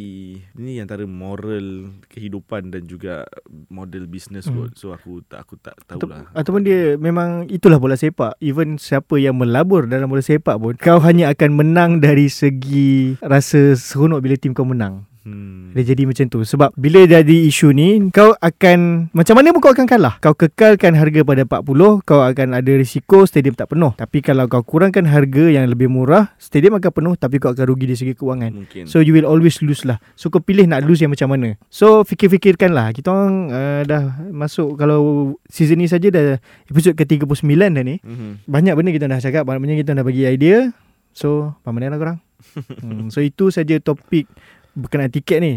ini 0.51 0.81
antara 0.81 1.05
moral 1.05 1.67
kehidupan 2.07 2.69
dan 2.69 2.83
juga 2.83 3.29
model 3.67 4.09
bisnes 4.09 4.45
Mhm. 4.45 4.55
kot. 4.55 4.71
So 4.73 4.91
aku 4.91 5.21
tak 5.23 5.45
aku 5.45 5.55
tak 5.57 5.77
Atau, 5.79 6.01
tahulah. 6.01 6.25
ataupun 6.33 6.61
dia 6.63 6.97
memang 6.97 7.45
itulah 7.47 7.77
bola 7.77 7.93
sepak. 7.93 8.33
Even 8.39 8.77
siapa 8.77 9.15
yang 9.15 9.37
melabur 9.37 9.85
dalam 9.85 10.07
bola 10.07 10.21
sepak 10.21 10.57
pun 10.57 10.73
kau 10.73 10.97
hanya 10.99 11.29
akan 11.29 11.53
menang 11.53 11.91
dari 11.99 12.27
segi 12.27 13.13
rasa 13.19 13.73
seronok 13.73 14.19
bila 14.19 14.33
tim 14.33 14.51
kau 14.51 14.65
menang. 14.65 15.05
Hmm. 15.27 15.75
Dia 15.75 15.91
jadi 15.91 16.07
macam 16.07 16.25
tu. 16.31 16.39
Sebab 16.47 16.71
bila 16.79 17.03
jadi 17.03 17.35
isu 17.51 17.75
ni 17.75 17.99
Kau 18.15 18.31
akan 18.33 19.11
Macam 19.11 19.35
mana 19.35 19.51
pun 19.51 19.59
kau 19.59 19.75
akan 19.75 19.83
kalah. 19.83 20.15
Kau 20.23 20.31
kekalkan 20.31 20.95
harga 20.95 21.27
pada 21.27 21.43
40 21.43 22.07
Kau 22.07 22.23
akan 22.23 22.47
ada 22.55 22.71
risiko 22.71 23.27
Stadium 23.27 23.51
tak 23.51 23.75
penuh. 23.75 23.91
Tapi 23.91 24.23
kalau 24.23 24.47
kau 24.47 24.63
kurangkan 24.63 25.03
harga 25.03 25.51
Yang 25.51 25.75
lebih 25.75 25.91
murah 25.91 26.31
Stadium 26.39 26.79
akan 26.79 26.91
penuh 26.95 27.13
Tapi 27.19 27.43
kau 27.43 27.51
akan 27.51 27.65
rugi 27.67 27.91
dari 27.91 27.99
segi 27.99 28.13
keuangan 28.15 28.55
Mungkin. 28.55 28.83
So 28.87 29.03
you 29.03 29.11
will 29.11 29.27
always 29.27 29.59
lose 29.59 29.83
lah. 29.83 29.99
So 30.15 30.31
kau 30.31 30.39
pilih 30.39 30.63
nak 30.63 30.87
lose 30.87 31.03
yang 31.03 31.11
macam 31.11 31.27
mana. 31.27 31.59
So 31.67 32.07
fikir-fikirkan 32.07 32.71
lah. 32.71 32.95
Kita 32.95 33.11
orang 33.11 33.51
uh, 33.51 33.81
dah 33.83 34.03
masuk 34.31 34.79
Kalau 34.79 35.35
season 35.45 35.83
ni 35.83 35.91
saja 35.91 36.07
dah 36.07 36.39
Episod 36.71 36.95
ke-39 36.95 37.43
dah 37.51 37.83
ni 37.83 37.99
Mhm. 37.99 38.47
Banyak 38.47 38.73
benda 38.79 38.89
kita 38.95 39.05
dah 39.05 39.19
cakap. 39.19 39.43
Banyak 39.43 39.59
benda 39.59 39.75
kita 39.75 39.91
dah 39.91 40.05
bagi 40.07 40.23
idea. 40.23 40.71
So 41.11 41.51
Pamanai 41.67 41.91
lah 41.91 41.99
korang. 41.99 42.19
Hmm, 42.85 43.09
So 43.09 43.19
itu 43.19 43.49
saja 43.49 43.81
topik 43.81 44.29
berkenaan 44.77 45.09
tiket 45.09 45.41
ni. 45.41 45.53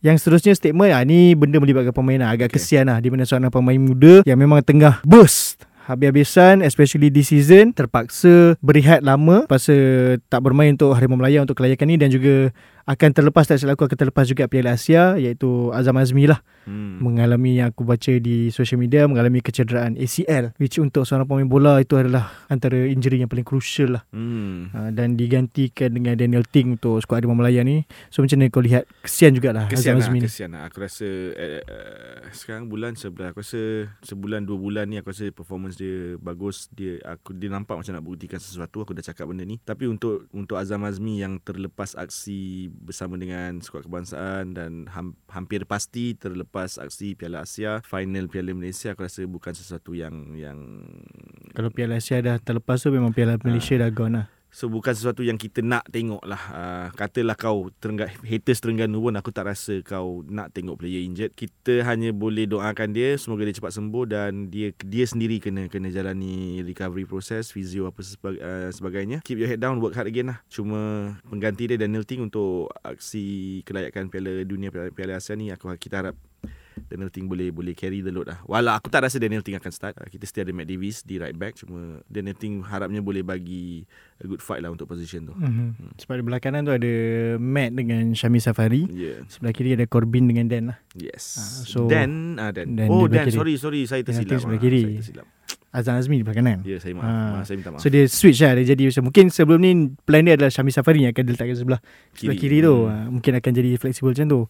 Yang 0.00 0.24
seterusnya 0.24 0.52
statement 0.56 0.92
ah, 0.96 1.04
Ni 1.04 1.36
benda 1.36 1.60
melibatkan 1.60 1.92
pemain 1.92 2.24
lah 2.24 2.32
Agak 2.32 2.48
okay. 2.52 2.56
kesian 2.56 2.88
lah 2.88 2.98
Di 3.04 3.12
mana 3.12 3.28
seorang 3.28 3.52
pemain 3.52 3.76
muda 3.76 4.24
Yang 4.24 4.38
memang 4.40 4.64
tengah 4.64 5.04
burst 5.04 5.68
Habis-habisan 5.84 6.64
Especially 6.64 7.12
this 7.12 7.28
season 7.28 7.76
Terpaksa 7.76 8.56
berehat 8.64 9.04
lama 9.04 9.44
Pasal 9.44 10.16
tak 10.32 10.40
bermain 10.40 10.72
untuk 10.72 10.96
Harimau 10.96 11.20
Melaya 11.20 11.44
Untuk 11.44 11.60
kelayakan 11.60 11.84
ni 11.84 11.96
Dan 12.00 12.08
juga 12.08 12.48
akan 12.86 13.10
terlepas 13.12 13.44
tak 13.48 13.60
silap 13.60 13.76
aku 13.76 13.90
akan 13.90 13.98
terlepas 13.98 14.24
juga 14.28 14.46
Piala 14.46 14.76
Asia 14.76 15.16
iaitu 15.20 15.74
Azam 15.74 15.96
Azmi 16.00 16.30
lah. 16.30 16.40
Hmm. 16.70 17.00
mengalami 17.00 17.56
yang 17.56 17.72
aku 17.72 17.88
baca 17.88 18.12
di 18.20 18.52
social 18.52 18.76
media 18.76 19.08
mengalami 19.08 19.40
kecederaan 19.40 19.96
ACL 19.96 20.52
which 20.60 20.76
untuk 20.78 21.08
seorang 21.08 21.24
pemain 21.24 21.48
bola 21.48 21.80
itu 21.82 21.98
adalah 21.98 22.30
antara 22.52 22.78
injury 22.86 23.18
yang 23.18 23.32
paling 23.32 23.48
crucial 23.48 23.98
lah. 23.98 24.04
Hmm. 24.14 24.70
uh, 24.70 24.92
dan 24.94 25.18
digantikan 25.18 25.90
dengan 25.90 26.14
Daniel 26.14 26.46
Ting 26.46 26.78
untuk 26.78 27.02
skuad 27.02 27.24
Harimau 27.24 27.34
Melaya 27.34 27.66
ni. 27.66 27.88
So 28.12 28.22
macam 28.22 28.38
mana 28.38 28.52
kau 28.54 28.62
lihat? 28.62 28.86
Kesian 29.02 29.34
jugalah 29.34 29.66
kesian 29.66 29.98
Azam 29.98 30.04
Azmi 30.04 30.18
lah, 30.20 30.22
ni. 30.22 30.28
kesian 30.30 30.50
lah. 30.54 30.62
Aku 30.70 30.78
rasa 30.84 31.08
uh, 31.34 31.60
uh, 31.64 32.16
sekarang 32.30 32.70
bulan 32.70 32.94
sebelah 32.94 33.34
aku 33.34 33.42
rasa 33.42 33.90
sebulan 34.06 34.46
dua 34.46 34.58
bulan 34.60 34.84
ni 34.86 35.02
aku 35.02 35.10
rasa 35.10 35.26
performance 35.34 35.74
dia 35.74 36.14
bagus. 36.22 36.70
Dia 36.70 37.02
aku 37.02 37.34
dia 37.34 37.50
nampak 37.50 37.82
macam 37.82 37.98
nak 37.98 38.04
buktikan 38.06 38.38
sesuatu 38.38 38.86
aku 38.86 38.94
dah 38.94 39.02
cakap 39.02 39.26
benda 39.26 39.42
ni. 39.42 39.58
Tapi 39.58 39.90
untuk 39.90 40.30
untuk 40.30 40.54
Azam 40.54 40.86
Azmi 40.86 41.18
yang 41.18 41.42
terlepas 41.42 41.98
aksi 41.98 42.69
bersama 42.70 43.18
dengan 43.18 43.58
skuad 43.58 43.90
kebangsaan 43.90 44.54
dan 44.54 44.86
ham, 44.94 45.18
hampir 45.28 45.66
pasti 45.66 46.14
terlepas 46.14 46.78
aksi 46.78 47.18
Piala 47.18 47.42
Asia 47.42 47.82
final 47.82 48.30
Piala 48.30 48.54
Malaysia 48.54 48.94
aku 48.94 49.04
rasa 49.04 49.26
bukan 49.26 49.52
sesuatu 49.52 49.92
yang 49.92 50.38
yang 50.38 50.86
kalau 51.52 51.74
Piala 51.74 51.98
Asia 51.98 52.22
dah 52.22 52.38
terlepas 52.38 52.78
tu 52.78 52.94
memang 52.94 53.10
Piala 53.10 53.36
Malaysia 53.42 53.74
ha. 53.76 53.86
dah 53.86 53.90
gone 53.90 54.14
lah 54.22 54.26
So 54.50 54.66
bukan 54.66 54.90
sesuatu 54.90 55.22
yang 55.22 55.38
kita 55.38 55.62
nak 55.62 55.86
tengok 55.94 56.26
lah 56.26 56.42
uh, 56.50 56.86
Katalah 56.98 57.38
kau 57.38 57.70
terenggat, 57.78 58.10
haters 58.26 58.58
Terengganu 58.58 58.98
pun 58.98 59.14
Aku 59.14 59.30
tak 59.30 59.46
rasa 59.46 59.78
kau 59.86 60.26
nak 60.26 60.50
tengok 60.50 60.82
player 60.82 61.06
injured. 61.06 61.30
Kita 61.38 61.86
hanya 61.86 62.10
boleh 62.10 62.50
doakan 62.50 62.90
dia 62.90 63.14
Semoga 63.14 63.46
dia 63.46 63.54
cepat 63.54 63.78
sembuh 63.78 64.04
Dan 64.10 64.50
dia 64.50 64.74
dia 64.82 65.06
sendiri 65.06 65.38
kena 65.38 65.70
kena 65.70 65.94
jalani 65.94 66.66
recovery 66.66 67.06
process 67.06 67.54
Physio 67.54 67.86
apa 67.86 68.02
uh, 68.02 68.68
sebagainya. 68.74 69.22
Keep 69.22 69.38
your 69.38 69.50
head 69.50 69.62
down, 69.62 69.78
work 69.78 69.94
hard 69.94 70.10
again 70.10 70.34
lah. 70.34 70.42
Cuma 70.50 71.14
pengganti 71.30 71.70
dia 71.70 71.78
Daniel 71.78 72.02
Ting 72.02 72.26
Untuk 72.26 72.74
aksi 72.82 73.62
kelayakan 73.62 74.10
Piala 74.10 74.42
Dunia 74.42 74.74
Piala, 74.74 74.90
Piala 74.90 75.22
Asia 75.22 75.38
ni 75.38 75.54
aku 75.54 75.70
Kita 75.78 76.02
harap 76.02 76.18
Daniel 76.88 77.10
Ting 77.12 77.26
boleh 77.26 77.50
boleh 77.50 77.74
carry 77.76 78.00
the 78.00 78.08
load 78.14 78.30
lah. 78.30 78.38
Walau 78.48 78.78
aku 78.78 78.88
tak 78.88 79.04
rasa 79.04 79.20
Daniel 79.20 79.44
Ting 79.44 79.58
akan 79.58 79.72
start. 79.74 79.94
Kita 80.08 80.24
still 80.24 80.48
ada 80.48 80.52
Matt 80.54 80.70
Davis 80.70 81.02
di 81.04 81.20
right 81.20 81.36
back. 81.36 81.58
Cuma 81.60 82.00
Daniel 82.06 82.38
Ting 82.38 82.64
harapnya 82.64 83.04
boleh 83.04 83.20
bagi 83.20 83.84
a 84.20 84.26
good 84.28 84.40
fight 84.40 84.64
lah 84.64 84.72
untuk 84.72 84.86
position 84.88 85.28
tu. 85.28 85.34
Mm-hmm. 85.34 85.68
Hmm. 85.76 85.92
Sebab 86.00 86.14
di 86.20 86.24
belah 86.24 86.40
kanan 86.40 86.64
tu 86.64 86.72
ada 86.72 86.92
Matt 87.36 87.76
dengan 87.76 88.12
Syami 88.16 88.38
Safari. 88.40 88.86
Yeah. 88.88 89.26
Sebelah 89.28 89.52
kiri 89.52 89.76
ada 89.76 89.84
Corbin 89.84 90.30
dengan 90.30 90.46
Dan 90.48 90.72
lah. 90.72 90.78
Yes. 90.96 91.24
Uh, 91.36 91.62
so 91.66 91.78
Dan, 91.90 92.38
uh, 92.38 92.52
Dan. 92.54 92.78
Dan. 92.78 92.88
Oh 92.88 93.10
Dan, 93.10 93.28
sorry 93.32 93.58
sorry 93.58 93.84
saya 93.84 94.04
tersilap. 94.06 94.40
Sebelah 94.40 94.60
kiri. 94.60 94.82
Saya 94.84 94.96
tersilap. 95.02 95.26
Azan 95.70 96.02
Azmi 96.02 96.18
di 96.18 96.26
belakang 96.26 96.42
kanan. 96.42 96.60
Ya, 96.66 96.82
saya 96.82 96.98
maaf. 96.98 97.06
Ha. 97.06 97.14
maaf. 97.14 97.44
Saya 97.46 97.56
minta 97.62 97.70
maaf. 97.70 97.80
So 97.80 97.86
dia 97.86 98.04
switch 98.10 98.42
lah. 98.42 98.58
Dia 98.58 98.74
jadi 98.74 98.90
macam 98.90 99.02
mungkin 99.06 99.24
sebelum 99.30 99.58
ni 99.62 99.70
plan 100.02 100.26
dia 100.26 100.34
adalah 100.34 100.50
Syami 100.50 100.74
Safari 100.74 101.06
yang 101.06 101.14
akan 101.14 101.24
diletakkan 101.30 101.54
sebelah 101.54 101.80
kiri, 102.10 102.26
sebelah 102.26 102.36
kiri 102.42 102.58
tu. 102.58 102.74
Hmm. 102.74 102.90
Ha, 102.90 102.94
mungkin 103.06 103.32
akan 103.38 103.52
jadi 103.54 103.70
fleksibel 103.78 104.10
macam 104.10 104.26
tu. 104.26 104.40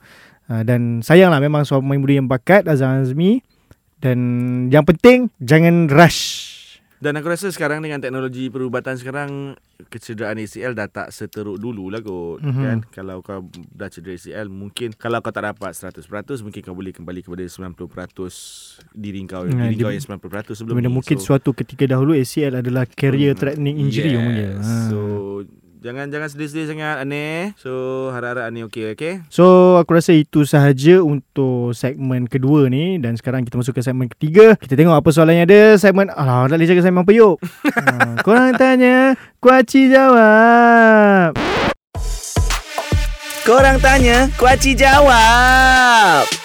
Ha, 0.48 0.64
dan 0.64 1.04
sayang 1.04 1.28
lah 1.28 1.40
memang 1.44 1.68
seorang 1.68 1.84
pemain 1.84 2.00
muda 2.00 2.14
yang 2.16 2.28
bakat 2.28 2.64
Azan 2.64 3.04
Azmi. 3.04 3.44
Dan 4.00 4.18
yang 4.72 4.88
penting 4.88 5.28
jangan 5.44 5.92
rush 5.92 6.49
dan 7.00 7.16
aku 7.16 7.32
rasa 7.32 7.48
sekarang 7.48 7.80
dengan 7.80 7.96
teknologi 7.96 8.52
perubatan 8.52 9.00
sekarang 9.00 9.56
kecederaan 9.88 10.36
ACL 10.36 10.76
dah 10.76 10.84
tak 10.84 11.08
seteruk 11.08 11.56
dulu 11.56 11.88
lah 11.88 12.04
kot 12.04 12.44
mm-hmm. 12.44 12.64
kan. 12.68 12.78
Kalau 12.92 13.24
kau 13.24 13.48
dah 13.72 13.88
cedera 13.88 14.20
ACL 14.20 14.52
mungkin 14.52 14.92
kalau 14.92 15.24
kau 15.24 15.32
tak 15.32 15.48
dapat 15.48 15.72
100% 15.72 16.04
mungkin 16.44 16.60
kau 16.60 16.76
boleh 16.76 16.92
kembali 16.92 17.24
kepada 17.24 17.40
90% 17.48 17.72
diri 18.92 19.20
kau 19.24 19.48
mm, 19.48 19.72
diri 19.72 19.74
kau 19.80 19.88
yang 19.88 20.04
90% 20.04 20.60
sebelum 20.60 20.76
ni. 20.76 20.92
Mungkin 20.92 21.16
so, 21.16 21.32
suatu 21.32 21.56
ketika 21.56 21.88
dahulu 21.88 22.12
ACL 22.12 22.60
adalah 22.60 22.84
career 22.84 23.32
threatening 23.32 23.80
injury 23.80 24.12
yes. 24.12 24.60
Ha. 24.60 24.92
So 24.92 25.00
Jangan 25.80 26.12
jangan 26.12 26.28
sedih-sedih 26.28 26.68
sangat 26.68 27.00
aneh. 27.00 27.56
So 27.56 27.72
harap-harap 28.12 28.52
aneh 28.52 28.68
okey 28.68 28.92
okey. 28.92 29.24
So 29.32 29.80
aku 29.80 29.96
rasa 29.96 30.12
itu 30.12 30.44
sahaja 30.44 31.00
untuk 31.00 31.72
segmen 31.72 32.28
kedua 32.28 32.68
ni 32.68 33.00
dan 33.00 33.16
sekarang 33.16 33.48
kita 33.48 33.56
masuk 33.56 33.72
ke 33.72 33.80
segmen 33.80 34.12
ketiga. 34.12 34.60
Kita 34.60 34.76
tengok 34.76 35.00
apa 35.00 35.08
soalan 35.08 35.40
yang 35.40 35.48
ada. 35.48 35.80
Segmen 35.80 36.12
alah 36.12 36.52
dah 36.52 36.60
cakap 36.60 36.84
segmen 36.84 37.08
peyuk. 37.08 37.40
ha, 37.80 38.12
korang 38.20 38.52
tanya, 38.60 39.16
kuaci 39.40 39.88
jawab. 39.88 41.32
Korang 43.48 43.80
tanya, 43.80 44.28
kuaci 44.36 44.76
jawab. 44.76 46.39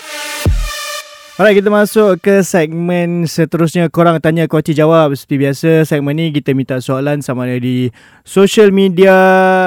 Alright, 1.36 1.60
kita 1.60 1.68
masuk 1.68 2.24
ke 2.24 2.48
segmen 2.48 3.28
seterusnya. 3.28 3.92
Korang 3.92 4.24
tanya, 4.24 4.48
kuaci 4.48 4.72
jawab. 4.72 5.12
Seperti 5.20 5.36
biasa, 5.44 5.70
segmen 5.84 6.16
ni 6.16 6.32
kita 6.32 6.56
minta 6.56 6.80
soalan 6.80 7.20
sama 7.20 7.44
ada 7.44 7.60
di 7.60 7.92
social 8.24 8.72
media 8.72 9.12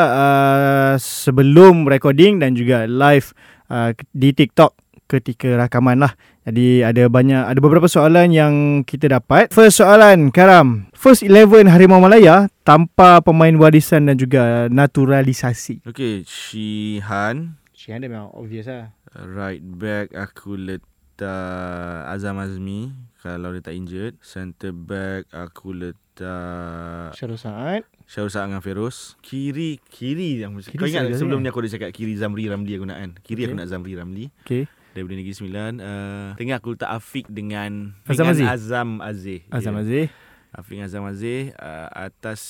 uh, 0.09 0.95
sebelum 0.97 1.85
recording 1.85 2.41
dan 2.41 2.57
juga 2.57 2.89
live 2.89 3.37
uh, 3.69 3.93
di 4.17 4.33
TikTok 4.33 4.73
ketika 5.13 5.61
rakaman 5.61 6.01
lah. 6.01 6.17
Jadi 6.49 6.81
ada 6.81 7.05
banyak, 7.05 7.53
ada 7.53 7.61
beberapa 7.61 7.85
soalan 7.85 8.33
yang 8.33 8.81
kita 8.89 9.21
dapat. 9.21 9.53
First 9.53 9.85
soalan, 9.85 10.33
Karam. 10.33 10.89
First 10.97 11.21
11 11.21 11.69
Harimau 11.69 12.01
Malaya 12.01 12.49
tanpa 12.65 13.21
pemain 13.21 13.53
warisan 13.61 14.09
dan 14.09 14.17
juga 14.17 14.73
naturalisasi. 14.73 15.85
Okay, 15.85 16.25
Shihan. 16.25 17.61
Shihan 17.77 18.01
dia 18.01 18.09
memang 18.09 18.33
obvious 18.33 18.65
lah. 18.65 18.97
Right 19.13 19.61
back 19.61 20.17
aku 20.17 20.57
let 20.57 20.81
letak 21.19 22.15
Azam 22.15 22.39
Azmi 22.39 22.95
kalau 23.19 23.51
dia 23.51 23.59
tak 23.59 23.75
injured. 23.75 24.15
Center 24.23 24.71
back 24.71 25.27
aku 25.35 25.75
letak 25.75 27.11
Syarul 27.19 27.35
Saad. 27.35 27.83
Syarul 28.07 28.31
Saad 28.31 28.55
dengan 28.55 28.63
Feroz. 28.63 29.19
Kiri 29.19 29.83
kiri 29.91 30.39
yang 30.39 30.55
kiri 30.63 30.79
kau 30.79 30.87
ingat 30.87 31.11
sebelum 31.19 31.43
ni 31.43 31.51
aku 31.51 31.67
dah 31.67 31.75
cakap 31.75 31.91
kiri 31.91 32.15
Zamri 32.15 32.47
Ramli 32.47 32.79
aku 32.79 32.87
nak 32.87 33.03
kan. 33.03 33.11
Kiri 33.27 33.43
okay. 33.43 33.47
aku 33.51 33.59
nak 33.59 33.67
Zamri 33.67 33.93
Ramli. 33.99 34.31
Okey. 34.47 34.71
Daripada 34.95 35.15
Negeri 35.21 35.37
Sembilan 35.37 35.73
uh, 35.79 36.29
Tengah 36.41 36.57
aku 36.59 36.75
letak 36.75 36.91
Afiq 36.91 37.29
dengan 37.29 37.93
Azam 38.09 38.25
dengan 38.25 38.35
Aziz. 38.35 38.47
Azam 38.49 38.89
Aziz 39.05 39.41
Azam 39.53 39.75
yeah. 39.77 39.83
Aziz 39.85 40.07
Afiq 40.49 40.79
Azam 40.81 41.05
Aziz 41.07 41.43
uh, 41.61 41.87
Atas 41.93 42.41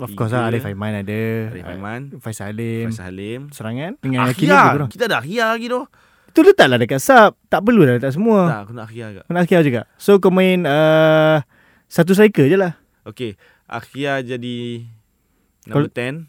Of 0.00 0.10
course 0.16 0.32
lah 0.34 0.48
Arif 0.48 0.64
Aiman 0.64 1.04
ada 1.04 1.22
Arif 1.54 1.62
Aiman 1.62 2.18
Faisal 2.18 2.50
Halim 2.50 2.90
Faisal 2.90 3.04
Halim 3.12 3.40
Serangan 3.52 4.00
Dengan 4.00 4.26
Akhia 4.26 4.74
Kita 4.90 5.06
dah 5.06 5.22
Akhia 5.22 5.54
lagi 5.54 5.70
tu 5.70 5.86
Tu 6.34 6.42
letaklah 6.42 6.82
dekat 6.82 6.98
sub 6.98 7.38
Tak 7.46 7.62
perlu 7.62 7.86
dah 7.86 7.94
letak 7.94 8.10
semua. 8.10 8.50
Tak 8.50 8.60
aku 8.66 8.72
nak 8.74 8.84
Akhia 8.90 9.06
juga 9.14 9.22
Aku 9.22 9.32
nak 9.32 9.42
Akhia 9.46 9.60
juga. 9.62 9.80
So 9.96 10.18
kau 10.18 10.34
main 10.34 10.66
uh, 10.66 11.38
Satu 11.86 12.10
striker 12.12 12.50
je 12.50 12.58
lah. 12.58 12.74
Okay 13.06 13.38
Akhia 13.70 14.18
jadi 14.20 14.82
Number 15.70 15.88
10 15.88 16.26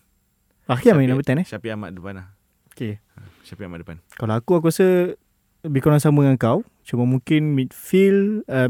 Akhia 0.70 0.94
main 0.94 1.10
number 1.10 1.26
10 1.26 1.42
eh? 1.42 1.46
Syafiq 1.50 1.74
Ahmad 1.74 1.98
depan 1.98 2.22
lah. 2.22 2.28
Okay 2.70 3.02
Syafiq 3.42 3.66
Ahmad 3.66 3.82
depan. 3.82 3.98
Kalau 4.14 4.34
aku 4.38 4.62
aku 4.62 4.70
rasa 4.70 5.18
Lebih 5.66 5.82
kurang 5.82 5.98
sama 5.98 6.22
dengan 6.22 6.38
kau. 6.38 6.62
Cuma 6.86 7.10
mungkin 7.10 7.58
midfield 7.58 8.46
uh, 8.46 8.70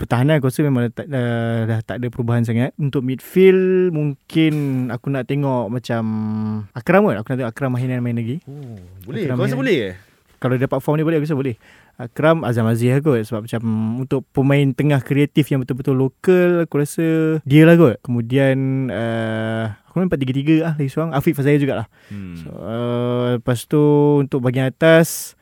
Pertahanan 0.00 0.40
aku 0.40 0.48
rasa 0.48 0.64
memang 0.64 0.88
dah, 0.96 1.04
dah, 1.04 1.28
dah 1.68 1.78
tak 1.84 2.00
ada 2.00 2.08
perubahan 2.08 2.40
sangat. 2.40 2.72
Untuk 2.80 3.04
midfield 3.04 3.92
Mungkin 3.92 4.88
Aku 4.88 5.12
nak 5.12 5.28
tengok 5.28 5.68
macam 5.68 6.02
Akram 6.72 7.04
kan 7.04 7.20
Aku 7.20 7.28
nak 7.28 7.36
tengok 7.44 7.52
Akram 7.52 7.70
Mahinan 7.76 8.00
main 8.00 8.16
lagi. 8.16 8.40
Oh, 8.48 8.80
Boleh. 9.04 9.28
Akram 9.28 9.36
Kau 9.36 9.44
rasa 9.44 9.60
boleh 9.60 9.78
eh 9.92 9.96
kalau 10.40 10.56
dapat 10.56 10.80
form 10.80 10.96
ni 10.96 11.04
boleh 11.04 11.20
aku 11.20 11.28
rasa 11.28 11.36
boleh. 11.36 11.56
Akram 12.00 12.48
Azam 12.48 12.64
Aziz 12.64 12.88
lah 12.88 13.04
kot 13.04 13.20
sebab 13.28 13.44
macam 13.44 13.62
untuk 14.00 14.24
pemain 14.32 14.64
tengah 14.72 15.04
kreatif 15.04 15.52
yang 15.52 15.60
betul-betul 15.60 15.92
lokal 15.92 16.64
aku 16.64 16.80
rasa 16.80 17.06
dia 17.44 17.68
lah 17.68 17.76
kot. 17.76 18.00
Kemudian 18.00 18.88
uh, 18.88 19.76
aku 19.84 20.00
main 20.00 20.08
4-3-3 20.08 20.64
lah 20.64 20.72
lagi 20.80 20.88
seorang. 20.88 21.12
Afiq 21.12 21.36
Fazaya 21.36 21.60
jugalah. 21.60 21.86
Hmm. 22.08 22.40
so, 22.40 22.48
uh, 22.56 23.36
lepas 23.36 23.68
tu 23.68 23.84
untuk 24.24 24.40
bahagian 24.40 24.72
atas 24.72 25.36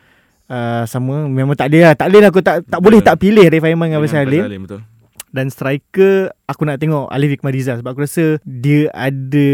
uh, 0.50 0.82
sama. 0.90 1.30
Memang 1.30 1.54
tak 1.54 1.70
ada 1.70 1.78
lah. 1.88 1.92
Tak 1.94 2.10
boleh 2.10 2.20
lah. 2.26 2.30
Aku 2.34 2.42
tak, 2.42 2.66
tak 2.66 2.80
boleh 2.82 2.98
tak 2.98 3.16
pilih 3.22 3.46
Arif 3.46 3.62
Aiman 3.62 3.94
dengan 3.94 4.02
Abang 4.02 4.10
Salim. 4.10 4.66
Betul 4.66 4.97
dan 5.30 5.52
striker 5.52 6.32
aku 6.48 6.62
nak 6.64 6.80
tengok 6.80 7.12
Alif 7.12 7.36
Hikmah 7.36 7.52
Rizal 7.52 7.76
sebab 7.80 7.92
aku 7.92 8.08
rasa 8.08 8.40
dia 8.44 8.88
ada 8.96 9.48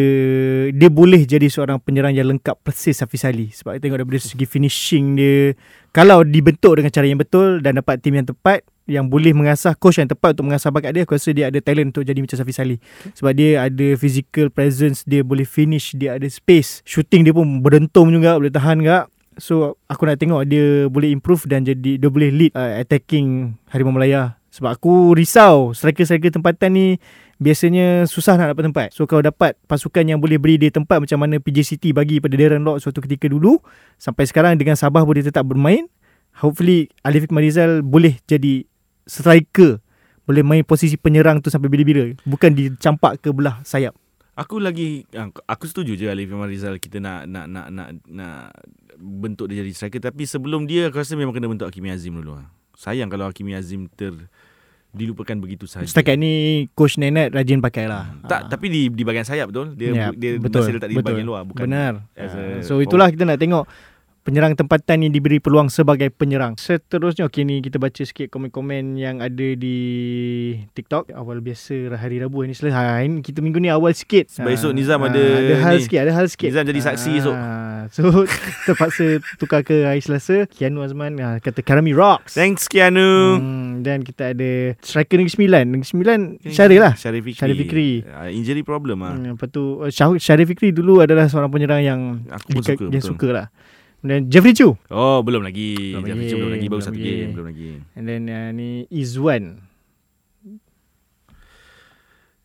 dia 0.71 0.89
boleh 0.91 1.27
jadi 1.27 1.51
seorang 1.51 1.83
penyerang 1.83 2.15
yang 2.15 2.31
lengkap 2.31 2.55
persis 2.63 3.03
Hafiz 3.03 3.27
Ali. 3.27 3.51
Sebab 3.51 3.79
tengok 3.83 3.99
daripada 4.03 4.23
segi 4.23 4.47
finishing 4.47 5.19
dia 5.19 5.59
kalau 5.91 6.23
dibentuk 6.23 6.79
dengan 6.79 6.91
cara 6.91 7.07
yang 7.07 7.19
betul 7.19 7.59
dan 7.63 7.79
dapat 7.79 7.99
tim 8.03 8.15
yang 8.15 8.27
tepat 8.27 8.63
yang 8.85 9.09
boleh 9.09 9.33
mengasah 9.33 9.73
coach 9.73 9.97
yang 9.97 10.11
tepat 10.11 10.37
untuk 10.37 10.53
mengasah 10.53 10.69
bakat 10.69 10.93
dia 10.93 11.03
aku 11.09 11.17
rasa 11.17 11.33
dia 11.33 11.49
ada 11.49 11.57
talent 11.59 11.91
untuk 11.97 12.05
jadi 12.05 12.21
macam 12.21 12.37
Hafiz 12.39 12.59
Ali. 12.61 12.77
Sebab 13.17 13.33
dia 13.35 13.51
ada 13.67 13.87
physical 13.97 14.53
presence 14.53 15.03
dia 15.09 15.25
boleh 15.25 15.49
finish 15.49 15.97
dia 15.97 16.21
ada 16.21 16.29
space. 16.29 16.85
Shooting 16.87 17.27
dia 17.27 17.33
pun 17.35 17.65
berdentum 17.65 18.13
juga 18.13 18.37
boleh 18.37 18.53
tahan 18.53 18.85
juga. 18.85 19.09
So 19.35 19.81
aku 19.91 20.07
nak 20.07 20.23
tengok 20.23 20.47
dia 20.47 20.87
boleh 20.87 21.11
improve 21.11 21.51
dan 21.51 21.67
jadi 21.67 21.99
dia 21.99 22.07
boleh 22.07 22.31
lead 22.31 22.53
uh, 22.55 22.79
attacking 22.79 23.59
Harimau 23.67 23.91
Melaya 23.91 24.39
Sebab 24.55 24.71
aku 24.71 25.19
risau 25.19 25.75
striker-striker 25.75 26.31
tempatan 26.31 26.71
ni 26.71 26.87
biasanya 27.43 28.07
susah 28.07 28.39
nak 28.39 28.55
dapat 28.55 28.71
tempat. 28.71 28.89
So 28.95 29.03
kalau 29.03 29.27
dapat 29.27 29.59
pasukan 29.67 30.07
yang 30.07 30.23
boleh 30.23 30.39
beri 30.39 30.63
dia 30.63 30.71
tempat 30.71 31.03
macam 31.03 31.19
mana 31.19 31.43
PJ 31.43 31.75
City 31.75 31.91
bagi 31.91 32.23
pada 32.23 32.39
Darren 32.39 32.63
Lock 32.63 32.79
suatu 32.79 33.03
ketika 33.03 33.27
dulu 33.27 33.59
sampai 33.99 34.31
sekarang 34.31 34.55
dengan 34.55 34.79
Sabah 34.79 35.03
boleh 35.03 35.27
tetap 35.27 35.43
bermain. 35.43 35.91
Hopefully 36.39 36.87
Alif 37.03 37.27
Marizal 37.35 37.83
boleh 37.83 38.23
jadi 38.31 38.63
striker. 39.11 39.83
Boleh 40.23 40.47
main 40.47 40.63
posisi 40.63 40.95
penyerang 40.95 41.43
tu 41.43 41.51
sampai 41.51 41.67
bila-bila. 41.67 42.15
Bukan 42.23 42.55
dicampak 42.55 43.27
ke 43.27 43.35
belah 43.35 43.59
sayap. 43.67 43.99
Aku 44.39 44.63
lagi 44.63 45.03
ah, 45.19 45.35
aku 45.51 45.67
setuju 45.67 45.99
je 45.99 46.07
Alif 46.07 46.31
Iman 46.31 46.47
Rizal 46.47 46.79
kita 46.79 47.03
nak 47.03 47.27
nak 47.27 47.51
nak 47.51 47.67
nak 47.75 47.89
nak 48.07 48.55
bentuk 49.03 49.51
dia 49.51 49.67
jadi 49.67 49.75
striker 49.75 49.99
tapi 49.99 50.31
sebelum 50.31 50.71
dia 50.71 50.95
aku 50.95 51.03
rasa 51.03 51.19
memang 51.19 51.35
kena 51.35 51.51
bentuk 51.51 51.67
Hakimi 51.67 51.91
Azim 51.91 52.15
dulu 52.15 52.39
lah. 52.39 52.47
Sayang 52.75 53.09
kalau 53.09 53.27
Hakimi 53.27 53.55
Azim 53.55 53.87
ter 53.89 54.13
dilupakan 54.95 55.35
begitu 55.35 55.67
sahaja. 55.67 55.91
Setakat 55.91 56.15
ni 56.15 56.67
coach 56.73 56.97
Nenet 56.97 57.35
rajin 57.35 57.59
pakai 57.59 57.91
lah. 57.91 58.15
Tak, 58.25 58.47
tapi 58.47 58.71
di 58.71 58.83
di 58.87 59.03
bahagian 59.03 59.27
sayap 59.27 59.51
betul. 59.51 59.75
Dia 59.75 59.91
Ya, 59.91 60.07
dia 60.15 60.39
betul, 60.39 60.63
masih 60.63 60.75
letak 60.79 60.89
di 60.89 60.95
betul. 60.95 61.07
bahagian 61.11 61.27
luar 61.27 61.43
bukan. 61.43 61.67
Benar. 61.67 61.93
a 62.15 62.63
so 62.63 62.79
itulah 62.79 63.11
kita 63.11 63.27
nak 63.27 63.43
tengok 63.43 63.67
penyerang 64.25 64.57
tempatan 64.57 65.05
ni 65.05 65.13
diberi 65.13 65.37
peluang 65.37 65.69
sebagai 65.69 66.09
penyerang. 66.09 66.57
Seterusnya 66.57 67.29
okey 67.29 67.45
ni 67.45 67.61
kita 67.61 67.77
baca 67.77 68.01
sikit 68.01 68.33
komen-komen 68.33 68.97
yang 68.97 69.21
ada 69.21 69.49
di 69.53 69.77
TikTok. 70.73 71.13
Awal 71.13 71.45
biasa 71.45 71.93
hari 71.95 72.19
Rabu 72.19 72.41
ni 72.43 72.57
selesai. 72.57 73.05
Ini 73.05 73.21
kita 73.21 73.45
minggu 73.45 73.61
ni 73.61 73.69
awal 73.69 73.93
sikit. 73.93 74.33
Sebab 74.33 74.49
esok 74.49 74.73
Nizam 74.73 75.05
Ah, 75.05 75.13
ada 75.13 75.21
ada 75.21 75.55
hal 75.61 75.77
ni. 75.77 75.85
sikit, 75.85 75.99
ada 76.01 76.13
hal 76.17 76.27
sikit. 76.27 76.49
Nizam 76.49 76.65
jadi 76.65 76.81
saksi 76.81 77.11
esok. 77.21 77.37
So 77.93 78.03
terpaksa 78.67 79.05
tukar 79.37 79.61
ke 79.61 79.85
hari 79.85 80.01
Selasa. 80.01 80.49
Kianu 80.49 80.81
Azman 80.81 81.21
ah, 81.21 81.37
kata 81.37 81.61
Karami 81.61 81.93
rocks. 81.93 82.33
Thanks 82.33 82.65
Kianu. 82.65 83.37
Hmm, 83.37 83.85
dan 83.85 84.01
kita 84.01 84.33
ada 84.33 84.73
striker 84.81 85.21
Negeri 85.21 85.33
Sembilan. 85.37 85.65
Negeri 85.69 85.89
Sembilan 85.93 86.19
Syarif 86.49 86.81
lah. 86.81 86.95
Syarif 86.97 87.23
Fikri. 87.23 87.37
Syarif 87.37 87.57
Fikri. 87.61 87.91
Uh, 88.09 88.33
injury 88.33 88.65
problem 88.65 89.05
ah. 89.05 89.13
Hmm, 89.13 89.37
lepas 89.37 89.53
tu 89.53 89.85
Syarif 89.93 90.49
Fikri 90.49 90.73
dulu 90.73 91.05
adalah 91.05 91.29
seorang 91.29 91.53
penyerang 91.53 91.85
yang 91.85 92.01
Aku 92.33 92.57
pun 92.57 92.63
suka, 92.65 92.89
yang 92.89 93.05
betul. 93.05 93.11
suka 93.13 93.29
lah. 93.29 93.47
Dan 94.05 94.29
Jeffrey 94.29 94.53
Chu. 94.53 94.77
Oh, 94.93 95.25
belum 95.25 95.41
lagi. 95.41 95.97
Belum 95.97 96.05
Belum 96.05 96.19
lagi, 96.21 96.35
belum 96.37 96.51
lagi 96.53 96.67
baru 96.67 96.77
belum 96.77 96.85
satu 96.85 96.95
lagi. 96.95 97.09
game, 97.11 97.31
belum 97.33 97.47
lagi. 97.49 97.71
And 97.97 98.05
then 98.05 98.23
uh, 98.29 98.51
ni 98.53 98.69
Izwan. 98.87 99.65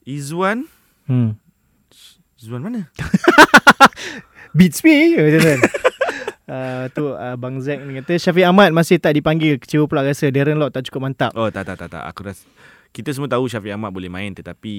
Izwan, 0.01 0.65
Hmm. 1.05 1.35
Izwan 2.37 2.61
mana? 2.61 2.87
Beats 4.57 4.81
me 4.81 4.93
macam 5.11 5.35
tu 5.35 5.41
kan. 5.43 5.59
Uh, 6.49 6.83
tu 6.89 7.03
uh, 7.07 7.35
Bang 7.35 7.61
Zack 7.61 7.83
ni 7.83 7.97
kata 7.97 8.17
Syafiq 8.17 8.41
Ahmad 8.41 8.73
masih 8.73 8.97
tak 8.97 9.13
dipanggil 9.13 9.61
Kecewa 9.61 9.85
pula 9.85 10.01
rasa 10.01 10.33
Darren 10.33 10.57
Lock 10.57 10.73
tak 10.73 10.81
cukup 10.81 11.05
mantap 11.05 11.29
Oh, 11.37 11.45
tak 11.45 11.61
tak 11.61 11.77
tak 11.77 11.93
tak. 11.93 12.01
Aku 12.03 12.25
rasa 12.25 12.41
kita 12.89 13.09
semua 13.09 13.25
tahu 13.25 13.45
Syafiq 13.45 13.69
Ahmad 13.69 13.89
boleh 13.89 14.07
main 14.07 14.31
tetapi 14.31 14.75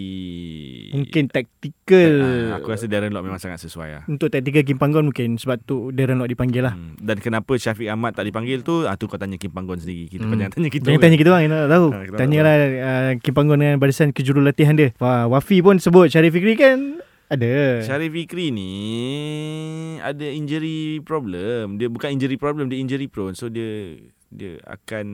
Mungkin 0.93 1.27
taktikal 1.27 2.13
Ah, 2.51 2.59
aku 2.59 2.69
rasa 2.69 2.85
Darren 2.85 3.09
Lock 3.09 3.23
memang 3.23 3.39
sangat 3.39 3.59
sesuai 3.61 3.89
lah. 3.91 4.03
Untuk 4.05 4.29
taktikal 4.29 4.61
Kim 4.61 4.77
Panggon 4.77 5.07
mungkin 5.07 5.35
Sebab 5.35 5.57
tu 5.61 5.89
Darren 5.91 6.19
Lock 6.19 6.29
dipanggil 6.29 6.61
lah 6.61 6.75
Hmm. 6.75 6.95
Dan 6.97 7.17
kenapa 7.17 7.55
Syafiq 7.55 7.87
Ahmad 7.87 8.13
tak 8.13 8.25
dipanggil 8.25 8.61
tu 8.61 8.83
ah, 8.83 8.95
tu 8.95 9.07
kau 9.07 9.15
tanya 9.15 9.35
Kim 9.35 9.51
Panggon 9.51 9.77
sendiri 9.77 10.07
Kita 10.09 10.23
Hmm. 10.23 10.37
jangan 10.37 10.53
tanya 10.53 10.69
kita 10.69 10.85
Jangan 10.85 11.01
tanya 11.01 11.17
kita 11.17 11.29
orang 11.29 11.43
Kita 11.43 11.55
nak 11.55 11.71
tahu 11.71 11.87
Ha, 11.87 11.99
kita 12.03 12.17
Tanyalah 12.17 12.55
uh, 12.57 13.11
Kim 13.17 13.33
Panggon 13.33 13.57
dengan 13.57 13.77
barisan 13.77 14.09
kejurulatihan 14.11 14.75
dia 14.75 14.89
Wah, 14.97 15.25
Wafi 15.27 15.59
pun 15.61 15.77
sebut 15.77 16.07
Syarif 16.07 16.33
Fikri 16.33 16.55
kan 16.55 16.99
Ada 17.27 17.81
Syarif 17.81 18.11
Fikri 18.11 18.51
ni 18.51 18.73
ada 20.01 20.25
injury 20.25 20.99
problem. 21.01 21.77
Dia 21.77 21.87
bukan 21.87 22.09
injury 22.11 22.35
problem, 22.35 22.67
dia 22.67 22.81
injury 22.81 23.05
prone. 23.05 23.37
So 23.37 23.47
dia 23.47 24.01
dia 24.31 24.63
akan 24.63 25.07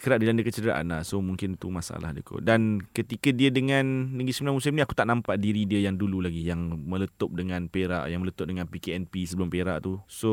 kerap 0.00 0.16
dilanda 0.16 0.40
kecederaan 0.40 0.88
lah. 0.88 1.04
So 1.04 1.20
mungkin 1.20 1.60
tu 1.60 1.68
masalah 1.68 2.16
dia 2.16 2.24
kot. 2.24 2.40
Dan 2.40 2.80
ketika 2.96 3.28
dia 3.28 3.52
dengan 3.52 3.84
Negeri 4.16 4.32
Sembilan 4.32 4.56
musim 4.56 4.72
ni 4.72 4.80
aku 4.80 4.96
tak 4.96 5.04
nampak 5.04 5.36
diri 5.36 5.68
dia 5.68 5.84
yang 5.84 6.00
dulu 6.00 6.24
lagi 6.24 6.40
yang 6.40 6.80
meletup 6.88 7.28
dengan 7.36 7.68
Perak, 7.68 8.08
yang 8.08 8.24
meletup 8.24 8.48
dengan 8.48 8.64
PKNP 8.64 9.12
sebelum 9.28 9.52
Perak 9.52 9.84
tu. 9.84 10.00
So 10.08 10.32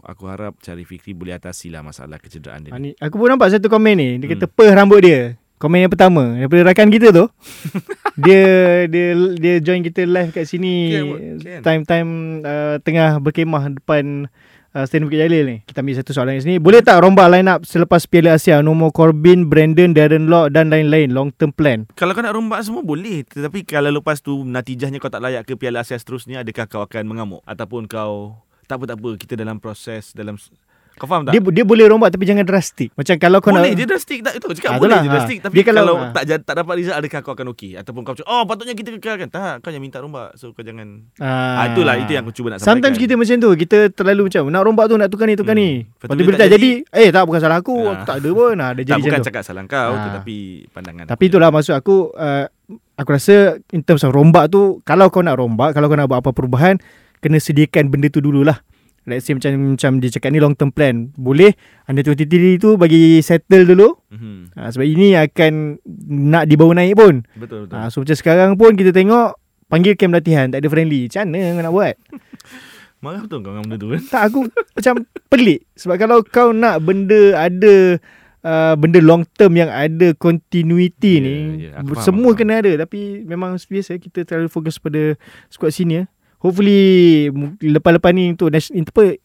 aku 0.00 0.24
harap 0.32 0.56
Syarif 0.64 0.88
Fikri 0.88 1.12
boleh 1.12 1.36
atasi 1.36 1.68
lah 1.68 1.84
masalah 1.84 2.16
kecederaan 2.16 2.64
dia. 2.64 2.72
Ha, 2.72 2.80
ni. 2.80 2.96
ni, 2.96 2.98
aku 2.98 3.20
pun 3.20 3.28
nampak 3.28 3.52
satu 3.52 3.68
komen 3.68 3.94
ni. 4.00 4.08
Dia 4.16 4.32
kata 4.32 4.48
Hmm. 4.48 4.54
peh 4.56 4.70
rambut 4.72 5.00
dia. 5.04 5.20
Komen 5.60 5.86
yang 5.86 5.92
pertama 5.92 6.34
daripada 6.40 6.72
rakan 6.72 6.88
kita 6.88 7.08
tu. 7.12 7.24
dia 8.24 8.44
dia 8.88 9.06
dia 9.36 9.54
join 9.60 9.82
kita 9.82 10.06
live 10.06 10.30
kat 10.30 10.46
sini 10.46 10.92
time-time 11.66 12.10
uh, 12.46 12.76
tengah 12.78 13.18
berkemah 13.18 13.74
depan 13.74 14.30
uh, 14.74 14.84
Stadium 14.84 15.06
Bukit 15.08 15.22
Jalil 15.22 15.44
ni. 15.46 15.56
Kita 15.64 15.80
ambil 15.80 15.94
satu 15.96 16.10
soalan 16.10 16.36
kat 16.36 16.44
sini. 16.44 16.56
Boleh 16.58 16.82
tak 16.82 17.00
rombak 17.00 17.30
line 17.30 17.48
up 17.48 17.62
selepas 17.62 18.04
Piala 18.10 18.36
Asia 18.36 18.60
nombor 18.60 18.90
Corbin, 18.90 19.46
Brandon, 19.46 19.94
Darren 19.94 20.26
Lock 20.26 20.50
dan 20.50 20.68
lain-lain 20.74 21.14
long 21.14 21.30
term 21.30 21.54
plan? 21.54 21.86
Kalau 21.94 22.12
kau 22.12 22.20
nak 22.20 22.34
rombak 22.34 22.60
semua 22.66 22.82
boleh 22.82 23.22
Tetapi 23.24 23.62
kalau 23.64 23.94
lepas 23.94 24.18
tu 24.20 24.42
Natijahnya 24.42 24.98
kau 24.98 25.08
tak 25.08 25.22
layak 25.22 25.46
ke 25.46 25.54
Piala 25.54 25.86
Asia 25.86 25.96
seterusnya 25.96 26.42
Adakah 26.42 26.66
kau 26.66 26.82
akan 26.82 27.06
mengamuk 27.06 27.40
Ataupun 27.46 27.86
kau 27.86 28.42
Tak 28.66 28.82
apa 28.82 28.84
tak 28.90 28.96
apa 28.98 29.10
Kita 29.14 29.34
dalam 29.38 29.62
proses 29.62 30.10
Dalam 30.12 30.34
Kau 30.94 31.04
faham 31.04 31.26
tak? 31.26 31.32
Dia 31.32 31.42
dia 31.42 31.64
boleh 31.64 31.84
rombak 31.84 32.08
tapi 32.08 32.22
jangan 32.22 32.42
drastik. 32.42 32.94
Macam 32.94 33.14
kalau 33.16 33.38
kau 33.38 33.50
boleh 33.50 33.66
nak 33.68 33.76
je 33.76 33.84
drastik 33.84 34.18
tak 34.20 34.32
itu 34.34 34.46
Ah, 34.46 34.54
cakap 34.54 34.70
boleh 34.72 34.86
itulah, 34.86 34.94
je 34.96 35.04
ah. 35.04 35.12
drastik 35.12 35.38
tapi 35.40 35.52
Dia 35.52 35.64
kalau- 35.64 35.84
kalau, 35.84 35.96
ah. 36.00 36.10
tak 36.14 36.22
tak 36.40 36.54
dapat 36.56 36.74
result 36.76 36.96
adakah 36.96 37.20
kau 37.20 37.32
akan 37.34 37.46
okey 37.50 37.70
ataupun 37.74 38.00
kau 38.00 38.14
cakap 38.14 38.28
oh 38.28 38.42
patutnya 38.44 38.72
kita 38.72 38.88
kekalkan 38.92 39.28
tak 39.28 39.58
kau 39.58 39.68
yang 39.68 39.80
minta 39.80 39.98
rombak 39.98 40.32
so 40.34 40.50
kau 40.50 40.62
jangan 40.62 41.02
ah, 41.18 41.66
itulah 41.66 41.94
itu 41.96 42.10
yang 42.10 42.22
aku 42.22 42.30
cuba 42.32 42.48
nak 42.48 42.58
sampaikan 42.58 42.70
Sometimes 42.70 42.96
kita 42.96 43.14
macam 43.14 43.36
tu 43.36 43.50
Kita 43.56 43.78
terlalu 43.90 44.22
macam 44.24 44.42
Nak 44.46 44.62
rombak 44.62 44.86
tu 44.86 44.94
Nak 44.94 45.08
tukar 45.08 45.26
ni 45.26 45.34
tukar 45.34 45.52
Hmm. 45.52 45.60
ni 45.60 45.70
Lepas 45.82 45.90
Lepas 46.00 46.06
tu 46.06 46.14
tu 46.14 46.14
bila 46.16 46.24
bila 46.24 46.36
tak 46.36 46.46
tak 46.46 46.54
jadi 46.54 46.70
Eh 46.94 47.08
tak 47.10 47.22
bukan 47.24 47.40
salah 47.40 47.58
aku 47.58 47.76
Ah. 47.76 47.92
Aku 47.92 48.04
tak 48.04 48.16
ada 48.16 48.28
pun 48.30 48.52
nah, 48.54 48.70
Dia 48.70 48.76
tak 48.76 48.86
jadi 48.86 49.00
bukan 49.00 49.10
macam 49.10 49.20
tu 49.20 49.28
cakap 49.28 49.42
salah 49.42 49.62
kau 49.64 49.90
Ah. 49.90 50.02
tetapi 50.04 50.36
pandangan 50.70 51.04
Tapi 51.04 51.22
itulah 51.26 51.48
maksud 51.50 51.74
aku 51.74 51.96
uh, 52.12 52.44
Aku 52.94 53.08
rasa 53.10 53.36
In 53.68 53.80
terms 53.80 54.02
of 54.02 54.10
rombak 54.10 54.46
tu 54.48 54.62
Kalau 54.82 55.06
kau 55.08 55.20
nak 55.20 55.34
rombak 55.34 55.74
Kalau 55.74 55.86
kau 55.86 55.96
nak 55.96 56.06
buat 56.06 56.18
apa 56.18 56.30
perubahan 56.30 56.78
Kena 57.18 57.36
sediakan 57.36 57.88
benda 57.88 58.06
tu 58.06 58.20
dululah 58.20 58.62
Let's 59.04 59.24
say 59.24 59.36
macam 59.36 59.76
macam 59.76 60.00
dia 60.00 60.08
cakap 60.08 60.32
ni 60.32 60.40
long 60.40 60.52
term 60.52 60.68
plan. 60.68 61.12
Boleh 61.12 61.52
Under 61.84 62.00
23 62.00 62.56
tu 62.56 62.74
bagi 62.74 63.20
settle 63.20 63.64
dulu. 63.66 63.92
Mhm. 64.08 64.56
ha, 64.56 64.68
Sebab 64.68 64.82
ini 64.82 65.12
akan 65.12 65.76
Nak 66.30 66.48
dibawa 66.48 66.72
naik 66.74 66.96
pun. 66.96 67.20
Betul 67.34 67.68
betul. 67.68 67.76
Ha, 67.76 67.88
So 67.88 68.00
macam 68.00 68.16
sekarang 68.16 68.50
pun 68.56 68.72
kita 68.72 68.90
tengok 68.90 69.36
Panggil 69.64 69.92
camp 69.94 70.12
latihan 70.12 70.48
Tak 70.48 70.60
ada 70.60 70.68
friendly. 70.68 71.04
Macam 71.06 71.24
mana 71.28 71.52
kau 71.52 71.62
nak 71.62 71.74
buat? 71.74 71.94
Marah 73.04 73.20
betul 73.20 73.38
kau 73.38 73.52
dengan 73.52 73.64
benda 73.64 73.76
tu 73.76 73.88
kan? 73.92 74.02
Tak 74.08 74.22
aku 74.26 74.38
macam 74.72 74.94
pelik. 75.28 75.60
Sebab 75.74 75.96
kalau 75.96 76.18
kau 76.24 76.48
nak 76.50 76.80
benda 76.80 77.20
ada 77.36 78.00
uh, 78.40 78.74
Benda 78.74 79.04
long 79.04 79.28
term 79.36 79.52
yang 79.52 79.68
ada 79.68 80.16
continuity 80.16 81.12
Ya, 81.14 81.20
ni 81.20 81.34
ya, 81.60 81.70
aku 81.76 81.92
faham, 81.92 82.06
Semua 82.06 82.30
faham. 82.32 82.38
kena 82.40 82.54
ada. 82.64 82.72
Tapi 82.80 83.00
memang 83.20 83.60
biasa 83.60 84.00
kita 84.00 84.24
terlalu 84.24 84.48
fokus 84.48 84.80
pada 84.80 85.20
squad 85.48 85.76
senior 85.76 86.08
Hopefully 86.44 87.32
lepas-lepas 87.58 88.12
ni 88.12 88.36
untuk 88.36 88.52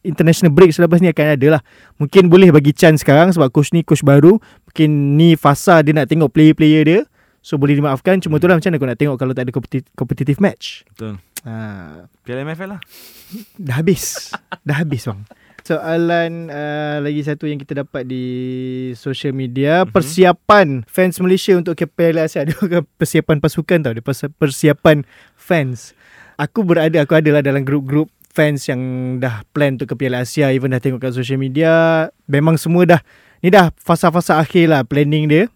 international 0.01 0.49
break 0.49 0.71
selepas 0.71 0.97
ni 0.97 1.11
akan 1.11 1.35
ada 1.35 1.47
lah. 1.51 1.61
Mungkin 1.99 2.31
boleh 2.31 2.47
bagi 2.47 2.71
chance 2.71 3.03
sekarang 3.03 3.35
sebab 3.35 3.51
coach 3.51 3.75
ni 3.75 3.83
coach 3.83 4.01
baru. 4.01 4.39
Mungkin 4.39 4.89
ni 5.13 5.35
fasa 5.35 5.83
dia 5.83 5.91
nak 5.91 6.07
tengok 6.07 6.31
player-player 6.31 6.81
dia. 6.81 7.01
So 7.39 7.59
boleh 7.59 7.75
dimaafkan. 7.75 8.19
Cuma 8.19 8.39
itulah 8.39 8.55
macam 8.55 8.67
mana 8.67 8.79
kau 8.79 8.87
nak 8.87 8.95
tengok 8.97 9.15
kalau 9.15 9.33
tak 9.33 9.43
ada 9.43 9.51
competi- 9.51 9.87
competitive 9.93 10.39
match. 10.39 10.87
betul 10.87 11.19
Ha, 11.39 12.03
Piala 12.19 12.43
MFL 12.43 12.67
lah 12.69 12.81
Dah 13.55 13.79
habis 13.79 14.35
Dah 14.59 14.83
habis 14.83 15.07
bang 15.07 15.23
Soalan 15.63 16.51
uh, 16.51 16.99
lagi 16.99 17.23
satu 17.23 17.45
yang 17.45 17.55
kita 17.55 17.79
dapat 17.79 18.03
di 18.03 18.25
social 18.91 19.31
media 19.31 19.87
Mhm. 19.87 19.95
Persiapan 19.95 20.67
fans 20.83 21.15
Malaysia 21.19 21.55
untuk 21.55 21.79
ke 21.79 21.87
Piala 21.87 22.27
Asia 22.27 22.43
Dia 22.47 22.59
bukan 22.59 22.83
persiapan 22.91 23.39
pasukan 23.39 23.79
tau 23.79 23.93
Dia 23.95 24.03
persiapan 24.35 25.07
fans 25.31 25.95
Aku 26.39 26.63
berada, 26.63 27.03
aku 27.03 27.19
adalah 27.19 27.43
dalam 27.43 27.67
grup-grup 27.67 28.07
fans 28.31 28.63
yang 28.71 28.79
dah 29.19 29.43
plan 29.51 29.75
untuk 29.75 29.91
ke 29.91 29.95
Piala 29.99 30.23
Asia 30.23 30.55
Even 30.55 30.71
dah 30.71 30.79
tengok 30.79 31.03
kat 31.03 31.11
social 31.11 31.35
media 31.35 32.07
Memang 32.31 32.55
semua 32.55 32.87
dah 32.87 33.01
Ni 33.43 33.51
dah 33.51 33.75
fasa-fasa 33.75 34.39
akhir 34.39 34.71
lah 34.71 34.87
planning 34.87 35.27
dia 35.27 35.51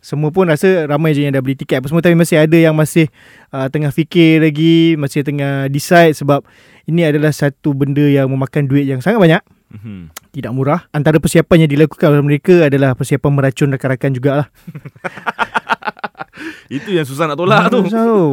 semua 0.00 0.32
pun 0.32 0.48
rasa 0.48 0.88
ramai 0.88 1.12
je 1.12 1.28
yang 1.28 1.36
dah 1.36 1.44
beli 1.44 1.52
tiket 1.52 1.84
apa 1.84 1.92
semua 1.92 2.00
tapi 2.00 2.16
masih 2.16 2.40
ada 2.40 2.56
yang 2.56 2.72
masih 2.72 3.12
uh, 3.52 3.68
tengah 3.68 3.92
fikir 3.92 4.40
lagi, 4.40 4.96
masih 4.96 5.20
tengah 5.20 5.68
decide 5.68 6.16
sebab 6.16 6.40
ini 6.88 7.04
adalah 7.04 7.28
satu 7.36 7.76
benda 7.76 8.08
yang 8.08 8.32
memakan 8.32 8.64
duit 8.64 8.88
yang 8.88 9.04
sangat 9.04 9.20
banyak, 9.20 9.42
Mhm. 9.70 10.10
tidak 10.34 10.50
murah. 10.56 10.88
Antara 10.90 11.20
persiapan 11.20 11.68
yang 11.68 11.70
dilakukan 11.76 12.16
oleh 12.16 12.24
mereka 12.24 12.66
adalah 12.66 12.96
persiapan 12.96 13.30
meracun 13.30 13.70
rakan-rakan 13.76 14.10
jugalah. 14.16 14.48
Itu 16.76 16.90
yang 16.94 17.06
susah 17.06 17.26
nak 17.26 17.38
tolak 17.38 17.68
tu 17.72 17.82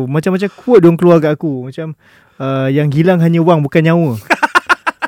macam-macam 0.08 0.50
quote 0.54 0.82
diorang 0.84 0.98
keluar 1.00 1.18
kat 1.20 1.36
aku. 1.36 1.68
Macam 1.70 1.98
uh, 2.42 2.68
yang 2.70 2.90
hilang 2.94 3.20
hanya 3.20 3.42
wang 3.42 3.62
bukan 3.62 3.82
nyawa. 3.84 4.12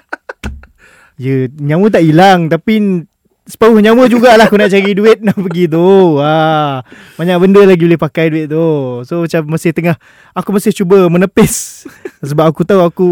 ya, 1.23 1.47
nyawa 1.59 1.85
tak 1.91 2.03
hilang 2.05 2.49
tapi 2.51 3.05
separuh 3.49 3.81
nyawa 3.81 4.05
jugalah 4.05 4.45
aku 4.45 4.61
nak 4.61 4.69
cari 4.69 4.93
duit 4.93 5.25
nak 5.25 5.37
pergi 5.37 5.65
tu. 5.65 6.21
Ha, 6.21 6.85
banyak 7.17 7.37
benda 7.41 7.61
lagi 7.65 7.83
boleh 7.85 7.99
pakai 7.99 8.29
duit 8.29 8.45
tu. 8.49 9.01
So 9.05 9.25
macam 9.25 9.41
masih 9.49 9.71
tengah 9.73 9.95
aku 10.37 10.49
masih 10.53 10.71
cuba 10.73 11.09
menepis 11.09 11.85
sebab 12.21 12.51
aku 12.53 12.61
tahu 12.61 12.81
aku 12.85 13.09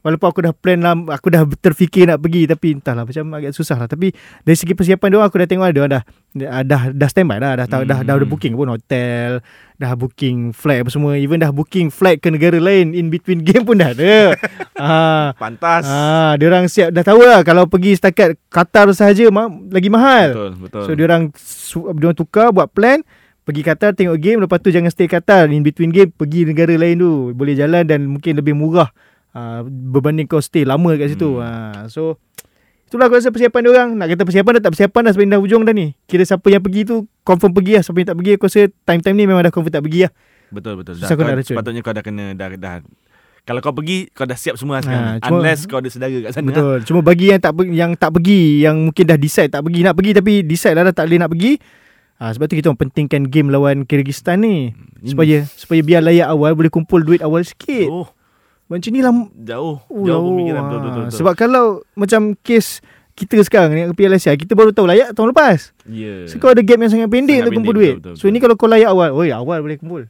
Walaupun 0.00 0.26
aku 0.26 0.40
dah 0.40 0.52
plan 0.52 0.80
lah, 0.80 0.96
aku 1.12 1.28
dah 1.28 1.44
terfikir 1.54 2.08
nak 2.08 2.18
pergi 2.18 2.48
tapi 2.48 2.72
entahlah 2.72 3.04
macam 3.04 3.36
agak 3.36 3.52
susah 3.52 3.76
lah. 3.76 3.84
Tapi 3.84 4.08
dari 4.40 4.56
segi 4.56 4.72
persiapan 4.72 5.06
dia 5.06 5.20
aku 5.20 5.36
dah 5.36 5.44
tengok 5.46 5.68
dia 5.68 5.80
orang 5.80 5.92
dah 5.92 6.02
dah 6.30 6.62
dah, 6.62 6.82
dah 6.90 7.08
standby 7.08 7.36
dah, 7.36 7.52
dah, 7.54 7.66
tahu 7.66 7.82
dah, 7.82 8.00
dah 8.00 8.08
dah 8.10 8.16
Hmm. 8.16 8.26
booking 8.26 8.54
pun 8.54 8.68
hotel, 8.70 9.44
dah 9.76 9.92
booking 9.92 10.50
flight 10.50 10.80
apa 10.80 10.88
semua, 10.88 11.14
even 11.14 11.36
dah 11.36 11.50
booking 11.50 11.88
flight 11.88 12.16
ke 12.16 12.28
negara 12.28 12.56
lain 12.56 12.90
in 12.90 13.06
between 13.06 13.44
game 13.46 13.60
pun 13.62 13.76
dah 13.76 13.92
ada. 13.92 14.32
ah, 14.80 15.36
Pantas. 15.36 15.84
ah, 15.84 16.32
dia 16.34 16.48
orang 16.48 16.64
siap 16.64 16.90
dah 16.90 17.02
tahu 17.02 17.20
lah 17.20 17.40
kalau 17.42 17.66
pergi 17.66 17.92
setakat 17.92 18.40
Qatar 18.46 18.88
sahaja 18.90 19.28
ma- 19.28 19.52
lagi 19.68 19.88
mahal. 19.88 20.32
Betul, 20.32 20.50
betul. 20.60 20.82
So 20.82 20.90
dia 20.94 21.04
orang 21.06 21.24
su- 21.34 21.92
dia 21.92 22.06
orang 22.06 22.16
tukar 22.16 22.48
buat 22.50 22.66
plan 22.66 23.04
pergi 23.42 23.60
Qatar 23.60 23.92
tengok 23.92 24.16
game 24.16 24.38
lepas 24.38 24.56
tu 24.58 24.70
jangan 24.70 24.88
stay 24.88 25.04
Qatar 25.04 25.44
in 25.46 25.60
between 25.60 25.90
game 25.90 26.08
pergi 26.08 26.46
negara 26.46 26.72
lain 26.72 26.96
tu 26.96 27.10
boleh 27.32 27.52
jalan 27.52 27.82
dan 27.82 28.06
mungkin 28.06 28.32
lebih 28.34 28.54
murah 28.54 28.88
uh, 29.32 29.60
berbanding 29.64 30.24
kau 30.24 30.38
stay 30.38 30.62
lama 30.62 30.94
kat 30.94 31.10
situ. 31.10 31.36
Hmm. 31.36 31.44
Uh, 31.44 31.80
so 31.86 32.02
itulah 32.84 33.06
aku 33.06 33.16
rasa 33.16 33.30
persiapan 33.30 33.60
dia 33.60 33.70
orang. 33.70 33.88
Nak 33.94 34.06
kata 34.10 34.22
persiapan 34.24 34.50
dah 34.56 34.62
tak 34.62 34.72
persiapan 34.74 35.00
dah 35.02 35.12
sebab 35.12 35.26
dah 35.28 35.40
hujung 35.40 35.62
dah 35.62 35.72
ni. 35.72 35.94
Kira 36.04 36.22
siapa 36.22 36.46
yang 36.46 36.60
pergi 36.60 36.82
tu 36.84 36.96
confirm 37.22 37.52
pergi 37.52 37.78
lah. 37.78 37.82
Siapa 37.82 37.96
yang 37.96 38.08
tak 38.08 38.18
pergi 38.18 38.32
aku 38.34 38.44
rasa 38.46 38.60
time-time 38.84 39.16
ni 39.16 39.24
memang 39.24 39.42
dah 39.42 39.52
confirm 39.52 39.72
tak 39.72 39.84
pergi 39.84 40.00
lah. 40.04 40.12
Betul 40.50 40.74
betul. 40.76 40.98
Susah 40.98 41.14
kau 41.14 41.22
kau, 41.22 41.38
sepatutnya 41.38 41.80
kau 41.80 41.94
dah 41.94 42.02
kena 42.02 42.24
dah 42.34 42.48
dah 42.54 42.74
kalau 43.40 43.64
kau 43.64 43.72
pergi 43.72 44.10
kau 44.12 44.28
dah 44.28 44.36
siap 44.36 44.54
semua 44.54 44.78
lah 44.78 44.82
sekarang. 44.84 45.06
Ha, 45.06 45.18
cuma- 45.18 45.40
Unless 45.40 45.60
kau 45.64 45.78
ada 45.78 45.88
saudara 45.88 46.18
kat 46.20 46.32
sana. 46.34 46.50
Betul. 46.50 46.78
Cuma 46.84 47.00
bagi 47.00 47.30
yang 47.30 47.40
tak 47.40 47.52
yang 47.66 47.90
tak 47.94 48.10
pergi 48.12 48.62
yang 48.62 48.76
mungkin 48.84 49.04
dah 49.06 49.16
decide 49.16 49.48
tak 49.48 49.62
pergi 49.62 49.80
nak 49.80 49.94
pergi 49.96 50.10
tapi 50.12 50.32
decide 50.44 50.74
lah 50.74 50.84
dah 50.86 50.94
tak 50.94 51.06
boleh 51.06 51.18
nak 51.18 51.30
pergi. 51.30 51.52
Ah 52.20 52.30
sebab 52.30 52.46
tu 52.46 52.54
kita 52.54 52.68
orang 52.68 52.80
pentingkan 52.80 53.22
game 53.26 53.48
lawan 53.48 53.88
Kyrgyzstan 53.88 54.44
ni 54.44 54.76
Hmm. 55.00 55.08
supaya 55.08 55.48
supaya 55.56 55.80
biar 55.80 56.04
layak 56.04 56.28
awal 56.28 56.52
boleh 56.52 56.68
kumpul 56.68 57.00
duit 57.00 57.24
awal 57.24 57.40
sikit. 57.40 57.88
Oh, 57.88 58.12
Macam 58.70 58.88
ni 58.88 59.02
lah 59.02 59.10
jauh. 59.36 59.82
Oh, 59.82 60.00
jauh 60.00 60.06
jauh. 60.06 60.26
pemikiran 60.30 60.62
betul 60.62 60.78
Ah, 60.78 60.80
betul. 60.80 61.02
betul. 61.02 61.16
Sebab 61.18 61.34
kalau 61.34 61.64
macam 61.92 62.20
kes 62.38 62.78
kita 63.12 63.36
sekarang 63.42 63.74
ni 63.74 63.82
Piala 63.92 64.16
Asia 64.16 64.32
kita 64.32 64.54
baru 64.54 64.70
tahu 64.70 64.86
layak 64.86 65.12
tahun 65.12 65.34
lepas. 65.34 65.74
yeah. 65.84 66.24
So 66.24 66.38
kau 66.38 66.48
ada 66.48 66.62
gap 66.62 66.78
yang 66.78 66.88
sangat 66.88 67.10
pendek 67.10 67.36
Sangat 67.36 67.44
untuk 67.44 67.54
kumpul 67.58 67.74
duit. 67.74 67.94
betul, 67.98 68.14
betul, 68.14 68.14
so 68.16 68.24
ini 68.24 68.38
kalau 68.38 68.54
kau 68.54 68.64
layak 68.64 68.88
awal, 68.88 69.10
oi 69.12 69.28
awal 69.28 69.58
boleh 69.60 69.76
kumpul. 69.76 70.06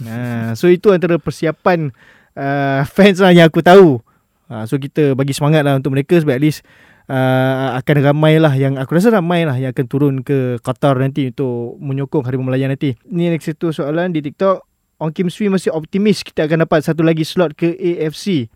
nah, 0.00 0.54
so 0.58 0.66
itu 0.66 0.88
antara 0.88 1.18
persiapan 1.18 1.90
uh, 2.32 2.80
fans 2.94 3.18
lah 3.18 3.34
yang 3.34 3.50
aku 3.50 3.60
tahu. 3.60 3.98
Uh, 4.46 4.64
so 4.64 4.76
kita 4.76 5.12
bagi 5.12 5.32
semangat 5.32 5.60
lah 5.60 5.74
untuk 5.74 5.90
mereka 5.90 6.14
sebab 6.14 6.32
at 6.32 6.40
least 6.40 6.62
uh, 7.04 7.76
akan 7.76 7.96
ramai 8.02 8.36
lah 8.36 8.52
yang 8.52 8.76
aku 8.76 8.96
rasa 8.96 9.10
ramai 9.10 9.44
lah 9.44 9.56
yang 9.56 9.72
akan 9.72 9.84
turun 9.84 10.14
ke 10.20 10.56
Qatar 10.60 10.96
nanti 10.96 11.28
untuk 11.28 11.76
menyokong 11.76 12.24
Harimau 12.24 12.46
Melaya 12.46 12.64
nanti. 12.64 12.96
Ni 13.04 13.28
next 13.28 13.44
satu 13.46 13.72
soalan 13.72 14.08
di 14.08 14.22
TikTok. 14.22 14.64
Ong 15.04 15.12
Kim 15.12 15.28
Swee 15.28 15.52
masih 15.52 15.68
optimis 15.68 16.24
kita 16.24 16.48
akan 16.48 16.64
dapat 16.64 16.80
satu 16.80 17.04
lagi 17.04 17.28
slot 17.28 17.52
ke 17.52 17.76
AFC. 17.76 18.48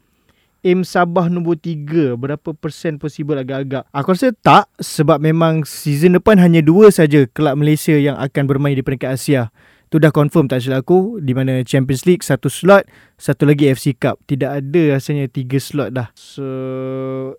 Aim 0.67 0.83
Sabah 0.83 1.31
nombor 1.31 1.55
3 1.55 2.19
Berapa 2.19 2.51
persen 2.51 2.99
possible 2.99 3.39
agak-agak? 3.39 3.87
Aku 3.95 4.11
rasa 4.11 4.35
tak 4.35 4.67
Sebab 4.83 5.23
memang 5.23 5.63
season 5.63 6.19
depan 6.19 6.35
hanya 6.43 6.59
dua 6.67 6.91
saja 6.91 7.31
Kelab 7.31 7.63
Malaysia 7.63 7.95
yang 7.95 8.19
akan 8.19 8.51
bermain 8.51 8.75
di 8.75 8.83
peringkat 8.83 9.15
Asia. 9.15 9.55
Tu 9.87 10.03
dah 10.03 10.11
confirm 10.11 10.51
tak 10.51 10.67
silap 10.67 10.83
aku 10.83 11.23
Di 11.23 11.31
mana 11.31 11.63
Champions 11.63 12.11
League 12.11 12.27
satu 12.27 12.51
slot 12.51 12.91
Satu 13.15 13.47
lagi 13.47 13.71
FC 13.71 13.95
Cup. 13.95 14.19
Tidak 14.27 14.51
ada 14.51 14.99
rasanya 14.99 15.31
tiga 15.31 15.63
slot 15.63 15.95
dah. 15.95 16.11
So 16.19 16.43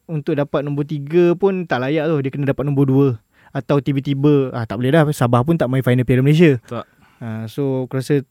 Untuk 0.07 0.39
dapat 0.39 0.63
nombor 0.63 0.87
3 0.87 1.35
pun 1.35 1.67
tak 1.67 1.83
layak 1.83 2.07
tu. 2.07 2.23
Dia 2.23 2.31
kena 2.31 2.55
dapat 2.55 2.71
nombor 2.71 2.87
2 2.87 3.19
Atau 3.51 3.83
tiba-tiba 3.83 4.55
ah, 4.55 4.63
Tak 4.63 4.79
boleh 4.79 4.95
dah. 4.95 5.03
Sabah 5.11 5.43
pun 5.43 5.59
tak 5.59 5.67
main 5.67 5.83
final 5.83 6.07
Piala 6.07 6.23
Malaysia. 6.23 6.55
Tak. 6.71 6.87
ah, 7.19 7.43
So 7.51 7.83
aku 7.83 7.99
rasa 7.99 8.23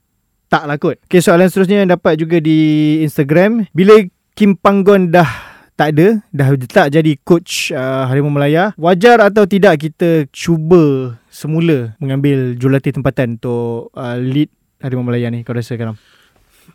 tak 0.48 0.64
lah 0.64 0.80
kot 0.80 0.96
Okay 1.06 1.20
soalan 1.20 1.46
seterusnya 1.46 1.84
yang 1.84 1.92
dapat 1.92 2.16
juga 2.16 2.40
di 2.40 3.00
Instagram 3.04 3.68
Bila 3.76 4.00
Kim 4.32 4.56
Panggon 4.56 5.12
dah 5.12 5.28
tak 5.78 5.94
ada 5.94 6.18
Dah 6.32 6.48
tak 6.66 6.96
jadi 6.96 7.14
coach 7.22 7.70
uh, 7.70 8.08
Harimau 8.08 8.32
Melaya 8.32 8.72
Wajar 8.80 9.22
atau 9.22 9.44
tidak 9.44 9.78
kita 9.78 10.26
cuba 10.32 11.14
semula 11.28 11.94
Mengambil 12.02 12.56
jurulatih 12.56 12.96
tempatan 12.96 13.36
untuk 13.36 13.92
uh, 13.94 14.16
lead 14.16 14.48
Harimau 14.80 15.06
Melaya 15.06 15.30
ni 15.30 15.44
Kau 15.44 15.54
rasa 15.54 15.76
Karam? 15.76 15.94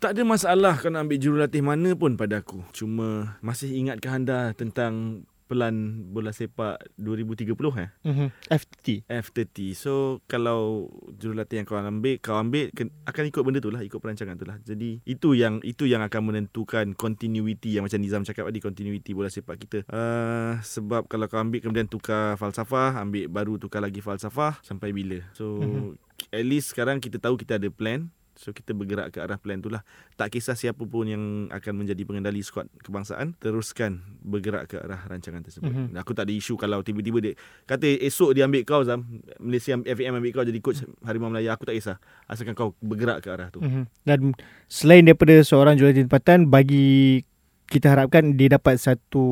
Tak 0.02 0.10
ada 0.10 0.26
masalah 0.26 0.74
kau 0.74 0.90
nak 0.90 1.06
ambil 1.06 1.22
jurulatih 1.22 1.62
mana 1.62 1.94
pun 1.94 2.18
pada 2.18 2.42
aku. 2.42 2.66
Cuma 2.74 3.38
masih 3.38 3.78
ingatkah 3.78 4.18
anda 4.18 4.50
tentang 4.50 5.22
pelan 5.44 6.06
bola 6.10 6.32
sepak 6.32 6.96
2030 6.96 7.52
eh? 7.78 7.88
Mm-hmm. 8.04 8.28
FT 8.48 8.86
F30. 9.06 9.58
So 9.76 10.24
kalau 10.24 10.88
jurulatih 11.14 11.60
yang 11.60 11.66
kau 11.68 11.76
ambil, 11.76 12.16
kau 12.18 12.36
ambil 12.36 12.72
akan 13.04 13.24
ikut 13.28 13.42
benda 13.44 13.60
tu 13.60 13.68
lah, 13.68 13.84
ikut 13.84 14.00
perancangan 14.00 14.36
tu 14.36 14.46
lah. 14.48 14.56
Jadi 14.60 15.04
itu 15.04 15.36
yang 15.36 15.60
itu 15.60 15.84
yang 15.84 16.00
akan 16.00 16.32
menentukan 16.32 16.96
continuity 16.96 17.76
yang 17.76 17.84
macam 17.84 18.00
Nizam 18.00 18.24
cakap 18.24 18.48
tadi, 18.48 18.60
continuity 18.60 19.12
bola 19.12 19.28
sepak 19.28 19.56
kita. 19.60 19.78
Uh, 19.88 20.58
sebab 20.64 21.06
kalau 21.06 21.28
kau 21.28 21.40
ambil 21.40 21.60
kemudian 21.60 21.86
tukar 21.86 22.36
falsafah, 22.40 22.96
ambil 23.00 23.28
baru 23.28 23.60
tukar 23.60 23.84
lagi 23.84 24.00
falsafah 24.00 24.60
sampai 24.64 24.90
bila. 24.90 25.20
So 25.36 25.60
Mhm. 25.60 26.00
at 26.32 26.44
least 26.44 26.72
sekarang 26.72 26.98
kita 26.98 27.20
tahu 27.20 27.36
kita 27.36 27.60
ada 27.60 27.68
plan. 27.68 28.08
So 28.34 28.50
kita 28.50 28.74
bergerak 28.74 29.14
ke 29.14 29.22
arah 29.22 29.38
plan 29.38 29.62
tu 29.62 29.70
lah 29.70 29.86
Tak 30.18 30.34
kisah 30.34 30.58
siapa 30.58 30.82
pun 30.82 31.06
yang 31.06 31.46
akan 31.54 31.72
menjadi 31.86 32.02
pengendali 32.02 32.42
skuad 32.42 32.66
kebangsaan 32.82 33.38
Teruskan 33.38 34.02
bergerak 34.26 34.74
ke 34.74 34.76
arah 34.82 34.98
rancangan 35.06 35.42
tersebut 35.46 35.70
Mhm. 35.70 35.94
mm-hmm. 35.94 36.02
Aku 36.02 36.12
tak 36.18 36.26
ada 36.26 36.34
isu 36.34 36.58
kalau 36.58 36.82
tiba-tiba 36.82 37.18
dia 37.22 37.32
Kata 37.64 37.86
esok 37.86 38.34
dia 38.34 38.50
ambil 38.50 38.66
kau 38.66 38.82
Zam 38.82 39.06
Malaysia 39.38 39.78
FAM 39.78 40.18
ambil 40.18 40.34
kau 40.34 40.42
jadi 40.42 40.58
coach 40.58 40.82
Harimau 41.06 41.30
Melaya 41.30 41.54
Aku 41.54 41.62
tak 41.62 41.78
kisah 41.78 42.02
Asalkan 42.26 42.58
kau 42.58 42.74
bergerak 42.82 43.22
ke 43.22 43.30
arah 43.30 43.54
tu 43.54 43.62
mm-hmm. 43.62 43.84
Dan 44.02 44.34
selain 44.66 45.06
daripada 45.06 45.38
seorang 45.46 45.78
jurulatih 45.78 46.10
tempatan 46.10 46.50
Bagi 46.50 47.22
kita 47.68 47.96
harapkan 47.96 48.36
dia 48.36 48.52
dapat 48.54 48.76
satu 48.76 49.24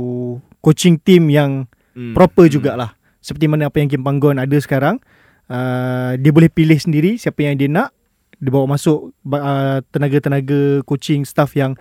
coaching 0.65 0.97
team 0.97 1.29
yang 1.29 1.69
hmm. 1.95 2.17
proper 2.17 2.49
jugalah 2.49 2.97
seperti 3.23 3.47
mana 3.47 3.69
apa 3.71 3.79
yang 3.79 3.87
Kim 3.93 4.03
Panggon 4.03 4.41
ada 4.41 4.57
sekarang 4.59 4.99
uh, 5.47 6.17
dia 6.19 6.33
boleh 6.33 6.51
pilih 6.51 6.75
sendiri 6.75 7.21
siapa 7.21 7.45
yang 7.45 7.55
dia 7.61 7.69
nak 7.71 7.95
dia 8.43 8.51
bawa 8.51 8.75
masuk 8.75 9.15
uh, 9.31 9.79
tenaga-tenaga 9.95 10.83
coaching 10.83 11.23
staff 11.23 11.55
yang 11.55 11.79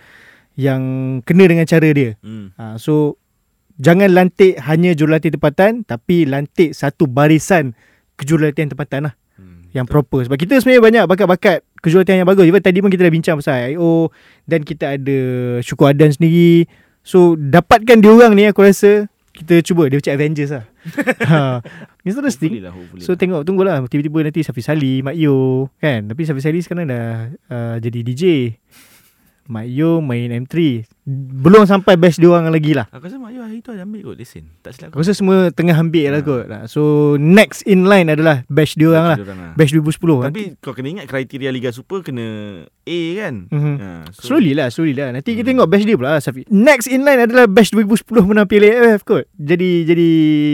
yang 0.54 0.82
kena 1.26 1.50
dengan 1.50 1.66
cara 1.66 1.90
dia. 1.90 2.14
Hmm. 2.22 2.54
uh, 2.54 2.78
so 2.78 3.18
jangan 3.82 4.14
lantik 4.14 4.62
hanya 4.62 4.94
jurulatih 4.94 5.34
tempatan 5.34 5.82
tapi 5.82 6.30
lantik 6.30 6.78
satu 6.78 7.10
barisan 7.10 7.74
kejurulatihan 8.22 8.70
tempatan 8.70 9.10
lah. 9.10 9.14
Hmm. 9.42 9.66
yang 9.74 9.90
proper. 9.90 10.22
Sebab 10.22 10.38
kita 10.38 10.62
sebenarnya 10.62 10.84
banyak 10.86 11.04
bakat-bakat 11.10 11.66
kejurulatihan 11.82 12.22
yang 12.22 12.30
bagus. 12.30 12.46
Even 12.46 12.62
tadi 12.62 12.78
pun 12.78 12.94
kita 12.94 13.10
dah 13.10 13.14
bincang 13.14 13.36
pasal 13.42 13.74
IO 13.74 14.14
dan 14.46 14.62
kita 14.62 15.02
ada 15.02 15.20
Syukur 15.66 15.90
Adan 15.90 16.14
sendiri. 16.14 16.70
So 17.02 17.34
dapatkan 17.34 18.06
diorang 18.06 18.38
ni 18.38 18.46
aku 18.46 18.62
rasa 18.62 19.10
kita 19.34 19.66
cuba. 19.66 19.90
Dia 19.90 19.98
macam 19.98 20.14
Avengers 20.14 20.54
lah 20.54 20.71
ha. 21.32 21.62
interesting 22.02 22.58
Hopefully 22.58 22.66
lah 22.66 22.74
hopefully 22.74 23.04
So 23.06 23.14
tengok 23.14 23.46
tunggulah 23.46 23.82
tiba-tiba 23.86 24.26
nanti 24.26 24.42
Safi 24.42 24.66
Sali, 24.66 25.06
Mak 25.06 25.16
Yo 25.18 25.70
kan. 25.78 26.10
Tapi 26.10 26.22
Safi 26.26 26.42
Sali 26.42 26.60
sekarang 26.62 26.90
dah 26.90 27.30
uh, 27.50 27.76
jadi 27.78 28.00
DJ. 28.02 28.24
Mak 29.52 29.68
Yo 29.70 30.00
main 30.00 30.32
M3. 30.32 30.86
Belum 31.04 31.66
sampai 31.66 31.98
batch 31.98 32.16
dia 32.16 32.30
orang 32.30 32.46
lagi 32.48 32.72
lah. 32.72 32.86
Aku 32.88 33.02
rasa 33.02 33.18
Mak 33.18 33.30
Yu 33.30 33.42
hari 33.42 33.58
tu 33.60 33.74
ada 33.74 33.82
ambil 33.82 34.06
kot 34.06 34.16
lesen 34.16 34.54
Tak 34.60 34.72
silap 34.72 34.88
Aku 34.88 35.02
rasa 35.02 35.12
semua 35.12 35.50
tengah 35.50 35.74
ambil 35.74 36.08
lah 36.08 36.22
Ha. 36.22 36.28
kot. 36.28 36.46
Lah. 36.46 36.62
So 36.66 36.82
next 37.16 37.66
in 37.66 37.84
line 37.84 38.06
adalah 38.08 38.46
batch 38.48 38.78
dia 38.78 38.86
orang 38.88 39.06
lah. 39.08 39.18
Diorang 39.18 39.40
lah. 39.40 39.54
Batch 39.56 39.74
2010. 39.74 39.98
Tapi 40.24 40.42
kau 40.58 40.72
kena 40.72 40.88
ingat 40.92 41.06
kriteria 41.06 41.50
Liga 41.50 41.70
Super 41.70 42.00
kena 42.02 42.26
A 42.84 43.00
kan 43.16 43.46
Mhm. 43.48 43.76
ha, 43.76 43.88
so, 44.10 44.30
Slowly 44.30 44.54
lah, 44.54 44.70
slowly 44.70 44.94
lah. 44.94 45.10
Nanti 45.12 45.34
kita 45.34 45.42
Hmm. 45.44 45.58
tengok 45.58 45.68
batch 45.68 45.86
dia 45.86 45.96
pula 45.96 46.10
lah, 46.12 46.22
Safi. 46.22 46.46
Next 46.48 46.86
in 46.86 47.02
line 47.02 47.20
adalah 47.20 47.46
batch 47.46 47.70
2010 47.72 47.98
menang 48.24 48.46
Piala 48.46 48.68
AFF 48.68 49.02
kot. 49.04 49.26
Jadi 49.34 49.70
jadi 49.84 50.10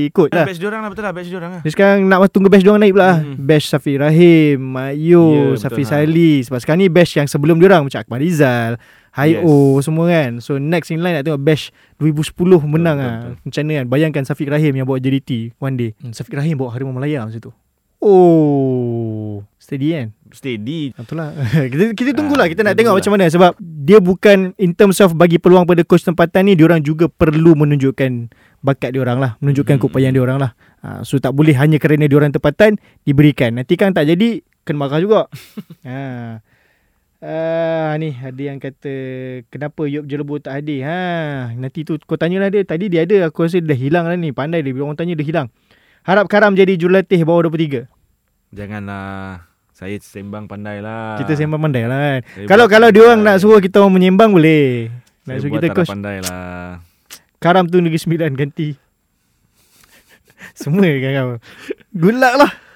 kot 0.10 0.32
Ah, 0.32 0.42
lah. 0.42 0.46
Batch 0.46 0.60
diorang 0.60 0.80
lah 0.80 0.90
betul 0.90 1.04
lah 1.04 1.12
Batch 1.12 1.28
diorang 1.28 1.52
lah 1.52 1.62
Jadi 1.62 1.74
sekarang 1.74 1.98
nak 2.04 2.24
tunggu 2.30 2.48
batch 2.48 2.64
diorang 2.64 2.80
naik 2.80 2.94
pula 2.94 3.04
lah. 3.06 3.18
Hmm. 3.20 3.36
Batch 3.38 3.68
Safi 3.68 3.96
Rahim, 3.96 4.64
Mak 4.64 4.96
Yo, 4.96 5.24
Ya, 5.52 5.60
Safi 5.60 5.84
betul, 5.84 5.84
ha. 5.86 5.92
Sali. 6.00 6.34
Sebab 6.42 6.60
sekarang 6.62 6.80
ni 6.80 6.88
batch 6.88 7.14
yang 7.16 7.28
sebelum 7.28 7.58
diorang 7.58 7.84
macam 7.84 8.00
Akbar 8.00 8.20
Rizal, 8.20 8.80
Hayo 9.18 9.42
semua 9.82 10.06
kan. 10.08 10.38
So 10.40 10.56
next 10.56 10.88
in 10.88 11.02
line 11.02 11.18
nak 11.18 11.26
tengok 11.26 11.42
batch 11.42 11.74
2010 11.98 12.38
menang 12.64 12.98
betul, 12.98 13.10
ah. 13.10 13.18
betul. 13.18 13.34
Macam 13.44 13.62
mana 13.64 13.74
kan? 13.74 13.86
Bayangkan 13.90 14.24
Safiq 14.24 14.48
Rahim 14.48 14.74
yang 14.74 14.86
bawa 14.86 14.98
JDT 14.98 15.58
one 15.58 15.76
day. 15.76 15.90
Hmm, 15.98 16.14
Safiq 16.14 16.34
Rahim 16.34 16.56
bawa 16.56 16.70
Harimau 16.72 16.94
Melaya 16.94 17.26
masa 17.26 17.42
tu. 17.42 17.50
Oh, 17.98 19.42
steady 19.58 19.90
kan? 19.92 20.08
Steady 20.30 20.94
Ah, 20.94 21.02
Itulah. 21.02 21.28
kita 21.72 21.84
kita 21.92 22.12
tunggulah 22.14 22.46
Ah, 22.46 22.50
kita 22.50 22.62
nak 22.62 22.74
kita 22.74 22.80
tengok 22.80 22.94
tunggulah. 22.94 22.98
macam 23.02 23.12
mana 23.18 23.26
sebab 23.28 23.52
dia 23.60 23.98
bukan 23.98 24.38
in 24.56 24.72
terms 24.72 25.00
of 25.00 25.12
bagi 25.14 25.38
peluang 25.38 25.66
pada 25.66 25.82
coach 25.82 26.04
tempatan 26.04 26.46
ni 26.46 26.54
diorang 26.54 26.80
juga 26.80 27.10
perlu 27.10 27.58
menunjukkan 27.58 28.30
bakat 28.60 28.94
diorang 28.94 29.18
lah, 29.18 29.34
menunjukkan 29.40 29.76
Hmm. 29.76 29.82
keupayaan 29.82 30.14
diorang 30.14 30.38
lah. 30.38 30.54
Ha, 30.82 31.02
so 31.02 31.18
tak 31.18 31.34
boleh 31.34 31.54
hanya 31.54 31.78
kerana 31.78 32.06
diorang 32.06 32.30
tempatan 32.30 32.78
diberikan. 33.02 33.56
Nanti 33.56 33.74
kan 33.74 33.92
tak 33.92 34.06
jadi 34.06 34.40
kena 34.62 34.78
marah 34.78 35.02
juga. 35.02 35.26
ha. 35.84 36.38
Ah 37.18 37.98
ni 37.98 38.14
ada 38.14 38.38
yang 38.38 38.62
kata 38.62 38.94
kenapa 39.50 39.90
Yop 39.90 40.06
Jelebo 40.06 40.38
tak 40.38 40.62
hadir. 40.62 40.86
Ha 40.86 41.50
nanti 41.58 41.82
tu 41.82 41.98
kau 42.06 42.14
tanyalah 42.14 42.54
dia. 42.54 42.62
Tadi 42.62 42.94
dia 42.94 43.10
ada 43.10 43.26
aku 43.26 43.50
rasa 43.50 43.58
dah 43.58 43.74
hilang 43.74 44.06
lah 44.06 44.14
ni. 44.14 44.30
Pandai 44.30 44.62
dia 44.62 44.70
bila 44.70 44.94
orang 44.94 45.02
tanya 45.02 45.18
dia 45.18 45.26
hilang. 45.26 45.50
Harap 46.06 46.30
Karam 46.30 46.54
jadi 46.54 46.78
jurulatih 46.78 47.26
bawah 47.26 47.50
23. 47.50 47.90
Janganlah 48.54 49.44
Saya 49.76 50.00
sembang 50.00 50.48
pandai 50.48 50.80
lah 50.80 51.20
Kita 51.20 51.36
sembang 51.36 51.60
pandai 51.60 51.84
lah 51.84 51.98
kan. 52.00 52.22
Saya 52.32 52.48
Kalau 52.48 52.66
kalau 52.70 52.88
dia 52.94 53.02
orang 53.04 53.20
nak 53.26 53.42
suruh 53.42 53.60
kita 53.60 53.82
orang 53.82 53.98
menyembang 53.98 54.32
boleh. 54.32 54.94
Saya 55.26 55.42
So 55.42 55.50
buat 55.50 55.60
kita 55.60 55.68
coach 55.74 55.90
pandai 55.90 56.22
lah. 56.22 56.86
Karam 57.42 57.66
tu 57.66 57.82
Negeri 57.82 57.98
Sembilan 57.98 58.30
ganti. 58.38 58.78
Semua 60.62 60.86
kan 60.86 61.12
kau. 61.18 61.30
Good 61.98 62.18
luck 62.22 62.36
lah. 62.46 62.67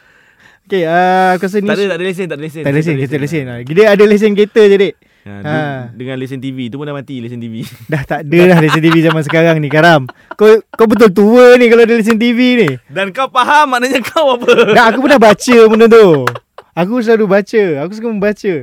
Okay, 0.71 0.87
uh, 0.87 1.35
aku 1.35 1.51
rasa 1.51 1.59
ni 1.59 1.67
Tak 1.67 1.75
ada, 1.75 1.83
tak 1.83 1.97
ada 1.99 2.05
lesen, 2.07 2.25
tak 2.31 2.37
ada 2.39 2.43
lesen. 2.47 2.61
tak 2.63 2.71
ada 2.71 2.77
lesen, 2.79 2.95
kita 2.95 3.15
lesen. 3.19 3.43
lah. 3.43 3.57
Dia 3.59 3.85
ada 3.91 4.03
lesen 4.07 4.31
kereta 4.31 4.61
je, 4.63 4.77
dek. 4.79 4.93
Ha, 5.21 5.33
Ha. 5.35 5.51
ha. 5.51 5.59
Dengan 5.91 6.15
lesen 6.15 6.39
TV, 6.39 6.71
tu 6.71 6.79
pun 6.79 6.87
dah 6.87 6.95
mati 6.95 7.19
lesen 7.19 7.43
TV. 7.43 7.61
Dah 7.91 8.07
tak 8.07 8.23
ada 8.23 8.39
dah 8.55 8.59
lesen 8.63 8.79
TV 8.79 9.03
zaman 9.03 9.19
sekarang 9.21 9.59
ni, 9.59 9.67
Karam. 9.67 10.07
Kau 10.33 10.47
kau 10.71 10.87
betul 10.87 11.11
tua 11.11 11.59
ni 11.59 11.67
kalau 11.67 11.83
ada 11.83 11.91
lesen 11.91 12.15
TV 12.15 12.39
ni. 12.55 12.69
Dan 12.87 13.11
kau 13.11 13.27
faham 13.27 13.67
maknanya 13.67 13.99
kau 13.99 14.39
apa? 14.39 14.71
Dah 14.71 14.95
aku 14.95 15.03
pernah 15.03 15.19
baca 15.19 15.57
benda 15.67 15.91
tu. 15.91 16.23
Aku 16.71 17.03
selalu 17.03 17.25
baca. 17.27 17.63
Aku 17.83 17.91
suka 17.91 18.07
membaca. 18.07 18.53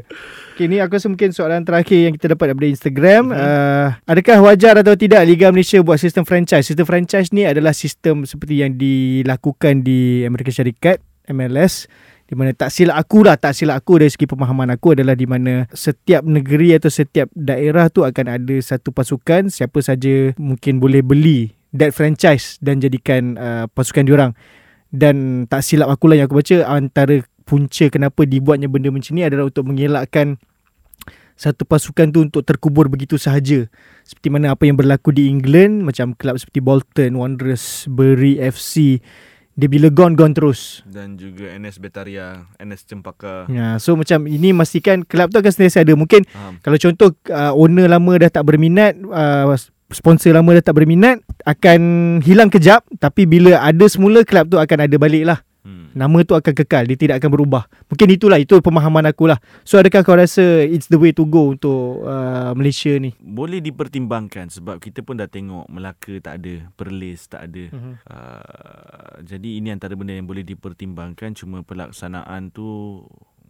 Okay, 0.57 0.67
ni 0.67 0.81
aku 0.81 0.99
rasa 0.99 1.07
mungkin 1.07 1.31
soalan 1.31 1.63
terakhir 1.63 2.09
yang 2.09 2.15
kita 2.17 2.35
dapat 2.35 2.51
daripada 2.51 2.67
Instagram. 2.67 3.31
Mm-hmm. 3.31 3.47
Uh, 3.47 3.89
adakah 4.09 4.39
wajar 4.43 4.75
atau 4.75 4.97
tidak 4.99 5.23
Liga 5.23 5.53
Malaysia 5.53 5.79
buat 5.85 6.01
sistem 6.01 6.25
franchise? 6.25 6.67
Sistem 6.67 6.83
franchise 6.83 7.31
ni 7.31 7.45
adalah 7.45 7.71
sistem 7.71 8.25
seperti 8.25 8.65
yang 8.65 8.75
dilakukan 8.75 9.87
di 9.87 10.27
Amerika 10.27 10.51
Syarikat, 10.51 10.99
MLS. 11.31 11.87
Di 12.29 12.37
mana 12.37 12.53
tak 12.53 12.69
silap 12.69 13.01
aku 13.01 13.25
lah, 13.25 13.41
tak 13.41 13.57
silap 13.57 13.81
aku 13.81 14.05
dari 14.05 14.13
segi 14.13 14.29
pemahaman 14.29 14.69
aku 14.69 14.93
adalah 14.93 15.17
di 15.17 15.25
mana 15.25 15.65
setiap 15.73 16.21
negeri 16.29 16.77
atau 16.77 16.93
setiap 16.93 17.33
daerah 17.33 17.89
tu 17.89 18.05
akan 18.05 18.27
ada 18.37 18.57
satu 18.61 18.93
pasukan. 18.93 19.49
Siapa 19.49 19.81
saja 19.81 20.37
mungkin 20.37 20.77
boleh 20.77 21.01
beli 21.01 21.57
that 21.73 21.93
franchise 21.93 22.57
dan 22.61 22.81
jadikan 22.81 23.37
uh, 23.37 23.65
pasukan 23.73 24.05
diorang 24.05 24.33
dan 24.89 25.45
tak 25.49 25.61
silap 25.61 25.93
aku 25.93 26.09
lah 26.09 26.21
yang 26.21 26.27
aku 26.29 26.41
baca 26.41 26.65
antara 26.65 27.21
punca 27.45 27.89
kenapa 27.93 28.25
dibuatnya 28.25 28.69
benda 28.69 28.89
macam 28.89 29.13
ni 29.17 29.25
adalah 29.25 29.49
untuk 29.49 29.69
mengelakkan 29.69 30.41
satu 31.39 31.63
pasukan 31.63 32.11
tu 32.11 32.19
untuk 32.25 32.43
terkubur 32.43 32.91
begitu 32.91 33.15
sahaja 33.15 33.69
seperti 34.03 34.29
mana 34.33 34.57
apa 34.57 34.67
yang 34.67 34.75
berlaku 34.75 35.15
di 35.15 35.31
England 35.31 35.87
macam 35.87 36.17
kelab 36.19 36.41
seperti 36.41 36.59
Bolton, 36.59 37.15
Wanderers, 37.15 37.87
Bury 37.87 38.41
FC 38.43 38.99
dia 39.59 39.67
bila 39.67 39.91
gone 39.91 40.15
gone 40.15 40.31
terus. 40.31 40.87
Dan 40.87 41.19
juga 41.19 41.51
NS 41.51 41.83
Betaria, 41.83 42.47
NS 42.63 42.87
Cempaka. 42.87 43.51
Ya, 43.51 43.75
so 43.83 43.99
macam 43.99 44.31
ini 44.31 44.55
memastikan 44.55 45.03
kelab 45.03 45.35
tu 45.35 45.43
akan 45.43 45.51
sentiasa 45.51 45.83
ada. 45.83 45.99
Mungkin 45.99 46.23
Faham. 46.31 46.63
kalau 46.63 46.79
contoh 46.79 47.11
uh, 47.35 47.51
owner 47.59 47.91
lama 47.91 48.13
dah 48.23 48.31
tak 48.31 48.47
berminat, 48.47 48.95
uh, 49.11 49.51
sponsor 49.91 50.31
lama 50.31 50.63
dah 50.63 50.71
tak 50.71 50.79
berminat, 50.79 51.19
akan 51.43 51.81
hilang 52.23 52.55
kejap 52.55 52.87
tapi 53.03 53.27
bila 53.27 53.59
ada 53.59 53.85
semula 53.91 54.23
kelab 54.23 54.47
tu 54.47 54.63
akan 54.63 54.79
ada 54.87 54.95
balik 54.95 55.27
lah. 55.27 55.43
Hmm. 55.69 55.93
Nama 55.93 56.19
tu 56.25 56.33
akan 56.33 56.53
kekal 56.57 56.89
Dia 56.89 56.97
tidak 56.97 57.21
akan 57.21 57.29
berubah 57.29 57.69
Mungkin 57.93 58.09
itulah 58.09 58.41
Itu 58.41 58.57
pemahaman 58.65 59.05
aku 59.05 59.29
lah 59.29 59.37
So 59.61 59.77
adakah 59.77 60.01
kau 60.01 60.17
rasa 60.17 60.65
It's 60.65 60.89
the 60.89 60.97
way 60.97 61.13
to 61.13 61.29
go 61.29 61.53
Untuk 61.53 62.09
uh, 62.09 62.57
Malaysia 62.57 62.97
ni 62.97 63.13
Boleh 63.21 63.61
dipertimbangkan 63.61 64.49
sebab 64.49 64.81
kita 64.81 65.05
pun 65.05 65.21
dah 65.21 65.29
tengok 65.29 65.69
Melaka 65.69 66.25
tak 66.25 66.41
ada, 66.41 66.73
Perlis 66.73 67.29
tak 67.29 67.53
ada. 67.53 67.65
Mhm. 67.69 67.93
Uh, 68.09 69.13
jadi 69.29 69.61
ini 69.61 69.69
antara 69.69 69.93
benda 69.93 70.17
yang 70.17 70.25
boleh 70.25 70.41
dipertimbangkan 70.41 71.37
cuma 71.37 71.61
pelaksanaan 71.61 72.49
tu 72.49 73.03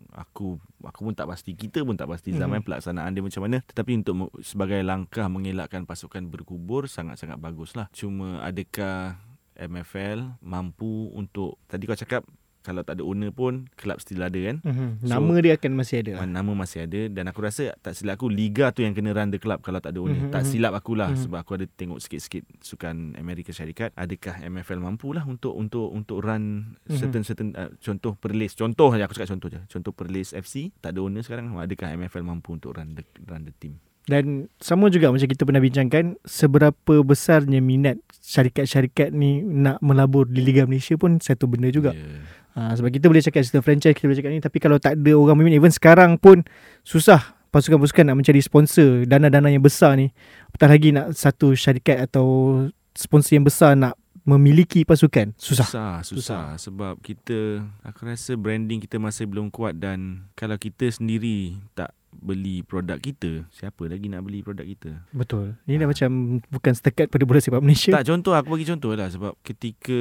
aku 0.08 0.58
aku 0.82 1.00
pun 1.04 1.14
tak 1.14 1.30
pasti 1.30 1.54
kita 1.54 1.86
pun 1.86 1.94
tak 1.94 2.10
pasti 2.10 2.34
zaman 2.34 2.58
Mhm. 2.58 2.66
pelaksanaan 2.66 3.14
dia 3.14 3.22
macam 3.22 3.46
mana 3.46 3.62
tetapi 3.62 4.02
untuk 4.02 4.34
sebagai 4.40 4.80
langkah 4.82 5.30
mengelakkan 5.30 5.86
pasukan 5.86 6.26
berkubur 6.26 6.90
sangat-sangat 6.90 7.38
baguslah 7.38 7.86
cuma 7.94 8.42
adakah 8.42 9.20
MFL 9.61 10.38
mampu 10.40 11.11
untuk 11.12 11.59
tadi 11.64 11.84
kau 11.84 11.94
cakap 11.94 12.22
kalau 12.59 12.82
tak 12.82 13.00
ada 13.00 13.02
owner 13.02 13.30
pun 13.30 13.64
kelab 13.74 13.96
still 13.96 14.20
ada 14.20 14.36
kan 14.36 14.61
Mhm. 14.61 15.00
So- 15.00 15.09
Nama 15.11 15.34
dia 15.40 15.52
akan 15.56 15.72
masih 15.72 15.96
ada 15.98 16.11
lah. 16.12 16.26
Nama 16.28 16.52
masih 16.52 16.84
ada 16.84 17.00
dan 17.09 17.24
aku 17.24 17.40
rasa 17.40 17.72
tak 17.78 17.96
silap 17.96 18.14
aku 18.14 18.28
liga 18.28 18.68
tu 18.70 18.82
yang 18.82 18.92
kena 18.92 19.11
run 19.11 19.30
the 19.30 19.38
club 19.38 19.62
kalau 19.62 19.78
tak 19.78 19.96
ada 19.96 19.98
owner. 19.98 20.12
Mhm, 20.12 20.28
Mm-hmm. 20.28 20.34
Tak 20.34 20.42
mhm. 20.42 20.50
silap 20.50 20.72
aku 20.74 20.92
lah 20.92 21.06
Mhm. 21.06 21.14
mm-hmm. 21.14 21.24
sebab 21.24 21.38
aku 21.38 21.52
ada 21.54 21.66
tengok 21.70 21.98
sikit-sikit 21.98 22.44
sukan 22.61 23.16
Amerika 23.16 23.50
Syarikat. 23.50 23.96
Adakah 23.96 24.44
MFL 24.44 24.80
mampu 24.80 25.11
lah 25.11 25.24
untuk 25.24 25.54
untuk 25.54 25.88
untuk 25.88 26.20
run 26.20 26.76
Mhm. 26.84 26.98
certain 26.98 27.22
certain 27.24 27.48
uh, 27.54 27.72
contoh 27.78 28.12
Perlis. 28.14 28.52
Contoh 28.52 28.92
je 28.92 29.00
aku 29.00 29.16
cakap 29.16 29.30
contoh 29.30 29.48
je. 29.48 29.61
Contoh 29.66 29.92
Perlis 29.92 30.28
FC 30.30 30.68
tak 30.76 30.92
ada 30.92 31.00
owner 31.00 31.22
sekarang. 31.22 31.48
Adakah 31.50 31.96
MFL 31.96 32.20
mampu 32.22 32.52
untuk 32.52 32.76
run 32.76 32.92
the 32.92 33.04
run 33.24 33.42
the 33.42 33.54
team? 33.54 33.80
Dan 34.09 34.48
sama 34.56 34.88
juga 34.88 35.12
macam 35.12 35.28
kita 35.28 35.44
pernah 35.44 35.61
bincangkan 35.61 36.16
Seberapa 36.24 37.04
besarnya 37.04 37.61
minat 37.61 38.00
syarikat-syarikat 38.24 39.12
ni 39.12 39.44
Nak 39.44 39.84
melabur 39.84 40.24
di 40.24 40.40
Liga 40.40 40.64
Malaysia 40.64 40.96
pun 40.96 41.20
Satu 41.20 41.44
benda 41.44 41.68
juga 41.68 41.92
Yeah. 41.92 42.24
ha, 42.56 42.72
Sebab 42.72 42.88
kita 42.88 43.12
boleh 43.12 43.20
cakap 43.20 43.44
sistem 43.44 43.61
franchise 43.61 43.92
Kita 43.92 44.09
boleh 44.09 44.18
cakap 44.18 44.32
ni 44.32 44.40
Tapi 44.40 44.59
kalau 44.59 44.80
tak 44.80 44.96
ada 44.96 45.12
orang 45.12 45.36
berminat 45.36 45.61
Even 45.61 45.72
sekarang 45.72 46.16
pun 46.16 46.40
Susah 46.82 47.36
pasukan-pasukan 47.52 48.09
nak 48.09 48.16
mencari 48.16 48.40
sponsor 48.40 49.04
Dana-dana 49.04 49.52
yang 49.52 49.61
besar 49.61 50.00
ni 50.00 50.09
Apatah 50.48 50.68
lagi 50.72 50.88
nak 50.92 51.12
satu 51.12 51.52
syarikat 51.52 52.00
atau 52.09 52.26
Sponsor 52.96 53.36
yang 53.36 53.46
besar 53.46 53.76
nak 53.76 53.94
memiliki 54.24 54.84
pasukan 54.84 55.32
Susah 55.40 55.68
Susah, 55.68 55.92
susah. 56.04 56.44
Sebab 56.61 57.00
kita, 57.00 57.64
aku 57.80 58.04
rasa 58.04 58.36
branding 58.36 58.84
kita 58.84 59.00
masih 59.00 59.24
belum 59.24 59.48
kuat 59.48 59.80
dan 59.80 60.28
kalau 60.36 60.61
kita 60.61 60.88
sendiri 60.92 61.56
tak 61.72 61.96
beli 62.18 62.60
produk 62.60 62.96
kita, 62.96 63.46
siapa 63.48 63.84
lagi 63.84 64.06
nak 64.06 64.20
beli 64.20 64.40
produk 64.40 64.62
kita? 64.62 64.90
Betul 65.10 65.54
Ini 65.64 65.78
dah 65.78 65.86
macam 65.86 66.10
Bukan 66.44 66.72
setakat 66.72 67.06
pada 67.06 67.22
bola 67.22 67.38
sepak 67.38 67.58
Malaysia 67.58 67.90
Tak 67.90 68.04
contoh 68.04 68.32
aku 68.32 68.54
bagi 68.54 68.66
contoh 68.66 68.92
lah 68.92 69.08
sebab 69.08 69.38
ketika 69.40 69.94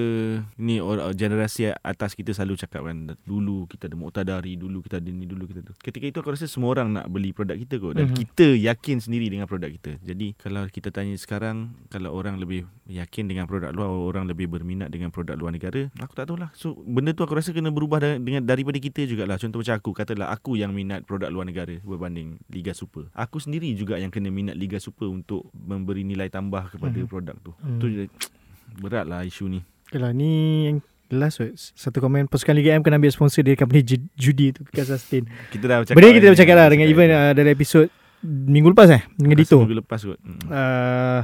ni 0.56 0.78
or, 0.78 0.98
generasi 1.12 1.72
atas 1.76 2.14
kita 2.14 2.32
selalu 2.32 2.58
cakap 2.58 2.84
kan 2.84 2.98
dulu 3.24 3.66
kita 3.66 3.86
ada 3.86 3.96
Muqtadari 3.96 4.56
dulu 4.56 4.80
kita 4.80 4.98
ada 4.98 5.08
ni 5.08 5.24
dulu 5.24 5.46
kita 5.46 5.62
tu. 5.62 5.74
Ketika 5.78 6.06
itu 6.06 6.18
aku 6.18 6.32
rasa 6.32 6.46
semua 6.46 6.72
orang 6.72 6.90
nak 6.92 7.06
beli 7.08 7.30
produk 7.30 7.54
kita 7.56 7.78
kot 7.78 7.94
dan 7.94 8.06
Mhm. 8.06 8.10
mm-hmm. 8.10 8.22
kita 8.26 8.48
yakin 8.64 8.98
sendiri 8.98 9.28
dengan 9.28 9.46
produk 9.46 9.68
kita. 9.68 10.00
Jadi 10.02 10.34
kalau 10.34 10.64
kita 10.66 10.90
tanya 10.90 11.14
sekarang 11.14 11.76
kalau 11.88 12.10
orang 12.12 12.38
lebih 12.38 12.64
yakin 12.86 13.28
dengan 13.28 13.44
produk 13.44 13.70
luar 13.70 13.92
orang 13.92 14.26
lebih 14.26 14.48
berminat 14.48 14.88
dengan 14.88 15.12
produk 15.12 15.36
luar 15.36 15.52
negara, 15.52 15.92
aku 15.98 16.14
tak 16.14 16.26
tahulah. 16.26 16.50
So 16.54 16.72
benda 16.80 17.12
tu 17.12 17.22
aku 17.22 17.36
rasa 17.36 17.52
kena 17.52 17.68
berubah 17.68 18.00
da- 18.00 18.16
dengan 18.18 18.42
daripada 18.42 18.80
kita 18.80 19.04
jugalah. 19.04 19.36
Contoh 19.36 19.60
macam 19.60 19.76
aku 19.76 19.92
katalah 19.94 20.32
aku 20.32 20.56
yang 20.56 20.72
minat 20.72 21.04
produk 21.04 21.28
luar 21.28 21.44
negara 21.44 21.76
berbanding 21.82 22.07
Liga 22.48 22.72
Super. 22.72 23.12
Aku 23.12 23.44
sendiri 23.44 23.72
juga 23.76 24.00
yang 24.00 24.10
kena 24.14 24.32
minat 24.32 24.56
Liga 24.56 24.80
Super 24.80 25.12
untuk 25.12 25.52
memberi 25.54 26.08
nilai 26.08 26.32
tambah 26.32 26.72
kepada 26.72 26.96
hmm. 26.96 27.10
produk 27.10 27.36
tu. 27.44 27.52
Hmm. 27.60 27.80
Tu 27.80 28.08
beratlah 28.84 29.24
isu 29.28 29.48
ni. 29.52 29.60
Okay 29.88 30.04
lah 30.04 30.12
ni 30.12 30.68
yang 30.68 30.78
last 31.08 31.40
word 31.40 31.56
Satu 31.56 32.04
komen 32.04 32.28
Pasukan 32.28 32.52
Liga 32.52 32.76
M 32.76 32.84
kena 32.84 33.00
ambil 33.00 33.08
sponsor 33.08 33.40
Dari 33.40 33.56
company 33.56 33.80
ju- 33.88 34.12
judi 34.20 34.52
tu 34.52 34.68
Because 34.68 34.92
sustain 34.92 35.24
Kita 35.48 35.64
dah 35.64 35.88
cakap. 35.88 35.96
Benda 35.96 36.08
ni 36.12 36.16
kita 36.20 36.26
dah 36.28 36.34
bercakap 36.36 36.56
lah 36.60 36.68
Dengan 36.68 36.86
even 36.92 37.08
uh, 37.08 37.32
Dalam 37.32 37.52
episod 37.56 37.88
Minggu 38.28 38.76
lepas 38.76 38.92
eh 38.92 39.02
Dengan 39.16 39.40
Rasa 39.40 39.48
Dito 39.48 39.58
Minggu 39.64 39.80
lepas 39.80 40.00
kot. 40.04 40.20
Hmm. 40.20 40.40
uh, 40.52 41.22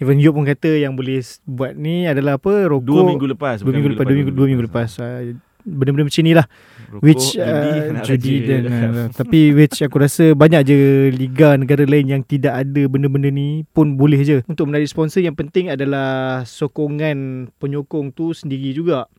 Even 0.00 0.16
Yop 0.16 0.32
pun 0.32 0.48
kata 0.48 0.80
Yang 0.80 0.92
boleh 0.96 1.18
buat 1.44 1.72
ni 1.76 2.08
Adalah 2.08 2.40
apa 2.40 2.52
Rokok 2.72 2.88
Dua 2.88 3.02
minggu 3.04 3.26
lepas. 3.36 3.60
Dua 3.60 3.72
minggu 3.76 3.90
lepas 3.92 4.04
Dua 4.08 4.16
minggu, 4.16 4.32
dua 4.32 4.46
minggu 4.48 4.64
lepas 4.64 4.88
uh, 5.04 5.36
Benda-benda 5.66 6.06
macam 6.06 6.22
ni 6.22 6.30
lah. 6.30 6.46
Rokok, 6.86 7.02
Which 7.02 7.34
judi, 7.34 7.42
uh, 7.42 8.02
Judi 8.06 8.34
dan 8.46 8.62
uh, 8.70 9.06
Tapi 9.10 9.50
which 9.50 9.82
aku 9.82 9.98
rasa 9.98 10.38
Banyak 10.38 10.62
je 10.62 10.78
Liga 11.10 11.58
negara 11.58 11.82
lain 11.82 12.06
Yang 12.06 12.38
tidak 12.38 12.62
ada 12.62 12.82
benda-benda 12.86 13.26
ni 13.34 13.66
Pun 13.74 13.98
boleh 13.98 14.22
je. 14.22 14.46
Untuk 14.46 14.70
menarik 14.70 14.86
sponsor 14.86 15.18
Yang 15.18 15.42
penting 15.42 15.66
adalah 15.74 16.46
Sokongan 16.46 17.50
penyokong 17.58 18.14
tu 18.14 18.30
sendiri 18.30 18.70
juga. 18.70 19.10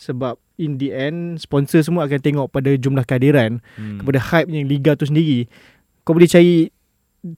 Sebab 0.00 0.40
in 0.56 0.80
the 0.80 0.88
end 0.96 1.36
Sponsor 1.36 1.84
semua 1.84 2.08
akan 2.08 2.20
tengok 2.24 2.46
pada 2.48 2.72
jumlah 2.72 3.04
kehadiran 3.04 3.60
Hmm. 3.76 4.00
Kepada 4.00 4.18
hype 4.32 4.48
yang 4.48 4.64
Liga 4.64 4.96
tu 4.96 5.04
sendiri. 5.04 5.44
Kau 6.08 6.16
boleh 6.16 6.32
cari 6.32 6.72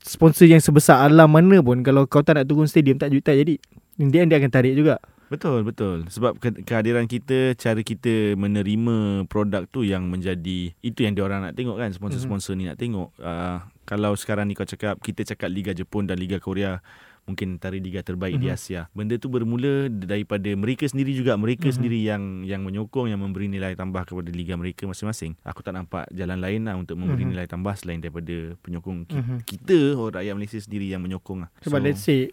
Sponsor 0.07 0.47
yang 0.47 0.63
sebesar 0.63 1.03
alam 1.03 1.27
mana 1.27 1.59
pun. 1.59 1.83
Kalau 1.83 2.07
kau 2.07 2.23
tak 2.23 2.39
nak 2.39 2.47
turun 2.47 2.71
stadium 2.71 3.03
Tak, 3.03 3.11
tak 3.27 3.35
jadi. 3.35 3.59
In 3.99 4.15
the 4.15 4.23
end 4.23 4.31
dia 4.31 4.39
akan 4.39 4.51
tarik 4.55 4.79
juga 4.79 5.03
Betul, 5.33 5.65
betul. 5.65 6.05
Sebab 6.07 6.37
ke- 6.37 6.61
kehadiran 6.61 7.09
kita, 7.09 7.57
cara 7.57 7.81
kita 7.81 8.37
menerima 8.37 9.25
produk 9.27 9.65
tu 9.65 9.81
yang 9.81 10.05
menjadi 10.05 10.77
itu 10.77 11.01
yang 11.01 11.17
diorang 11.17 11.41
nak 11.41 11.57
tengok 11.57 11.81
kan, 11.81 11.89
sponsor-sponsor 11.89 12.53
ni 12.53 12.69
nak 12.69 12.77
tengok. 12.77 13.09
Uh, 13.17 13.65
kalau 13.83 14.13
sekarang 14.13 14.45
ni 14.45 14.53
kau 14.53 14.69
cakap 14.69 15.01
kita 15.01 15.25
cakap 15.25 15.49
Liga 15.49 15.73
Jepun 15.73 16.05
dan 16.05 16.21
Liga 16.21 16.37
Korea 16.37 16.85
mungkin 17.23 17.55
antara 17.55 17.79
liga 17.79 18.03
terbaik 18.03 18.35
Mhm. 18.35 18.43
di 18.43 18.49
Asia. 18.51 18.91
Benda 18.91 19.15
tu 19.15 19.31
bermula 19.31 19.87
daripada 19.87 20.51
mereka 20.53 20.91
sendiri 20.91 21.15
juga, 21.15 21.39
mereka 21.39 21.71
Mhm. 21.71 21.75
sendiri 21.79 22.03
yang 22.03 22.43
yang 22.43 22.67
menyokong 22.67 23.15
yang 23.15 23.23
memberi 23.23 23.47
nilai 23.47 23.79
tambah 23.79 24.03
kepada 24.03 24.27
liga 24.29 24.59
mereka 24.59 24.91
masing-masing. 24.91 25.39
Aku 25.47 25.63
tak 25.63 25.71
nampak 25.73 26.11
jalan 26.11 26.43
lain 26.43 26.67
lah 26.67 26.75
untuk 26.75 26.99
memberi 26.99 27.23
Mhm. 27.23 27.31
nilai 27.31 27.47
tambah 27.47 27.79
selain 27.79 28.03
daripada 28.03 28.59
penyokong 28.59 29.07
Mhm. 29.07 29.37
kita 29.47 29.95
orang 29.95 30.19
rakyat 30.19 30.35
Malaysia 30.35 30.59
sendiri 30.59 30.91
yang 30.91 30.99
menyokong 30.99 31.47
lah. 31.47 31.51
Sebab 31.63 31.79
so, 31.79 31.87
let's 31.87 32.03
say 32.03 32.27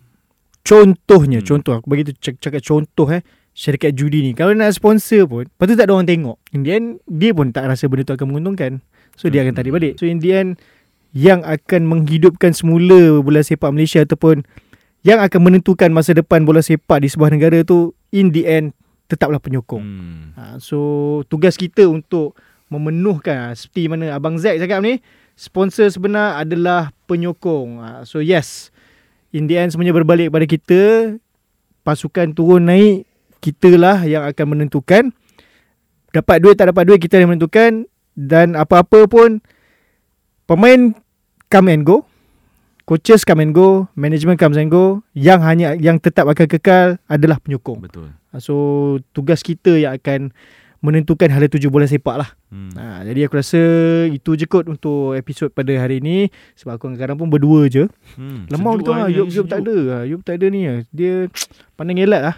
Contohnya 0.69 1.41
hmm. 1.41 1.45
Hmm. 1.45 1.49
Contoh 1.49 1.73
Aku 1.81 1.89
bagi 1.89 2.05
tu 2.05 2.13
cak- 2.13 2.37
cakap 2.37 2.61
contoh 2.61 3.09
eh 3.09 3.25
Syarikat 3.57 3.97
judi 3.97 4.21
ni 4.21 4.37
Kalau 4.37 4.53
nak 4.53 4.69
sponsor 4.69 5.25
pun 5.25 5.49
Lepas 5.49 5.65
tu 5.65 5.73
tak 5.73 5.89
ada 5.89 5.97
orang 5.97 6.05
tengok 6.05 6.37
In 6.53 6.61
the 6.61 6.71
end 6.71 6.87
Dia 7.09 7.33
pun 7.33 7.49
tak 7.49 7.65
rasa 7.65 7.89
benda 7.89 8.05
tu 8.05 8.13
akan 8.13 8.29
menguntungkan 8.29 8.85
So 9.17 9.27
dia 9.27 9.41
akan 9.41 9.51
Hmm. 9.51 9.59
tarik 9.59 9.73
balik 9.73 9.93
So 9.97 10.05
in 10.05 10.21
the 10.21 10.31
end 10.31 10.61
Yang 11.09 11.41
akan 11.41 11.89
menghidupkan 11.89 12.53
semula 12.53 13.17
Bola 13.19 13.41
sepak 13.41 13.73
Malaysia 13.73 14.05
Ataupun 14.05 14.45
Yang 15.01 15.19
akan 15.25 15.39
menentukan 15.41 15.89
masa 15.89 16.13
depan 16.13 16.45
Bola 16.45 16.61
sepak 16.61 17.01
di 17.01 17.09
sebuah 17.09 17.33
negara 17.33 17.65
tu 17.65 17.97
In 18.13 18.29
the 18.29 18.45
end 18.45 18.77
Tetaplah 19.09 19.41
penyokong 19.41 19.81
Hmm. 19.81 20.37
Ha, 20.37 20.61
so 20.61 20.77
tugas 21.25 21.57
kita 21.57 21.89
untuk 21.89 22.37
memenuhkan 22.69 23.49
ha, 23.49 23.57
seperti 23.57 23.89
mana 23.89 24.13
Abang 24.13 24.37
Zack 24.37 24.61
cakap 24.61 24.85
ni, 24.85 25.01
sponsor 25.33 25.89
sebenar 25.89 26.37
adalah 26.37 26.93
penyokong. 27.09 27.81
Ha, 27.81 27.87
so 28.05 28.21
yes, 28.21 28.69
in 29.33 29.49
the 29.49 29.57
end 29.57 29.73
semuanya 29.73 29.95
berbalik 29.95 30.33
pada 30.33 30.45
kita. 30.45 30.81
Pasukan 31.85 32.35
turun 32.35 32.69
naik, 32.69 33.07
kita 33.39 33.73
lah 33.79 34.03
yang 34.03 34.27
akan 34.27 34.45
menentukan. 34.57 35.09
Dapat 36.11 36.37
duit 36.41 36.55
tak 36.57 36.73
dapat 36.73 36.83
duit 36.89 36.99
kita 36.99 37.21
yang 37.21 37.31
menentukan 37.33 37.85
dan 38.17 38.57
apa-apa 38.57 39.05
pun 39.05 39.39
pemain 40.49 40.93
come 41.47 41.69
and 41.71 41.85
go. 41.85 42.05
Coaches 42.89 43.21
come 43.21 43.45
and 43.45 43.53
go, 43.53 43.85
management 43.93 44.41
comes 44.41 44.57
and 44.57 44.73
go. 44.73 45.05
Yang 45.13 45.39
hanya 45.45 45.67
yang 45.77 46.01
tetap 46.01 46.25
akan 46.25 46.47
kekal 46.49 46.87
adalah 47.05 47.37
penyokong. 47.37 47.85
Betul. 47.85 48.09
So 48.41 48.97
tugas 49.13 49.45
kita 49.45 49.77
yang 49.77 49.93
akan 49.97 50.33
menentukan 50.79 51.27
hala 51.27 51.51
tuju 51.51 51.67
bola 51.67 51.85
sepak 51.85 52.15
lah. 52.15 52.29
Hmm. 52.51 52.71
Ha, 52.75 53.03
jadi 53.03 53.27
aku 53.27 53.39
rasa 53.39 53.61
itu 54.07 54.35
je 54.39 54.47
kot 54.47 54.65
untuk 54.71 55.15
episod 55.15 55.51
pada 55.51 55.71
hari 55.75 55.99
ini. 55.99 56.31
Sebab 56.55 56.79
aku 56.79 56.91
kadang-kadang 56.91 57.17
pun 57.19 57.27
berdua 57.27 57.67
je. 57.67 57.87
Hmm. 58.15 58.47
Lemah 58.47 58.73
Sejuk 58.75 58.79
betul 58.83 58.93
lah. 58.95 59.07
Yop, 59.11 59.27
ni, 59.27 59.35
Yop 59.35 59.47
tak 59.47 59.59
ada. 59.63 59.75
lah. 59.75 60.01
Yop 60.07 60.21
tak 60.23 60.35
ada 60.39 60.45
ni. 60.47 60.61
lah. 60.65 60.79
Dia 60.95 61.13
pandang 61.77 61.99
elak 61.99 62.21
lah. 62.23 62.37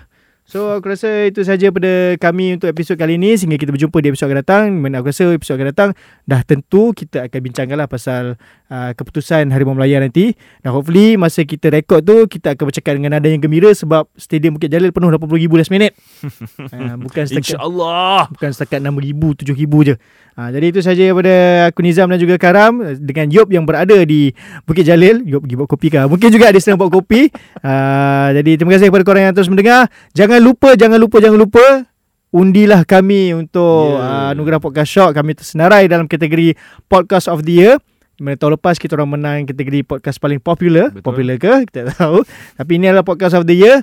So 0.52 0.74
aku 0.74 0.92
rasa 0.92 1.32
itu 1.32 1.48
saja 1.48 1.72
pada 1.72 2.18
kami 2.20 2.60
untuk 2.60 2.68
episod 2.68 3.00
kali 3.00 3.16
ini 3.16 3.40
sehingga 3.40 3.56
kita 3.56 3.72
berjumpa 3.72 4.04
di 4.04 4.12
episod 4.12 4.28
akan 4.28 4.40
datang. 4.44 4.66
Mana 4.74 5.00
aku 5.00 5.14
rasa 5.14 5.32
episod 5.32 5.56
akan 5.56 5.72
datang 5.72 5.90
dah 6.28 6.42
tentu 6.44 6.92
kita 6.92 7.30
akan 7.30 7.40
bincangkan 7.40 7.78
lah 7.80 7.88
pasal 7.88 8.36
uh, 8.72 8.92
keputusan 8.96 9.52
Harimau 9.52 9.76
Melaya 9.76 10.00
nanti. 10.00 10.32
Dan 10.64 10.72
hopefully 10.72 11.20
masa 11.20 11.44
kita 11.44 11.68
rekod 11.68 12.08
tu 12.08 12.26
kita 12.32 12.56
akan 12.56 12.72
bercakap 12.72 12.96
dengan 12.96 13.20
nada 13.20 13.28
yang 13.28 13.44
gembira 13.44 13.76
sebab 13.76 14.08
Stadium 14.16 14.56
Bukit 14.56 14.72
Jalil 14.72 14.96
penuh 14.96 15.12
80,000 15.12 15.60
last 15.60 15.72
minit. 15.72 15.92
uh, 16.72 16.96
bukan 16.96 17.28
setakat 17.28 17.60
InsyaAllah. 17.60 18.32
bukan 18.32 18.50
setakat 18.56 18.80
6,000, 18.80 19.44
7,000 19.44 19.88
je. 19.92 19.96
Ha, 20.32 20.48
jadi 20.48 20.66
itu 20.72 20.80
saja 20.80 21.04
daripada 21.12 21.36
aku 21.68 21.84
Nizam 21.84 22.08
dan 22.08 22.16
juga 22.16 22.40
Karam 22.40 22.80
dengan 23.04 23.28
Yop 23.28 23.52
yang 23.52 23.68
berada 23.68 24.00
di 24.08 24.32
Bukit 24.64 24.88
Jalil. 24.88 25.28
Yop 25.28 25.44
pergi 25.44 25.56
buat 25.60 25.70
kopi 25.70 25.88
kah? 25.92 26.08
Mungkin 26.08 26.32
juga 26.32 26.48
ada 26.48 26.60
sedang 26.64 26.80
buat 26.80 26.88
kopi. 26.88 27.28
Ha, 27.62 28.32
jadi 28.40 28.56
terima 28.56 28.80
kasih 28.80 28.88
kepada 28.88 29.04
korang 29.04 29.24
yang 29.28 29.36
terus 29.36 29.52
mendengar. 29.52 29.92
Jangan 30.16 30.40
lupa, 30.40 30.80
jangan 30.80 30.98
lupa, 31.04 31.20
jangan 31.20 31.36
lupa 31.36 31.92
undilah 32.32 32.88
kami 32.88 33.36
untuk 33.36 34.00
Yeah. 34.00 34.00
yeah. 34.00 34.24
uh, 34.24 34.34
Anugerah 34.34 34.64
Podcast 34.64 34.90
Shock. 34.90 35.12
Kami 35.20 35.36
tersenarai 35.36 35.92
dalam 35.92 36.08
kategori 36.08 36.56
Podcast 36.88 37.28
of 37.28 37.44
the 37.44 37.54
Year. 37.60 37.76
Mana 38.22 38.38
tahun 38.38 38.62
lepas 38.62 38.78
kita 38.78 38.94
orang 38.94 39.18
menang 39.18 39.50
kategori 39.50 39.82
podcast 39.82 40.22
paling 40.22 40.38
popular. 40.38 40.94
Betul. 40.94 41.02
Popular 41.10 41.36
ke? 41.42 41.54
Kita 41.74 41.90
tak 41.90 41.98
tahu. 41.98 42.22
Tapi 42.54 42.72
ini 42.78 42.86
adalah 42.94 43.02
Podcast 43.02 43.34
of 43.34 43.50
the 43.50 43.58
Year. 43.58 43.82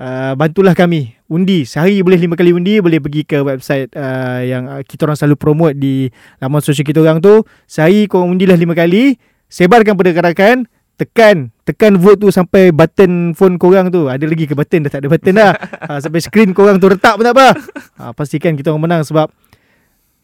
Uh, 0.00 0.32
bantulah 0.32 0.72
kami 0.72 1.12
undi 1.28 1.68
sehari 1.68 2.00
boleh 2.00 2.16
lima 2.16 2.32
kali 2.32 2.56
undi 2.56 2.80
boleh 2.80 3.04
pergi 3.04 3.20
ke 3.20 3.44
website 3.44 3.92
uh, 3.92 4.40
yang 4.40 4.64
uh, 4.64 4.80
kita 4.80 5.04
orang 5.04 5.12
selalu 5.12 5.36
promote 5.36 5.76
di 5.76 6.08
laman 6.40 6.64
sosial 6.64 6.88
kita 6.88 7.04
orang 7.04 7.20
tu 7.20 7.44
sehari 7.68 8.08
korang 8.08 8.32
undilah 8.32 8.56
lima 8.56 8.72
kali 8.72 9.20
sebarkan 9.52 9.92
pada 10.00 10.16
rakan 10.24 10.64
tekan 10.96 11.52
tekan 11.68 12.00
vote 12.00 12.16
tu 12.16 12.32
sampai 12.32 12.72
button 12.72 13.36
phone 13.36 13.60
korang 13.60 13.92
tu 13.92 14.08
ada 14.08 14.24
lagi 14.24 14.48
ke 14.48 14.56
button 14.56 14.88
dah 14.88 14.90
tak 14.94 15.04
ada 15.04 15.08
button 15.12 15.34
dah 15.36 15.52
uh, 15.84 15.98
sampai 16.08 16.20
screen 16.24 16.56
korang 16.56 16.80
tu 16.80 16.88
retak 16.88 17.20
pun 17.20 17.24
tak 17.28 17.36
apa 17.36 17.48
uh, 18.00 18.12
pastikan 18.16 18.56
kita 18.56 18.72
orang 18.72 18.88
menang 18.88 19.02
sebab 19.04 19.28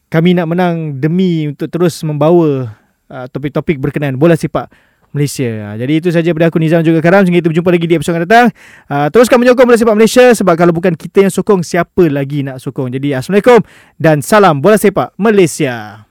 kami 0.09 0.33
nak 0.33 0.49
menang 0.49 0.97
demi 0.97 1.53
untuk 1.53 1.69
terus 1.69 2.01
membawa 2.01 2.73
uh, 3.11 3.25
topik-topik 3.31 3.79
berkenaan 3.81 4.15
bola 4.15 4.37
sepak 4.37 4.69
Malaysia. 5.15 5.47
Ha, 5.47 5.67
jadi 5.79 5.93
itu 6.03 6.11
saja 6.11 6.29
daripada 6.29 6.51
aku 6.51 6.59
Nizam 6.59 6.83
juga 6.83 6.99
Karam. 6.99 7.23
Sehingga 7.23 7.39
kita 7.41 7.49
berjumpa 7.49 7.69
lagi 7.71 7.85
di 7.87 7.95
episod 7.95 8.13
akan 8.13 8.23
datang. 8.27 8.47
Uh, 8.91 9.07
teruskan 9.09 9.39
menyokong 9.39 9.65
bola 9.65 9.79
sepak 9.79 9.95
Malaysia 9.95 10.25
sebab 10.35 10.53
kalau 10.59 10.73
bukan 10.75 10.93
kita 10.93 11.25
yang 11.27 11.33
sokong, 11.33 11.63
siapa 11.63 12.05
lagi 12.11 12.43
nak 12.43 12.59
sokong. 12.59 12.91
Jadi 12.93 13.15
Assalamualaikum 13.15 13.63
dan 13.97 14.19
salam 14.19 14.59
bola 14.59 14.77
sepak 14.77 15.15
Malaysia. 15.15 16.05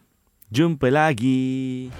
Jumpa 0.50 0.88
lagi. 0.88 1.90